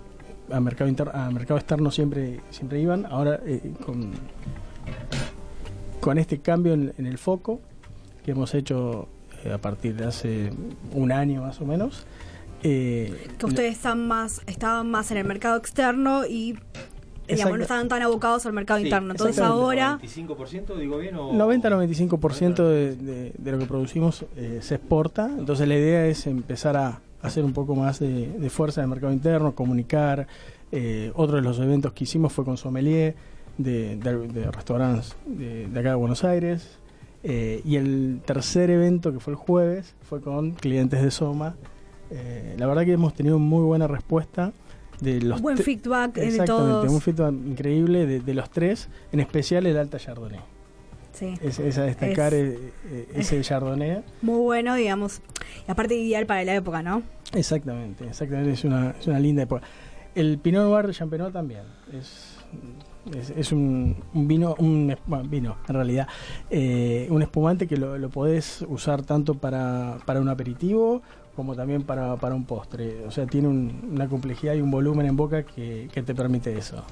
a 0.51 0.59
mercado 0.59 0.89
inter- 0.89 1.11
a 1.13 1.30
mercado 1.32 1.57
externo 1.59 1.91
siempre 1.91 2.39
siempre 2.49 2.82
iban. 2.82 3.05
Ahora 3.05 3.39
eh, 3.45 3.74
con 3.86 4.11
con 5.99 6.17
este 6.17 6.39
cambio 6.39 6.74
en, 6.74 6.93
en 6.97 7.05
el 7.05 7.17
foco 7.17 7.59
que 8.24 8.32
hemos 8.32 8.53
hecho 8.55 9.07
eh, 9.43 9.51
a 9.51 9.57
partir 9.57 9.95
de 9.95 10.05
hace 10.05 10.51
un 10.93 11.11
año 11.11 11.41
más 11.41 11.59
o 11.61 11.65
menos 11.65 12.05
eh, 12.63 13.28
que 13.38 13.45
ustedes 13.45 13.74
están 13.74 14.07
más, 14.07 14.41
estaban 14.47 14.89
más 14.91 15.11
en 15.11 15.17
el 15.17 15.26
mercado 15.26 15.57
externo 15.57 16.26
y 16.26 16.57
digamos, 17.36 17.58
no 17.58 17.64
estaban 17.64 17.88
tan 17.88 18.02
abocados 18.02 18.46
al 18.46 18.54
mercado 18.54 18.80
Sí, 18.80 18.86
interno. 18.86 19.12
Entonces 19.12 19.40
ahora, 19.40 20.00
¿25% 20.02 20.76
digo 20.78 20.98
bien 20.98 21.16
o...? 21.16 21.34
90-95% 21.34 22.56
de, 22.68 22.96
de- 22.96 23.34
de 23.38 23.52
lo 23.52 23.60
que 23.60 23.66
producimos 23.66 24.26
eh, 24.36 24.60
se 24.62 24.76
exporta, 24.76 25.30
entonces 25.38 25.68
la 25.68 25.76
idea 25.76 26.06
es 26.08 26.26
empezar 26.28 26.76
a 26.78 27.02
hacer 27.22 27.44
un 27.44 27.54
poco 27.54 27.76
más 27.76 28.00
de, 28.00 28.28
de 28.28 28.50
fuerza 28.50 28.82
en 28.82 28.86
el 28.86 28.90
mercado 28.92 29.12
interno, 29.14 29.54
comunicar. 29.56 30.28
eh, 30.72 31.12
otro 31.16 31.38
de 31.38 31.42
los 31.42 31.58
eventos 31.60 31.94
que 31.94 32.04
hicimos 32.04 32.32
fue 32.32 32.46
con 32.46 32.56
Sommelier, 32.58 33.16
de, 33.58 33.96
de- 33.98 34.28
de 34.28 34.52
restaurantes 34.52 35.16
de, 35.26 35.68
de 35.68 35.80
acá 35.80 35.90
de 35.90 35.96
Buenos 35.96 36.24
Aires. 36.24 36.78
Eh, 37.24 37.62
y 37.66 37.76
el 37.76 38.22
tercer 38.26 38.70
evento, 38.70 39.12
que 39.12 39.20
fue 39.20 39.34
el 39.34 39.38
jueves, 39.38 39.94
fue 40.04 40.22
con 40.22 40.52
clientes 40.52 41.02
de 41.02 41.12
Soma. 41.12 41.56
Eh, 42.12 42.56
la 42.58 42.66
verdad 42.68 42.86
que 42.86 42.94
hemos 42.94 43.14
tenido 43.14 43.38
muy 43.40 43.64
buena 43.64 43.88
respuesta 43.88 44.54
de 45.02 45.22
los 45.22 45.41
Buen 45.41 45.58
feedback 45.58 46.18
eh, 46.18 46.22
de 46.22 46.28
Exactamente, 46.28 46.72
todos. 46.72 46.91
un 46.93 47.02
feedback 47.02 47.34
increíble 47.34 48.06
de, 48.06 48.20
de 48.20 48.34
los 48.34 48.50
tres, 48.50 48.89
en 49.12 49.20
especial 49.20 49.66
el 49.66 49.78
Alta 49.78 49.97
Chardonnay. 50.00 50.39
Sí. 51.14 51.34
Es, 51.41 51.60
es 51.60 51.78
a 51.78 51.84
destacar 51.84 52.34
Es- 52.34 52.54
eh, 52.56 52.72
eh, 52.91 53.08
ese 53.16 53.41
Chardonnay. 53.41 54.04
Muy 54.22 54.39
bueno, 54.39 54.76
digamos. 54.76 55.22
Y 55.68 55.72
aparte 55.72 55.95
ideal 55.95 56.26
para 56.26 56.43
la 56.43 56.56
época, 56.56 56.82
¿no? 56.84 57.02
Exactamente, 57.34 58.06
exactamente, 58.08 58.52
es 58.54 58.64
una, 58.64 58.91
es 59.00 59.08
una 59.08 59.20
linda 59.20 59.43
época. 59.43 59.62
El 60.16 60.38
Pinot 60.39 60.64
Noir 60.64 60.88
de 60.88 60.93
Champenois 60.93 61.32
también, 61.32 61.62
es, 61.93 62.38
es, 63.18 63.30
es 63.32 63.51
un, 63.51 63.95
un 64.14 64.28
vino, 64.28 64.55
un 64.60 64.95
bueno, 65.07 65.30
vino 65.30 65.55
en 65.68 65.76
realidad, 65.76 66.07
eh, 66.49 67.07
un 67.10 67.22
espumante 67.22 67.68
que 67.68 67.78
lo, 67.78 67.97
lo 67.97 68.10
podés 68.10 68.64
usar 68.68 69.01
tanto 69.03 69.34
para, 69.36 69.97
para 70.05 70.20
un 70.22 70.30
aperitivo 70.30 71.01
como 71.36 71.55
también 71.55 71.84
para, 71.84 72.16
para 72.18 72.36
un 72.36 72.43
postre. 72.45 73.05
O 73.05 73.12
sea, 73.12 73.26
tiene 73.26 73.47
un- 73.47 73.89
una 73.93 74.07
complejidad 74.10 74.55
y 74.55 74.62
un 74.62 74.72
volumen 74.72 75.05
en 75.05 75.16
boca 75.16 75.43
que, 75.43 75.88
que 75.93 76.01
te 76.03 76.14
permite 76.14 76.57
eso. 76.57 76.84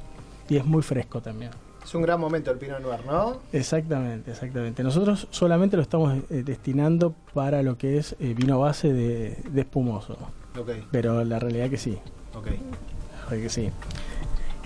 Y 0.50 0.56
es 0.56 0.66
muy 0.66 0.82
fresco 0.82 1.20
también. 1.22 1.52
Es 1.84 1.94
un 1.96 2.02
gran 2.02 2.20
momento 2.20 2.52
el 2.52 2.58
Pinot 2.58 2.82
Noir, 2.82 3.00
¿no? 3.06 3.38
Exactamente, 3.54 4.32
exactamente. 4.32 4.84
Nosotros 4.84 5.28
solamente 5.32 5.76
lo 5.78 5.82
estamos 5.84 6.18
eh, 6.30 6.44
destinando 6.46 7.14
para 7.34 7.62
lo 7.64 7.78
que 7.78 7.98
es 7.98 8.16
eh, 8.20 8.34
vino 8.34 8.60
base 8.60 8.92
de, 8.94 9.38
de 9.52 9.62
espumoso. 9.62 10.18
Ok, 10.60 10.70
Pero 10.92 11.24
la 11.24 11.40
realidad 11.40 11.70
que 11.70 11.78
sí, 11.78 11.98
ok. 12.36 12.48
la 13.30 13.38
que 13.38 13.50
sí. 13.50 13.70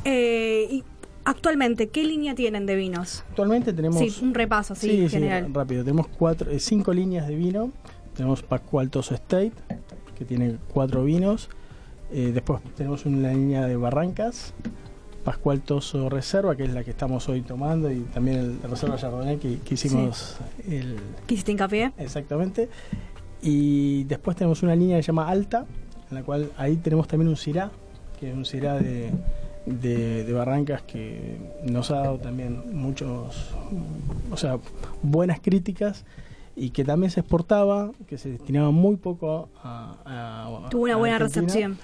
Eh, 0.05 0.67
y 0.69 0.83
actualmente, 1.25 1.89
¿qué 1.89 2.03
línea 2.03 2.35
tienen 2.35 2.65
de 2.65 2.75
vinos? 2.75 3.23
Actualmente 3.29 3.73
tenemos... 3.73 3.99
Sí, 3.99 4.13
un 4.21 4.33
repaso, 4.33 4.75
sí, 4.75 5.07
general. 5.09 5.53
rápido. 5.53 5.83
Tenemos 5.83 6.07
cuatro, 6.07 6.51
eh, 6.51 6.59
cinco 6.59 6.93
líneas 6.93 7.27
de 7.27 7.35
vino. 7.35 7.71
Tenemos 8.15 8.43
Pascual 8.43 8.89
Toso 8.89 9.15
State, 9.15 9.53
que 10.17 10.25
tiene 10.25 10.57
cuatro 10.73 11.03
vinos. 11.03 11.49
Eh, 12.11 12.31
después 12.33 12.61
tenemos 12.75 13.05
una 13.05 13.31
línea 13.31 13.65
de 13.65 13.75
Barrancas. 13.77 14.53
Pascual 15.23 15.61
Toso 15.61 16.09
Reserva, 16.09 16.55
que 16.55 16.63
es 16.63 16.73
la 16.73 16.83
que 16.83 16.91
estamos 16.91 17.29
hoy 17.29 17.41
tomando, 17.41 17.91
y 17.91 17.99
también 17.99 18.59
el 18.63 18.69
Reserva 18.69 18.97
Chardonnay, 18.97 19.37
que, 19.37 19.59
que 19.59 19.75
hicimos 19.75 20.37
el, 20.67 20.97
¿Qué 21.27 21.35
hiciste 21.35 21.51
hincapié? 21.51 21.93
Exactamente. 21.97 22.69
Y 23.41 24.03
después 24.05 24.35
tenemos 24.35 24.63
una 24.63 24.75
línea 24.75 24.97
que 24.97 25.03
se 25.03 25.07
llama 25.07 25.29
Alta, 25.29 25.65
en 26.09 26.15
la 26.15 26.23
cual 26.23 26.51
ahí 26.57 26.75
tenemos 26.77 27.07
también 27.07 27.29
un 27.29 27.37
Cirá, 27.37 27.71
que 28.19 28.31
es 28.31 28.35
un 28.35 28.45
Cirá 28.45 28.79
de, 28.79 29.11
de, 29.65 30.23
de 30.23 30.33
Barrancas 30.33 30.81
que 30.81 31.37
nos 31.63 31.91
ha 31.91 31.97
dado 31.99 32.17
también 32.17 32.61
muchos, 32.73 33.49
o 34.31 34.37
sea, 34.37 34.57
buenas 35.03 35.39
críticas 35.39 36.03
y 36.55 36.71
que 36.71 36.83
también 36.83 37.11
se 37.11 37.19
exportaba, 37.21 37.91
que 38.07 38.17
se 38.17 38.29
destinaba 38.31 38.71
muy 38.71 38.95
poco 38.97 39.49
a... 39.63 39.95
a- 40.05 40.69
Tuvo 40.69 40.83
una 40.83 40.93
a 40.93 40.97
buena 40.97 41.15
Argentina, 41.17 41.45
recepción. 41.45 41.77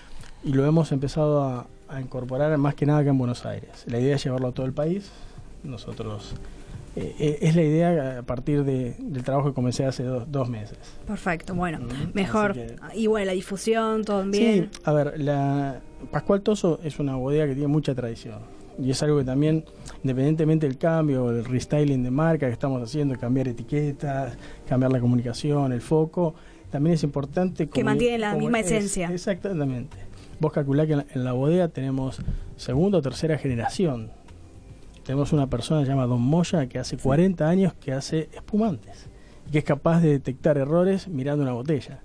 Y 0.43 0.53
lo 0.53 0.65
hemos 0.65 0.91
empezado 0.91 1.43
a, 1.43 1.67
a 1.89 2.01
incorporar 2.01 2.57
más 2.57 2.75
que 2.75 2.85
nada 2.85 2.99
acá 2.99 3.09
en 3.09 3.17
Buenos 3.17 3.45
Aires. 3.45 3.83
La 3.87 3.99
idea 3.99 4.15
es 4.15 4.23
llevarlo 4.23 4.47
a 4.49 4.51
todo 4.51 4.65
el 4.65 4.73
país. 4.73 5.09
Nosotros... 5.63 6.33
eh, 6.95 7.15
eh, 7.19 7.37
es 7.41 7.55
la 7.55 7.61
idea 7.63 8.19
a 8.19 8.21
partir 8.23 8.63
de- 8.63 8.95
del 8.99 9.23
trabajo 9.23 9.49
que 9.49 9.53
comencé 9.53 9.85
hace 9.85 10.03
dos, 10.03 10.25
dos 10.31 10.49
meses. 10.49 10.77
Perfecto, 11.05 11.53
bueno, 11.55 11.79
mejor. 12.13 12.53
que- 12.53 12.75
Y 12.95 13.07
bueno, 13.07 13.27
la 13.27 13.33
difusión, 13.33 14.03
todo 14.03 14.23
bien. 14.25 14.69
Sí, 14.73 14.79
a 14.83 14.93
ver, 14.93 15.19
la 15.19 15.79
Pascual 16.11 16.41
Toso 16.41 16.79
es 16.83 16.99
una 16.99 17.15
bodega 17.15 17.47
que 17.47 17.53
tiene 17.53 17.67
mucha 17.67 17.93
tradición. 17.95 18.39
Y 18.79 18.91
es 18.91 19.01
algo 19.01 19.17
que 19.17 19.23
también, 19.23 19.65
independientemente 20.03 20.67
del 20.67 20.77
cambio, 20.77 21.31
el 21.31 21.43
restyling 21.45 22.03
de 22.03 22.11
marca 22.11 22.45
que 22.45 22.53
estamos 22.53 22.81
haciendo, 22.81 23.17
cambiar 23.17 23.47
etiquetas, 23.47 24.37
cambiar 24.67 24.91
la 24.91 24.99
comunicación, 24.99 25.71
el 25.73 25.81
foco, 25.81 26.35
también 26.69 26.93
es 26.93 27.03
importante. 27.03 27.67
Que 27.67 27.83
mantiene 27.83 28.19
la 28.19 28.35
misma 28.35 28.59
es- 28.59 28.67
esencia. 28.67 29.09
exactamente. 29.11 29.97
Vos 30.39 30.51
calculá 30.53 30.85
que 30.85 30.91
en 30.93 30.97
la, 30.99 31.05
en 31.15 31.23
la 31.23 31.31
bodega 31.33 31.67
tenemos 31.69 32.19
segunda 32.55 32.99
o 32.99 33.01
tercera 33.01 33.39
generación. 33.39 34.11
Tenemos 35.03 35.33
una 35.33 35.47
persona 35.47 35.83
llamada 35.83 36.07
Don 36.09 36.21
Moya 36.21 36.67
que 36.67 36.77
hace 36.77 36.97
40 36.97 37.49
años 37.49 37.73
que 37.73 37.93
hace 37.93 38.29
espumantes 38.33 39.07
y 39.47 39.51
que 39.51 39.57
es 39.59 39.63
capaz 39.63 40.01
de 40.01 40.09
detectar 40.09 40.57
errores 40.59 41.07
mirando 41.07 41.41
una 41.43 41.53
botella. 41.53 42.01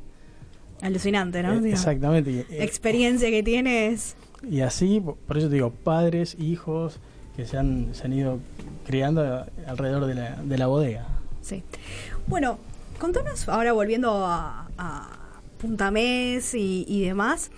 Alucinante, 0.83 1.43
¿no? 1.43 1.53
Eh, 1.65 1.71
Exactamente. 1.71 2.41
eh, 2.51 2.65
Experiencia 2.65 3.31
que 3.31 3.43
tienes. 3.43 4.15
y 4.49 4.61
así, 4.61 5.01
por 5.27 5.39
eso 5.39 5.49
te 5.49 5.55
digo, 5.55 5.71
padres, 5.71 6.37
hijos 6.39 6.99
que 7.37 7.47
se 7.47 7.57
han, 7.57 7.95
se 7.95 8.05
han 8.05 8.13
ido 8.13 8.39
criando 8.87 9.47
alrededor 9.67 10.07
de 10.07 10.15
la, 10.15 10.37
de 10.43 10.59
la 10.59 10.67
bodega. 10.67 11.07
Sí. 11.41 11.63
Bueno, 12.27 12.59
contanos, 12.99 13.49
ahora 13.49 13.73
volviendo 13.73 14.27
a, 14.27 14.69
a 14.77 15.19
Punta 15.59 15.91
Mes 15.91 16.55
y, 16.55 16.85
y 16.89 17.05
demás, 17.05 17.51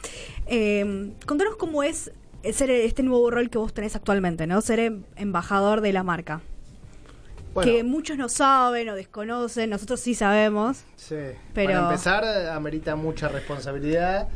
eh, 0.47 1.13
contanos 1.27 1.57
cómo 1.57 1.83
es 1.83 2.13
ser 2.53 2.71
este 2.71 3.03
nuevo 3.03 3.31
rol 3.31 3.49
que 3.49 3.57
vos 3.59 3.73
tenés 3.73 3.97
actualmente, 3.97 4.47
¿no? 4.47 4.61
Ser 4.61 4.79
em- 4.81 5.03
embajador 5.17 5.81
de 5.81 5.93
la 5.95 6.03
marca. 6.03 6.43
Bueno, 7.55 7.71
Que 7.73 7.85
muchos 7.85 8.19
no 8.19 8.29
saben 8.29 8.89
o 8.89 8.95
desconocen, 8.95 9.71
nosotros 9.71 10.01
sí 10.01 10.15
sabemos. 10.15 10.85
sí. 10.97 11.15
pero- 11.55 11.73
Para 11.73 11.87
empezar, 11.91 12.25
amerita 12.51 12.97
mucha 12.97 13.29
responsabilidad 13.29 14.29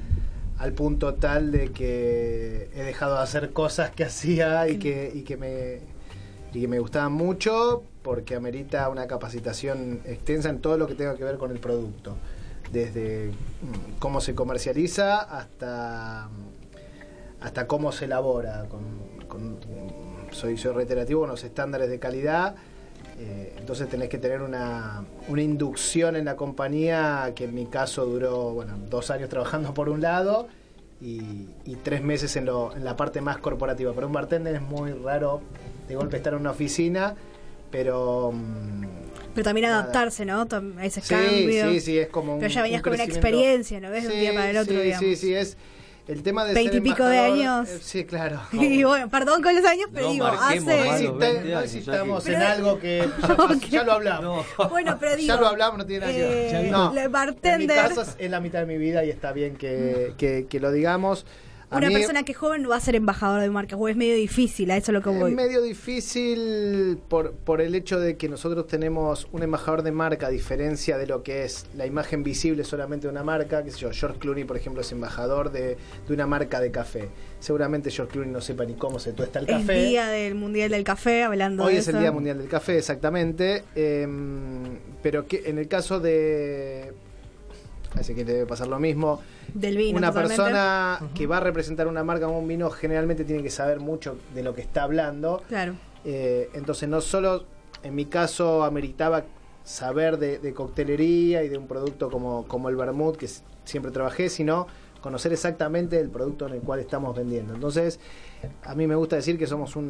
al 0.59 0.73
punto 0.73 1.15
tal 1.15 1.51
de 1.53 1.71
que 1.73 2.71
he 2.75 2.83
dejado 2.83 3.17
de 3.17 3.23
hacer 3.23 3.53
cosas 3.53 3.91
que 3.91 4.05
hacía 4.05 4.69
y 4.69 4.79
que, 4.79 5.11
y 5.15 5.23
que 5.23 5.37
me 5.37 5.81
y 6.53 6.63
que 6.63 6.69
me 6.69 6.79
gustaban 6.79 7.13
mucho 7.13 7.83
porque 8.03 8.35
amerita 8.35 8.89
una 8.89 9.07
capacitación 9.07 10.01
extensa 10.07 10.49
en 10.49 10.61
todo 10.61 10.79
lo 10.79 10.87
que 10.87 10.95
tenga 10.95 11.15
que 11.15 11.23
ver 11.23 11.37
con 11.37 11.51
el 11.51 11.59
producto 11.59 12.17
desde 12.73 13.29
mm, 13.61 13.99
cómo 13.99 14.21
se 14.23 14.35
comercializa 14.35 15.19
hasta 15.21 16.29
mm, 16.33 17.45
hasta 17.45 17.67
cómo 17.67 17.93
se 17.93 18.07
elabora 18.07 18.65
con, 18.69 18.83
con- 19.29 19.59
soy 20.31 20.57
soy 20.57 20.73
reiterativo 20.73 21.21
con 21.21 21.31
los 21.31 21.45
estándares 21.45 21.89
de 21.91 21.99
calidad 21.99 22.57
eh, 23.21 23.55
entonces 23.59 23.89
tenés 23.89 24.09
que 24.09 24.19
tener 24.19 24.43
una, 24.43 25.05
una 25.29 25.43
inducción 25.43 26.15
en 26.17 26.25
la 26.25 26.37
compañía 26.37 27.33
que 27.35 27.45
en 27.45 27.55
mi 27.55 27.67
caso 27.67 28.05
duró 28.07 28.53
bueno 28.55 28.79
dos 28.89 29.11
años 29.11 29.29
trabajando 29.29 29.75
por 29.75 29.89
un 29.89 30.01
lado 30.01 30.47
y, 31.01 31.47
y 31.65 31.77
tres 31.83 32.03
meses 32.03 32.35
en, 32.37 32.45
lo, 32.45 32.75
en 32.77 32.85
la 32.85 32.97
parte 32.97 33.21
más 33.21 33.39
corporativa. 33.39 33.93
Para 33.93 34.07
un 34.07 34.13
bartender 34.13 34.55
es 34.55 34.63
muy 34.63 34.93
raro 34.93 35.41
de 35.89 35.95
golpe 35.97 36.17
estar 36.17 36.33
en 36.35 36.41
una 36.41 36.51
oficina, 36.53 37.15
pero... 37.71 38.33
mm, 38.33 38.85
Pero 39.35 39.45
también 39.45 39.67
Nada. 39.69 39.83
adaptarse, 39.83 40.25
¿no? 40.25 40.43
A 40.79 40.85
ese 40.85 41.01
Sí, 41.01 41.09
cambio. 41.15 41.71
sí, 41.71 41.81
sí, 41.81 41.99
es 41.99 42.09
como 42.09 42.35
un 42.35 42.41
Pero 42.41 42.53
ya 42.53 42.63
venías 42.63 42.81
un 42.81 42.85
con 42.85 42.93
una 42.95 43.05
experiencia, 43.05 43.81
¿no 43.81 43.91
ves? 43.91 44.09
De 44.09 44.15
un 44.15 44.21
día 44.21 44.33
para 44.35 44.51
el 44.51 44.57
otro, 44.59 44.75
sí, 44.75 44.81
digamos. 44.83 45.05
Sí, 45.07 45.17
sí, 45.17 45.35
es 45.35 45.57
el 46.09 46.23
tema 46.23 46.45
de 46.45 46.55
Veinte 46.55 46.73
ser 46.73 46.81
y 46.81 46.91
pico 46.91 47.05
de 47.05 47.19
años. 47.19 47.69
eh, 47.69 47.79
sí, 47.83 48.05
claro. 48.05 48.41
Y 48.53 48.83
bueno, 48.83 49.09
perdón 49.09 49.43
con 49.43 49.55
los 49.55 49.65
años, 49.65 49.89
pero 49.93 50.07
No 50.07 50.13
digo, 50.13 50.27
hace... 50.27 50.61
No 50.61 50.67
los 50.77 50.87
insista- 51.01 51.19
20 51.19 51.51
no 51.51 51.59
años, 51.59 51.65
insistamos 51.75 52.25
ya 52.25 52.31
que- 52.31 52.37
en 52.37 52.43
algo 52.43 52.79
que 52.81 52.99
ya, 53.23 53.37
pas- 53.37 53.69
ya 53.69 53.83
lo 53.85 53.93
hablamos. 53.93 54.47
No. 54.59 54.69
Bueno, 54.69 54.97
pero 54.99 55.17
digo... 55.17 55.35
Ya 55.35 55.41
lo 55.41 55.47
hablamos, 55.47 55.79
no 55.79 55.87
tiene 55.87 56.01
nada 56.07 56.13
que 56.13 56.21
ver. 56.23 56.33
eh, 56.33 56.49
En 57.45 57.59
mi 57.59 57.67
caso 57.69 58.03
es- 58.03 58.17
es 58.19 58.31
la 58.31 58.41
mitad 58.41 58.61
de 58.61 58.67
mi 58.67 58.79
vida 58.79 59.05
y 59.05 59.11
está 59.11 59.33
bien 59.33 59.57
que, 59.57 60.15
que- 60.19 60.47
que 60.49 60.61
lo 60.61 60.73
digamos. 60.73 61.27
A 61.71 61.77
una 61.77 61.89
mí 61.89 61.95
persona 61.95 62.23
que 62.23 62.33
es 62.33 62.39
joven 62.39 62.63
no 62.63 62.71
va 62.71 62.77
a 62.77 62.81
ser 62.81 62.95
embajador 62.97 63.43
de 63.43 63.51
marca, 63.51 63.77
o 63.77 63.89
es 63.89 63.97
medio 63.97 64.15
difícil, 64.15 64.71
a 64.71 64.77
eso 64.79 64.91
es 64.91 64.95
lo 64.95 65.03
que 65.03 65.11
es 65.11 65.19
voy. 65.19 65.35
medio 65.35 65.61
difícil 65.61 66.99
por, 67.09 67.33
por 67.33 67.61
el 67.61 67.75
hecho 67.75 68.01
de 68.01 68.17
que 68.17 68.29
nosotros 68.29 68.67
tenemos 68.67 69.29
un 69.33 69.43
embajador 69.43 69.83
de 69.83 69.93
marca, 69.93 70.29
a 70.29 70.31
diferencia 70.31 70.97
de 70.97 71.07
lo 71.07 71.23
que 71.23 71.45
es 71.45 71.67
la 71.77 71.85
imagen 71.87 72.23
visible 72.23 72.65
solamente 72.65 73.07
de 73.07 73.13
una 73.13 73.23
marca. 73.23 73.63
Que 73.65 73.71
sé 73.71 73.79
yo, 73.79 73.91
George 73.93 74.19
Clooney, 74.19 74.45
por 74.45 74.57
ejemplo, 74.57 74.81
es 74.81 74.91
embajador 74.93 75.51
de, 75.53 75.77
de 76.07 76.15
una 76.15 76.27
marca 76.27 76.61
de 76.61 76.71
café. 76.71 77.09
Seguramente 77.41 77.91
George 77.91 78.13
Clooney 78.13 78.33
no 78.33 78.41
sepa 78.41 78.65
ni 78.65 78.75
cómo 78.75 78.99
se 78.99 79.13
tuesta 79.13 79.39
el 79.39 79.49
Es 79.49 79.57
café. 79.59 79.85
día 79.85 80.07
del 80.09 80.35
Mundial 80.35 80.71
del 80.71 80.85
Café, 80.85 81.23
hablando 81.25 81.65
Hoy 81.65 81.75
de 81.75 81.79
es 81.81 81.89
el. 81.89 81.99
Día 81.99 82.13
Mundial 82.13 82.39
del 82.39 82.49
Café, 82.49 82.79
exactamente. 82.79 83.65
Em, 83.75 84.79
pero 85.03 85.27
que 85.27 85.43
en 85.47 85.59
el 85.59 85.69
caso 85.69 86.01
de. 86.01 86.93
Así 87.95 88.15
que 88.15 88.25
debe 88.25 88.47
pasar 88.47 88.69
lo 88.69 88.79
mismo. 88.79 89.21
Del 89.55 89.77
vino, 89.77 89.99
una 89.99 90.09
totalmente. 90.09 90.37
persona 90.43 91.01
que 91.15 91.27
va 91.27 91.39
a 91.39 91.41
representar 91.41 91.87
una 91.87 92.05
marca 92.05 92.29
o 92.29 92.39
un 92.39 92.47
vino 92.47 92.69
generalmente 92.71 93.25
tiene 93.25 93.43
que 93.43 93.51
saber 93.51 93.81
mucho 93.81 94.19
de 94.35 94.43
lo 94.43 94.55
que 94.55 94.61
está 94.61 94.83
hablando. 94.83 95.43
Claro. 95.49 95.75
Eh, 96.05 96.51
entonces 96.55 96.89
no 96.89 97.01
solo 97.01 97.45
en 97.83 97.95
mi 97.95 98.05
caso 98.07 98.63
ameritaba 98.65 99.25
saber 99.65 100.19
de, 100.19 100.39
de 100.39 100.55
coctelería 100.55 101.43
y 101.45 101.49
de 101.49 101.59
un 101.59 101.67
producto 101.67 102.11
como, 102.11 102.47
como 102.47 102.69
el 102.69 102.77
vermouth 102.77 103.17
que 103.17 103.29
siempre 103.65 103.91
trabajé, 103.93 104.29
sino 104.29 104.67
conocer 105.01 105.33
exactamente 105.33 105.99
el 106.01 106.09
producto 106.11 106.47
en 106.47 106.55
el 106.55 106.61
cual 106.61 106.81
estamos 106.81 107.17
vendiendo. 107.17 107.55
Entonces, 107.55 108.01
a 108.65 108.75
mí 108.75 108.87
me 108.87 108.95
gusta 108.97 109.17
decir 109.17 109.39
que 109.39 109.47
somos 109.47 109.77
un, 109.77 109.85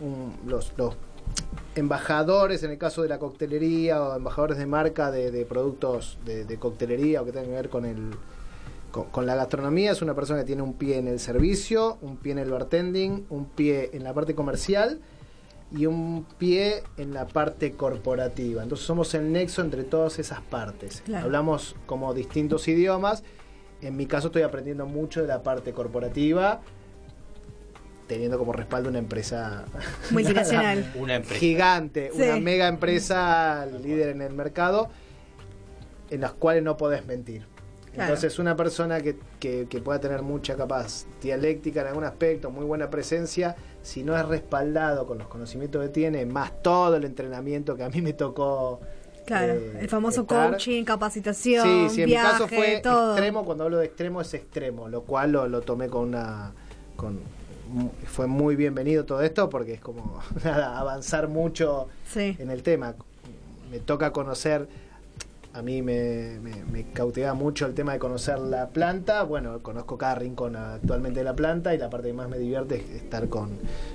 un- 0.00 0.06
un- 0.06 0.50
los, 0.50 0.72
los 0.76 0.96
embajadores 1.74 2.62
en 2.62 2.70
el 2.70 2.78
caso 2.78 3.02
de 3.02 3.08
la 3.08 3.18
coctelería 3.18 4.02
o 4.02 4.16
embajadores 4.16 4.58
de 4.58 4.66
marca 4.66 5.10
de, 5.10 5.30
de 5.30 5.44
productos 5.44 6.18
de, 6.24 6.44
de 6.44 6.58
coctelería 6.58 7.22
o 7.22 7.24
que 7.24 7.32
tengan 7.32 7.50
que 7.50 7.56
ver 7.56 7.68
con 7.68 7.84
el 7.84 8.10
con, 8.90 9.04
con 9.06 9.26
la 9.26 9.34
gastronomía 9.34 9.90
es 9.92 10.02
una 10.02 10.14
persona 10.14 10.40
que 10.40 10.46
tiene 10.46 10.62
un 10.62 10.74
pie 10.74 10.98
en 10.98 11.08
el 11.08 11.18
servicio, 11.18 11.98
un 12.00 12.16
pie 12.16 12.32
en 12.32 12.38
el 12.38 12.50
bartending, 12.50 13.26
un 13.28 13.46
pie 13.46 13.90
en 13.92 14.04
la 14.04 14.14
parte 14.14 14.36
comercial 14.36 15.00
y 15.72 15.86
un 15.86 16.26
pie 16.38 16.84
en 16.96 17.12
la 17.12 17.26
parte 17.26 17.72
corporativa. 17.72 18.62
Entonces 18.62 18.86
somos 18.86 19.12
el 19.14 19.32
nexo 19.32 19.62
entre 19.62 19.82
todas 19.82 20.18
esas 20.18 20.40
partes. 20.40 21.02
Claro. 21.04 21.24
Hablamos 21.24 21.74
como 21.86 22.14
distintos 22.14 22.68
idiomas. 22.68 23.24
En 23.80 23.96
mi 23.96 24.06
caso 24.06 24.28
estoy 24.28 24.42
aprendiendo 24.42 24.86
mucho 24.86 25.20
de 25.20 25.28
la 25.28 25.42
parte 25.42 25.72
corporativa, 25.72 26.60
teniendo 28.06 28.38
como 28.38 28.52
respaldo 28.52 28.88
una 28.90 28.98
empresa 28.98 29.64
Multinacional. 30.10 30.92
Una 30.96 31.16
empresa. 31.16 31.38
gigante, 31.40 32.10
Sí. 32.14 32.22
una 32.22 32.36
mega 32.40 32.68
empresa 32.68 33.66
líder 33.82 34.10
en 34.10 34.22
el 34.22 34.32
mercado, 34.34 34.90
en 36.10 36.20
las 36.20 36.32
cuales 36.32 36.62
no 36.62 36.76
podés 36.76 37.06
mentir. 37.06 37.46
Claro. 37.92 38.08
Entonces, 38.12 38.38
una 38.40 38.56
persona 38.56 39.00
que, 39.00 39.16
que- 39.38 39.66
que 39.70 39.80
pueda 39.80 40.00
tener 40.00 40.22
mucha 40.22 40.56
capaz 40.56 41.04
dialéctica 41.22 41.82
en 41.82 41.86
algún 41.88 42.04
aspecto, 42.04 42.50
muy 42.50 42.64
buena 42.64 42.90
presencia, 42.90 43.54
si 43.82 44.02
no 44.02 44.16
es 44.18 44.26
respaldado 44.26 45.06
con 45.06 45.16
los 45.18 45.28
conocimientos 45.28 45.80
que 45.82 45.88
tiene, 45.90 46.26
más 46.26 46.60
todo 46.62 46.96
el 46.96 47.04
entrenamiento 47.04 47.76
que 47.76 47.84
a 47.84 47.88
mí 47.88 48.02
me 48.02 48.12
tocó. 48.12 48.80
Claro, 49.26 49.52
eh, 49.54 49.78
el 49.80 49.88
famoso 49.88 50.22
estar. 50.22 50.50
coaching, 50.50 50.84
capacitación, 50.84 51.64
Sí, 51.88 51.94
sí, 51.94 52.02
en 52.02 52.06
viaje, 52.08 52.26
mi 52.26 52.32
caso 52.32 52.48
fue 52.48 52.80
todo. 52.82 53.12
extremo, 53.12 53.44
cuando 53.44 53.64
hablo 53.64 53.78
de 53.78 53.86
extremo 53.86 54.20
es 54.20 54.34
extremo, 54.34 54.88
lo 54.88 55.02
cual 55.04 55.32
lo, 55.32 55.48
lo 55.48 55.60
tomé 55.62 55.88
con 55.88 56.08
una... 56.08 56.52
Con, 56.96 57.20
fue 58.06 58.26
muy 58.26 58.56
bienvenido 58.56 59.04
todo 59.04 59.22
esto 59.22 59.48
porque 59.50 59.74
es 59.74 59.80
como 59.80 60.20
nada, 60.44 60.78
avanzar 60.78 61.28
mucho 61.28 61.88
Sí. 62.06 62.36
en 62.38 62.50
el 62.50 62.62
tema. 62.62 62.94
Me 63.70 63.78
toca 63.80 64.12
conocer, 64.12 64.68
a 65.52 65.62
mí 65.62 65.82
me, 65.82 66.38
me, 66.42 66.64
me 66.64 66.84
cautiva 66.92 67.34
mucho 67.34 67.66
el 67.66 67.74
tema 67.74 67.92
de 67.92 67.98
conocer 67.98 68.38
la 68.38 68.68
planta. 68.68 69.22
Bueno, 69.24 69.60
conozco 69.62 69.96
cada 69.98 70.16
rincón 70.16 70.54
actualmente 70.56 71.20
de 71.20 71.24
la 71.24 71.34
planta 71.34 71.74
y 71.74 71.78
la 71.78 71.90
parte 71.90 72.08
que 72.08 72.12
más 72.14 72.28
me 72.28 72.38
divierte 72.38 72.76
es 72.76 72.90
estar 73.02 73.28
con, 73.28 73.50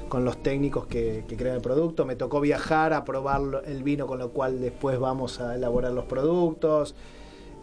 con 0.09 0.26
los 0.26 0.41
técnicos 0.43 0.88
que, 0.88 1.24
que 1.28 1.38
crean 1.38 1.55
el 1.55 1.61
producto. 1.61 2.05
Me 2.05 2.15
tocó 2.15 2.41
viajar 2.41 2.93
a 2.93 3.05
probar 3.05 3.63
el 3.65 3.84
vino 3.84 4.07
con 4.07 4.20
lo 4.20 4.32
cual 4.32 4.59
después 4.59 4.99
vamos 4.99 5.39
a 5.39 5.55
elaborar 5.55 5.91
los 5.93 6.05
productos. 6.05 6.95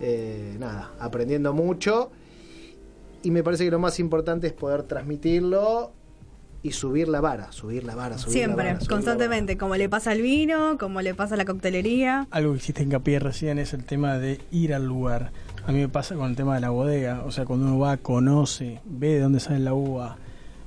Eh, 0.01 0.57
nada, 0.59 0.93
aprendiendo 1.01 1.53
mucho. 1.55 2.11
Y 3.23 3.31
me 3.31 3.43
parece 3.43 3.65
que 3.65 3.71
lo 3.71 3.79
más 3.79 3.99
importante 3.99 4.47
es 4.47 4.53
poder 4.53 4.85
transmitirlo 4.85 5.91
y 6.67 6.73
subir 6.73 7.09
la 7.09 7.21
vara, 7.21 7.53
subir 7.53 7.85
la 7.85 7.95
vara, 7.95 8.19
subir 8.19 8.27
la 8.29 8.33
Siempre, 8.33 8.64
vara, 8.67 8.79
subir 8.81 8.91
la 8.91 8.95
constantemente, 8.97 9.55
vara. 9.55 9.59
como 9.61 9.77
le 9.77 9.89
pasa 9.89 10.11
al 10.11 10.23
vino, 10.23 10.77
como 10.79 11.01
le 11.03 11.14
pasa 11.14 11.35
a 11.35 11.37
la 11.39 11.45
coctelería. 11.45 12.27
Algo 12.31 12.53
que 12.53 12.59
hiciste 12.59 12.83
hincapié 12.83 13.19
recién 13.19 13.59
es 13.59 13.73
el 13.75 13.85
tema 13.85 14.19
de 14.19 14.41
ir 14.51 14.75
al 14.75 14.87
lugar. 14.87 15.31
A 15.67 15.73
mí 15.73 15.79
me 15.81 15.89
pasa 15.89 16.14
con 16.14 16.31
el 16.31 16.37
tema 16.37 16.55
de 16.55 16.61
la 16.61 16.71
bodega. 16.71 17.23
O 17.25 17.31
sea, 17.31 17.45
cuando 17.45 17.67
uno 17.67 17.79
va, 17.79 17.97
conoce, 17.97 18.81
ve 18.85 19.09
de 19.14 19.21
dónde 19.21 19.41
sale 19.41 19.59
la 19.61 19.75
uva, 19.75 20.17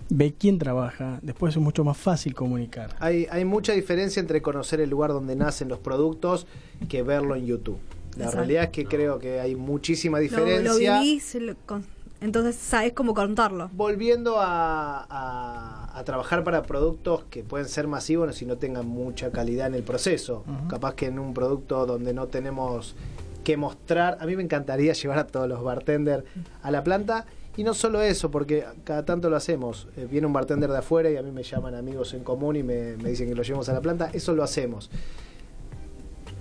ve 0.09 0.33
quién 0.37 0.57
trabaja, 0.57 1.19
después 1.21 1.55
es 1.55 1.61
mucho 1.61 1.83
más 1.83 1.95
fácil 1.97 2.33
comunicar. 2.33 2.95
Hay, 2.99 3.27
hay 3.29 3.45
mucha 3.45 3.73
diferencia 3.73 4.19
entre 4.19 4.41
conocer 4.41 4.81
el 4.81 4.89
lugar 4.89 5.11
donde 5.11 5.35
nacen 5.35 5.67
los 5.69 5.79
productos 5.79 6.47
que 6.87 7.03
verlo 7.03 7.35
en 7.35 7.45
YouTube. 7.45 7.79
La 8.17 8.25
Exacto. 8.25 8.37
realidad 8.37 8.63
es 8.65 8.69
que 8.71 8.85
creo 8.85 9.19
que 9.19 9.39
hay 9.39 9.55
muchísima 9.55 10.17
Lo, 10.17 10.23
diferencia. 10.23 10.95
lo 10.95 11.01
vivís, 11.01 11.35
lo- 11.35 11.55
con- 11.65 11.85
entonces 12.21 12.55
sabes 12.55 12.93
cómo 12.93 13.13
contarlo. 13.13 13.69
Volviendo 13.73 14.39
a, 14.39 15.05
a- 15.09 15.97
a 15.99 16.03
trabajar 16.03 16.43
para 16.43 16.63
productos 16.63 17.23
que 17.29 17.43
pueden 17.43 17.67
ser 17.67 17.87
masivos 17.87 18.35
si 18.35 18.45
no 18.45 18.57
tengan 18.57 18.87
mucha 18.87 19.31
calidad 19.31 19.67
en 19.67 19.75
el 19.75 19.83
proceso. 19.83 20.43
Capaz 20.69 20.93
que 20.95 21.07
en 21.07 21.19
un 21.19 21.33
producto 21.33 21.85
donde 21.85 22.13
no 22.13 22.27
tenemos 22.27 22.95
que 23.43 23.57
mostrar, 23.57 24.17
a 24.21 24.25
mí 24.25 24.35
me 24.35 24.43
encantaría 24.43 24.93
llevar 25.01 25.19
a 25.19 25.27
todos 25.27 25.47
los 25.49 25.63
bartenders 25.63 26.23
a 26.61 26.71
la 26.71 26.83
planta. 26.83 27.25
Y 27.57 27.63
no 27.63 27.73
solo 27.73 28.01
eso, 28.01 28.31
porque 28.31 28.63
cada 28.85 29.03
tanto 29.03 29.29
lo 29.29 29.35
hacemos. 29.35 29.87
Eh, 29.97 30.07
viene 30.09 30.25
un 30.27 30.31
bartender 30.31 30.69
de 30.71 30.77
afuera 30.77 31.09
y 31.09 31.17
a 31.17 31.21
mí 31.23 31.31
me 31.31 31.43
llaman 31.43 31.75
amigos 31.75 32.13
en 32.13 32.23
común 32.23 32.55
y 32.55 32.63
me, 32.63 32.95
me 32.97 33.09
dicen 33.09 33.27
que 33.27 33.35
lo 33.35 33.43
llevemos 33.43 33.67
a 33.67 33.73
la 33.73 33.81
planta. 33.81 34.09
Eso 34.13 34.33
lo 34.33 34.43
hacemos. 34.43 34.89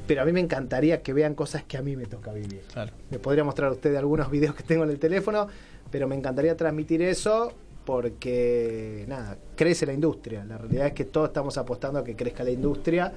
Pero 0.08 0.22
a 0.22 0.24
mí 0.24 0.32
me 0.32 0.40
encantaría 0.40 1.02
que 1.02 1.12
vean 1.12 1.34
cosas 1.34 1.62
que 1.62 1.76
a 1.76 1.82
mí 1.82 1.94
me 1.94 2.06
toca 2.06 2.32
vivir. 2.32 2.62
Claro. 2.72 2.92
Me 3.10 3.20
podría 3.20 3.44
mostrar 3.44 3.68
a 3.68 3.72
ustedes 3.72 3.98
algunos 3.98 4.30
videos 4.30 4.54
que 4.56 4.64
tengo 4.64 4.82
en 4.82 4.90
el 4.90 4.98
teléfono, 4.98 5.46
pero 5.92 6.08
me 6.08 6.16
encantaría 6.16 6.56
transmitir 6.56 7.02
eso 7.02 7.52
porque, 7.84 9.04
nada, 9.06 9.38
crece 9.54 9.86
la 9.86 9.92
industria. 9.92 10.44
La 10.44 10.58
realidad 10.58 10.88
es 10.88 10.92
que 10.94 11.04
todos 11.04 11.28
estamos 11.28 11.56
apostando 11.58 11.98
a 12.00 12.04
que 12.04 12.16
crezca 12.16 12.42
la 12.42 12.50
industria 12.50 13.12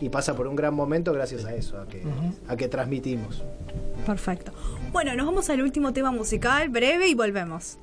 y 0.00 0.08
pasa 0.08 0.34
por 0.34 0.46
un 0.46 0.56
gran 0.56 0.74
momento 0.74 1.12
gracias 1.12 1.44
a 1.44 1.54
eso, 1.54 1.80
a 1.80 1.86
que, 1.86 2.02
a 2.46 2.56
que 2.56 2.68
transmitimos. 2.68 3.42
Perfecto. 4.04 4.52
Bueno, 4.92 5.14
nos 5.14 5.26
vamos 5.26 5.48
al 5.50 5.62
último 5.62 5.92
tema 5.92 6.10
musical, 6.10 6.68
breve, 6.68 7.08
y 7.08 7.14
volvemos. 7.14 7.78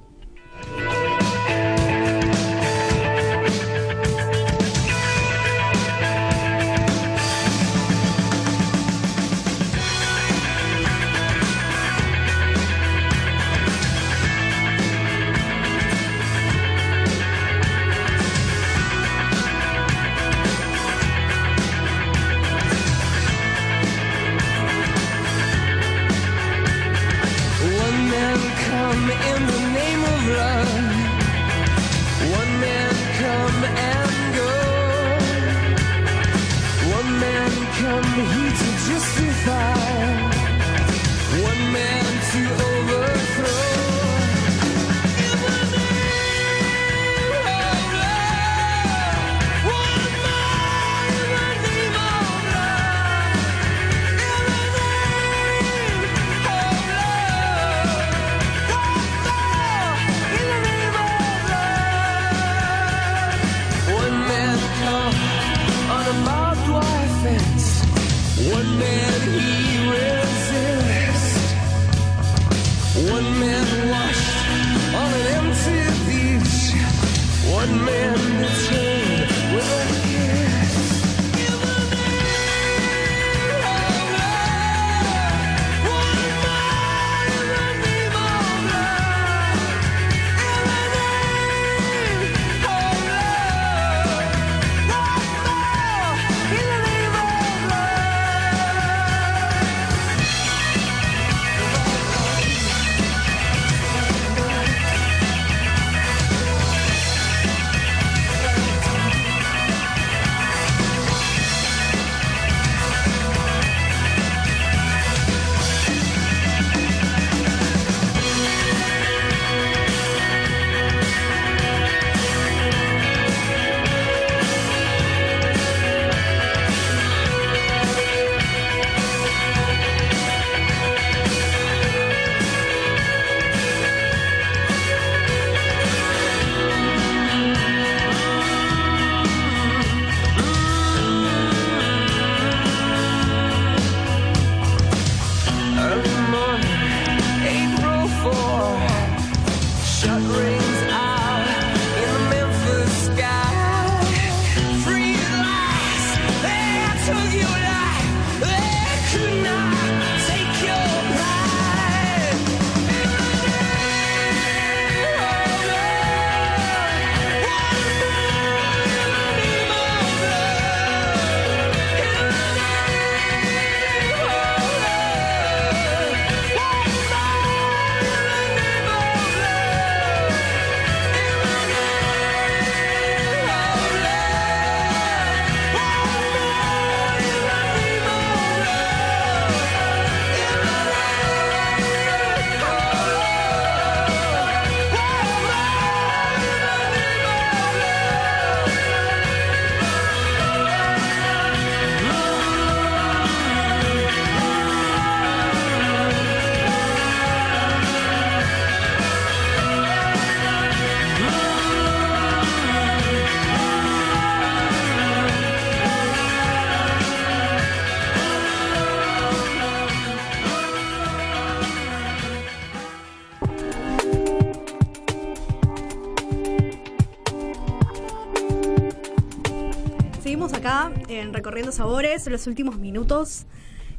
Recorriendo 231.32 231.72
sabores, 231.72 232.28
los 232.28 232.48
últimos 232.48 232.78
minutos. 232.78 233.46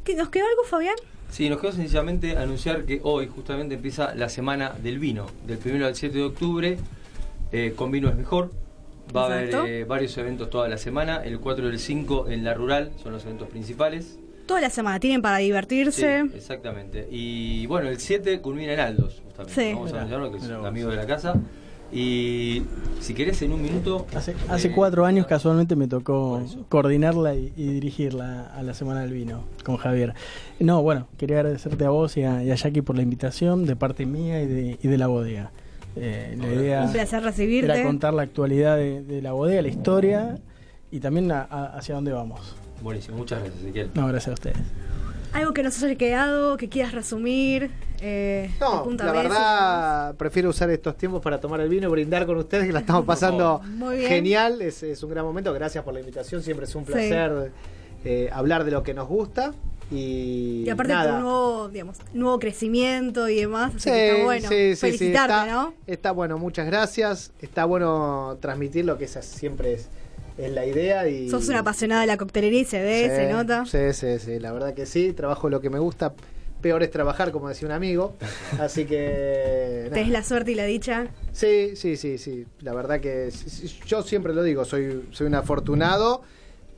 ¿Qué, 0.04 0.14
¿Nos 0.14 0.28
quedó 0.28 0.46
algo, 0.46 0.64
Fabián? 0.64 0.94
Sí, 1.30 1.48
nos 1.48 1.60
quedó 1.60 1.72
sencillamente 1.72 2.36
anunciar 2.36 2.84
que 2.84 3.00
hoy 3.02 3.26
justamente 3.26 3.74
empieza 3.76 4.14
la 4.14 4.28
semana 4.28 4.72
del 4.82 4.98
vino, 4.98 5.26
del 5.46 5.58
1 5.64 5.86
al 5.86 5.96
7 5.96 6.16
de 6.16 6.24
octubre, 6.24 6.78
eh, 7.52 7.72
con 7.74 7.90
vino 7.90 8.08
es 8.08 8.16
mejor. 8.16 8.50
Va 9.14 9.22
a 9.22 9.26
haber 9.26 9.54
eh, 9.66 9.84
varios 9.84 10.16
eventos 10.18 10.50
toda 10.50 10.68
la 10.68 10.78
semana, 10.78 11.22
el 11.24 11.40
4 11.40 11.66
y 11.66 11.70
el 11.70 11.78
5 11.78 12.28
en 12.28 12.44
la 12.44 12.54
rural 12.54 12.92
son 13.02 13.12
los 13.12 13.24
eventos 13.24 13.48
principales. 13.48 14.18
Toda 14.46 14.60
la 14.60 14.70
semana 14.70 15.00
tienen 15.00 15.22
para 15.22 15.38
divertirse. 15.38 16.22
Sí, 16.22 16.36
exactamente. 16.36 17.08
Y 17.10 17.66
bueno, 17.66 17.88
el 17.88 17.98
7 17.98 18.40
culmina 18.40 18.74
en 18.74 18.80
Aldos, 18.80 19.22
justamente. 19.24 19.54
Sí. 19.54 19.72
Vamos 19.72 19.92
a 19.92 19.96
anunciarlo, 19.96 20.30
que 20.30 20.38
es 20.38 20.44
un 20.44 20.66
amigo 20.66 20.90
de 20.90 20.96
la 20.96 21.06
casa. 21.06 21.34
Y 21.93 22.62
si 23.01 23.12
querés 23.12 23.43
en 23.43 23.53
un 23.53 23.61
minuto... 23.61 24.07
Hace, 24.16 24.34
hace 24.49 24.68
eh, 24.68 24.72
cuatro 24.74 25.05
años 25.05 25.26
casualmente 25.26 25.76
me 25.76 25.86
tocó 25.88 26.43
coordinarla 26.70 27.34
y, 27.34 27.53
y 27.57 27.66
dirigirla 27.66 28.47
a 28.55 28.62
la 28.62 28.72
Semana 28.72 29.03
del 29.03 29.12
Vino 29.12 29.45
con 29.64 29.76
Javier. 29.76 30.14
No, 30.59 30.80
bueno, 30.82 31.07
quería 31.18 31.36
agradecerte 31.36 31.84
a 31.84 31.90
vos 31.90 32.16
y 32.16 32.22
a, 32.22 32.43
y 32.43 32.51
a 32.51 32.55
Jackie 32.55 32.80
por 32.82 32.97
la 32.97 33.03
invitación 33.03 33.66
de 33.66 33.76
parte 33.76 34.07
mía 34.07 34.43
y 34.43 34.47
de, 34.47 34.78
y 34.82 34.88
de 34.88 34.99
la 34.99 35.07
bodega. 35.07 35.51
Eh, 35.97 36.34
la 36.40 36.47
idea 36.47 36.82
Un 36.84 36.93
placer 36.93 37.22
recibirte. 37.22 37.70
era 37.70 37.84
contar 37.84 38.14
la 38.14 38.22
actualidad 38.22 38.76
de, 38.78 39.03
de 39.03 39.20
la 39.20 39.32
bodega, 39.32 39.61
la 39.61 39.68
historia 39.68 40.38
y 40.90 41.01
también 41.01 41.30
a- 41.30 41.43
a- 41.43 41.76
hacia 41.76 41.95
dónde 41.95 42.12
vamos. 42.12 42.57
Buenísimo, 42.82 43.18
muchas 43.18 43.40
gracias, 43.40 43.62
Ezequiel. 43.62 43.90
No, 43.95 44.07
gracias 44.07 44.30
a 44.30 44.32
ustedes. 44.32 44.57
Algo 45.32 45.52
que 45.54 45.62
nos 45.62 45.82
haya 45.82 45.94
quedado, 45.96 46.56
que 46.56 46.68
quieras 46.68 46.92
resumir. 46.92 47.70
Eh, 48.00 48.50
No, 48.60 48.88
la 48.98 49.12
verdad 49.12 50.14
prefiero 50.16 50.50
usar 50.50 50.68
estos 50.70 50.96
tiempos 50.96 51.22
para 51.22 51.40
tomar 51.40 51.60
el 51.60 51.68
vino 51.68 51.88
y 51.88 51.90
brindar 51.90 52.26
con 52.26 52.36
ustedes 52.36 52.66
que 52.66 52.72
la 52.72 52.80
estamos 52.80 53.04
pasando 53.06 53.60
Muy 53.64 53.96
bien. 53.98 54.08
genial. 54.08 54.60
Es, 54.60 54.82
es 54.82 55.02
un 55.02 55.10
gran 55.10 55.24
momento. 55.24 55.52
Gracias 55.54 55.82
por 55.84 55.94
la 55.94 56.00
invitación. 56.00 56.42
Siempre 56.42 56.66
es 56.66 56.74
un 56.74 56.84
Sí. 56.84 56.92
placer 56.92 57.52
eh, 58.04 58.28
hablar 58.32 58.64
de 58.64 58.72
lo 58.72 58.82
que 58.82 58.92
nos 58.94 59.08
gusta. 59.08 59.52
Y, 59.90 60.64
Y 60.66 60.70
aparte 60.70 60.92
nada. 60.94 61.16
tu 61.16 61.22
nuevo, 61.22 61.68
digamos, 61.68 61.98
nuevo 62.14 62.38
crecimiento 62.38 63.28
y 63.28 63.36
demás. 63.40 63.70
Así 63.76 63.80
Sí, 63.84 63.90
que 63.90 64.10
está 64.12 64.24
bueno. 64.24 64.48
sí, 64.48 64.54
sí, 64.56 64.74
sí, 64.74 64.80
Felicitarte, 64.80 65.34
está, 65.34 65.46
¿no? 65.46 65.74
Está 65.86 66.10
bueno, 66.12 66.38
muchas 66.38 66.66
gracias. 66.66 67.32
Está 67.40 67.64
bueno 67.66 68.36
transmitir 68.40 68.84
lo 68.86 68.96
que 68.98 69.04
esa 69.04 69.20
siempre 69.22 69.74
es, 69.74 69.88
es 70.38 70.50
la 70.52 70.66
idea. 70.66 71.08
Y, 71.08 71.28
Sos 71.28 71.48
una 71.48 71.60
apasionada 71.60 72.00
de 72.02 72.06
la 72.06 72.16
coctelería 72.16 72.60
y 72.60 72.64
se 72.64 72.82
ve, 72.82 73.08
Sí, 73.08 73.16
se 73.16 73.32
nota. 73.32 73.64
Sí, 73.66 73.92
sí, 73.92 74.18
sí, 74.18 74.38
la 74.38 74.52
verdad 74.52 74.74
que 74.74 74.86
sí. 74.86 75.12
Trabajo 75.12 75.48
lo 75.48 75.60
que 75.60 75.70
me 75.70 75.78
gusta. 75.78 76.14
Peor 76.60 76.82
es 76.84 76.90
trabajar, 76.90 77.32
como 77.32 77.48
decía 77.48 77.66
un 77.66 77.72
amigo. 77.72 78.14
Así 78.60 78.84
que. 78.84 79.88
Tenés 79.92 80.10
la 80.10 80.22
suerte 80.22 80.52
y 80.52 80.54
la 80.54 80.64
dicha. 80.64 81.08
Sí, 81.32 81.74
sí, 81.76 81.96
sí, 81.96 82.18
sí. 82.18 82.46
La 82.60 82.72
verdad 82.72 83.00
que 83.00 83.30
yo 83.86 84.02
siempre 84.02 84.32
lo 84.32 84.42
digo, 84.42 84.64
soy, 84.64 85.04
soy 85.10 85.26
un 85.26 85.34
afortunado. 85.34 86.22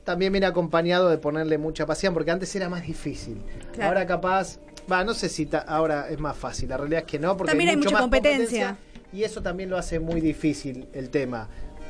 También 0.03 0.31
viene 0.31 0.45
acompañado 0.47 1.09
de 1.09 1.17
ponerle 1.17 1.57
mucha 1.57 1.85
pasión, 1.85 2.13
porque 2.13 2.31
antes 2.31 2.55
era 2.55 2.69
más 2.69 2.85
difícil. 2.85 3.41
Claro. 3.73 3.89
Ahora 3.89 4.05
capaz, 4.05 4.59
va, 4.91 5.03
no 5.03 5.13
sé 5.15 5.29
si 5.29 5.47
ta- 5.47 5.65
ahora 5.67 6.07
es 6.09 6.19
más 6.19 6.37
fácil. 6.37 6.69
La 6.69 6.77
realidad 6.77 7.01
es 7.01 7.05
que 7.07 7.17
no, 7.19 7.35
porque 7.35 7.51
También 7.51 7.71
hay 7.71 7.75
mucho 7.75 7.87
mucha 7.89 7.95
más 7.95 8.01
competencia. 8.03 8.77
Y 9.13 9.23
eso 9.23 9.41
también 9.41 9.69
lo 9.69 9.77
hace 9.77 9.99
muy 9.99 10.19
difícil 10.19 10.87
el 10.93 11.09
tema. 11.09 11.47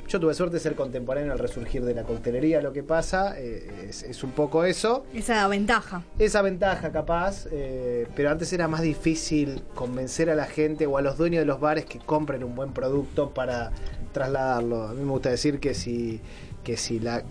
Yo 0.08 0.20
tuve 0.20 0.34
suerte 0.36 0.56
de 0.58 0.60
ser 0.60 0.76
contemporáneo 0.76 1.32
al 1.34 1.40
resurgir 1.40 1.84
de 1.84 1.94
la 1.96 2.04
coctelería. 2.04 2.62
Lo 2.62 2.72
que 2.74 2.84
pasa 2.84 3.34
eh, 3.40 3.88
es, 3.90 4.04
es 4.04 4.24
un 4.24 4.32
poco 4.32 4.64
eso 4.64 5.04
Esa 5.14 5.48
ventaja. 5.48 6.04
esa 6.20 6.42
ventaja 6.44 6.92
capaz, 6.92 7.48
eh, 7.52 8.08
pero 8.16 8.30
antes 8.30 8.54
era 8.54 8.68
más 8.68 8.82
difícil 8.82 9.64
convencer 9.74 10.30
a 10.30 10.36
la 10.36 10.46
gente 10.46 10.86
o 10.86 10.98
a 10.98 11.02
los 11.02 11.18
dueños 11.18 11.40
de 11.42 11.46
los 11.46 11.60
bares 11.60 11.86
que 11.86 11.98
compren 12.00 12.44
un 12.44 12.54
buen 12.56 12.72
producto 12.72 13.32
para 13.32 13.72
trasladarlo. 14.14 14.84
A 14.90 14.94
mí 14.94 15.04
me 15.04 15.12
gusta 15.12 15.30
decir 15.32 15.60
que 15.60 15.74
si, 15.74 16.22
que 16.64 16.78
si 16.78 17.00
la 17.00 17.24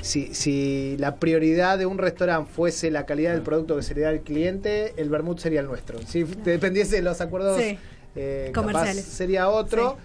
si, 0.00 0.34
si 0.34 0.96
la 0.98 1.16
prioridad 1.16 1.78
de 1.78 1.86
un 1.86 1.98
restaurante 1.98 2.50
fuese 2.52 2.90
la 2.90 3.06
calidad 3.06 3.32
del 3.34 3.42
producto 3.42 3.76
que 3.76 3.82
se 3.82 3.94
le 3.94 4.00
da 4.00 4.08
al 4.08 4.20
cliente, 4.22 4.94
el 4.96 5.10
vermut 5.10 5.38
sería 5.38 5.60
el 5.60 5.66
nuestro. 5.66 5.98
Si 6.06 6.24
dependiese 6.24 6.96
de 6.96 7.02
los 7.02 7.20
acuerdos 7.20 7.60
Sí. 7.60 7.78
eh, 8.16 8.50
capaz 8.52 8.68
Comerciales. 8.72 9.04
sería 9.04 9.48
otro. 9.48 9.96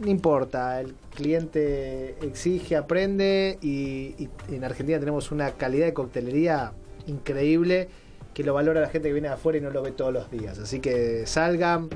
No 0.00 0.08
importa, 0.08 0.80
el 0.80 0.94
cliente 1.14 2.16
exige, 2.22 2.76
aprende 2.76 3.58
y, 3.62 4.14
y 4.18 4.28
en 4.50 4.64
Argentina 4.64 4.98
tenemos 4.98 5.30
una 5.32 5.52
calidad 5.52 5.86
de 5.86 5.94
coctelería 5.94 6.72
increíble 7.06 7.88
que 8.34 8.44
lo 8.44 8.54
valora 8.54 8.80
la 8.80 8.88
gente 8.88 9.08
que 9.08 9.12
viene 9.12 9.28
de 9.28 9.34
afuera 9.34 9.58
y 9.58 9.60
no 9.60 9.70
lo 9.70 9.82
ve 9.82 9.90
todos 9.90 10.12
los 10.12 10.30
días. 10.30 10.58
Así 10.58 10.80
que 10.80 11.26
salgan, 11.26 11.88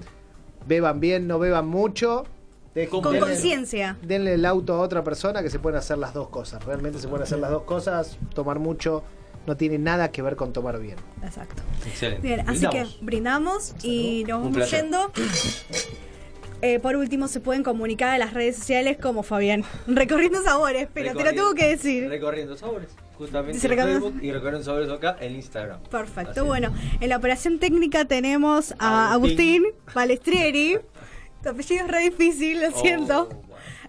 beban 0.67 0.99
bien, 1.01 1.27
no 1.29 1.39
beban 1.39 1.67
mucho. 1.67 2.25
dejen- 2.75 3.03
Con 3.03 3.19
conciencia. 3.21 3.97
Denle 4.03 4.35
el 4.35 4.45
auto 4.45 4.75
a 4.75 4.81
otra 4.81 5.05
persona 5.05 5.43
que 5.43 5.51
se 5.51 5.59
pueden 5.61 5.79
hacer 5.79 5.97
las 5.99 6.13
dos 6.13 6.29
cosas. 6.29 6.65
Realmente 6.65 6.99
se 6.99 7.07
pueden 7.09 7.23
hacer 7.23 7.39
las 7.39 7.51
dos 7.51 7.63
cosas. 7.63 8.19
Tomar 8.35 8.59
mucho 8.59 9.05
no 9.47 9.57
tiene 9.57 9.79
nada 9.79 10.11
que 10.11 10.23
ver 10.23 10.35
con 10.37 10.53
tomar 10.53 10.81
bien. 10.81 10.97
Exacto. 11.23 11.63
Excelente. 11.87 12.27
Bien, 12.27 12.49
así 12.49 12.67
que 12.69 12.85
Brindamos. 13.01 13.75
y 13.85 14.25
nos 14.27 14.43
vamos 14.43 14.71
yendo. 14.71 15.13
Eh, 16.65 16.79
por 16.81 16.97
último, 16.97 17.29
se 17.29 17.41
pueden 17.41 17.63
comunicar 17.63 18.11
a 18.11 18.19
las 18.19 18.33
redes 18.33 18.57
sociales 18.57 18.97
como 19.01 19.23
Fabián. 19.23 19.65
Recorriendo 19.87 20.43
sabores, 20.43 20.89
pero 20.93 21.15
te 21.15 21.23
lo 21.25 21.31
tengo 21.33 21.55
que 21.55 21.69
decir. 21.69 22.09
Recorriendo 22.09 22.57
sabores, 22.57 22.89
justamente 23.19 23.59
en 23.59 23.71
recorriendo- 23.71 24.01
Facebook 24.07 24.23
y 24.25 24.33
recorriendo 24.33 24.65
sabores 24.65 24.89
acá 24.91 25.17
en 25.21 25.35
Instagram. 25.35 25.81
Perfecto. 25.91 26.31
Así. 26.31 26.41
Bueno, 26.41 26.73
en 27.01 27.09
la 27.09 27.17
operación 27.19 27.59
técnica 27.59 28.07
tenemos 28.07 28.75
a 28.79 29.13
Agustín. 29.13 29.65
Agustín 29.67 29.95
Balestrieri. 29.95 30.79
Tu 31.43 31.49
apellido 31.51 31.85
es 31.85 31.91
re 31.91 32.01
difícil, 32.01 32.63
lo 32.63 32.69
Oh, 32.69 32.81
siento. 32.81 33.29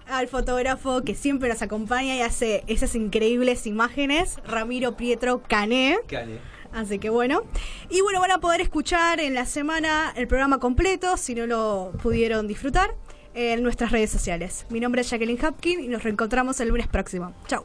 Al 0.07 0.27
fotógrafo 0.27 1.01
que 1.03 1.15
siempre 1.15 1.49
nos 1.49 1.61
acompaña 1.61 2.15
y 2.15 2.21
hace 2.21 2.63
esas 2.67 2.93
increíbles 2.95 3.65
imágenes, 3.65 4.37
Ramiro 4.45 4.97
Pietro 4.97 5.41
Cané. 5.47 5.97
Cane. 6.07 6.37
Así 6.75 6.99
que 6.99 7.09
bueno. 7.09 7.41
Y 7.89 8.01
bueno, 8.01 8.19
van 8.19 8.31
a 8.31 8.39
poder 8.39 8.61
escuchar 8.61 9.19
en 9.21 9.33
la 9.33 9.45
semana 9.45 10.13
el 10.15 10.27
programa 10.27 10.59
completo, 10.59 11.15
si 11.15 11.33
no 11.33 11.47
lo 11.47 11.93
pudieron 12.03 12.47
disfrutar, 12.47 12.93
en 13.33 13.63
nuestras 13.63 13.91
redes 13.91 14.11
sociales. 14.11 14.65
Mi 14.69 14.81
nombre 14.81 15.01
es 15.01 15.09
Jacqueline 15.09 15.43
Hapkin 15.43 15.79
y 15.79 15.87
nos 15.87 16.03
reencontramos 16.03 16.59
el 16.59 16.67
lunes 16.67 16.87
próximo. 16.87 17.33
Chau. 17.47 17.63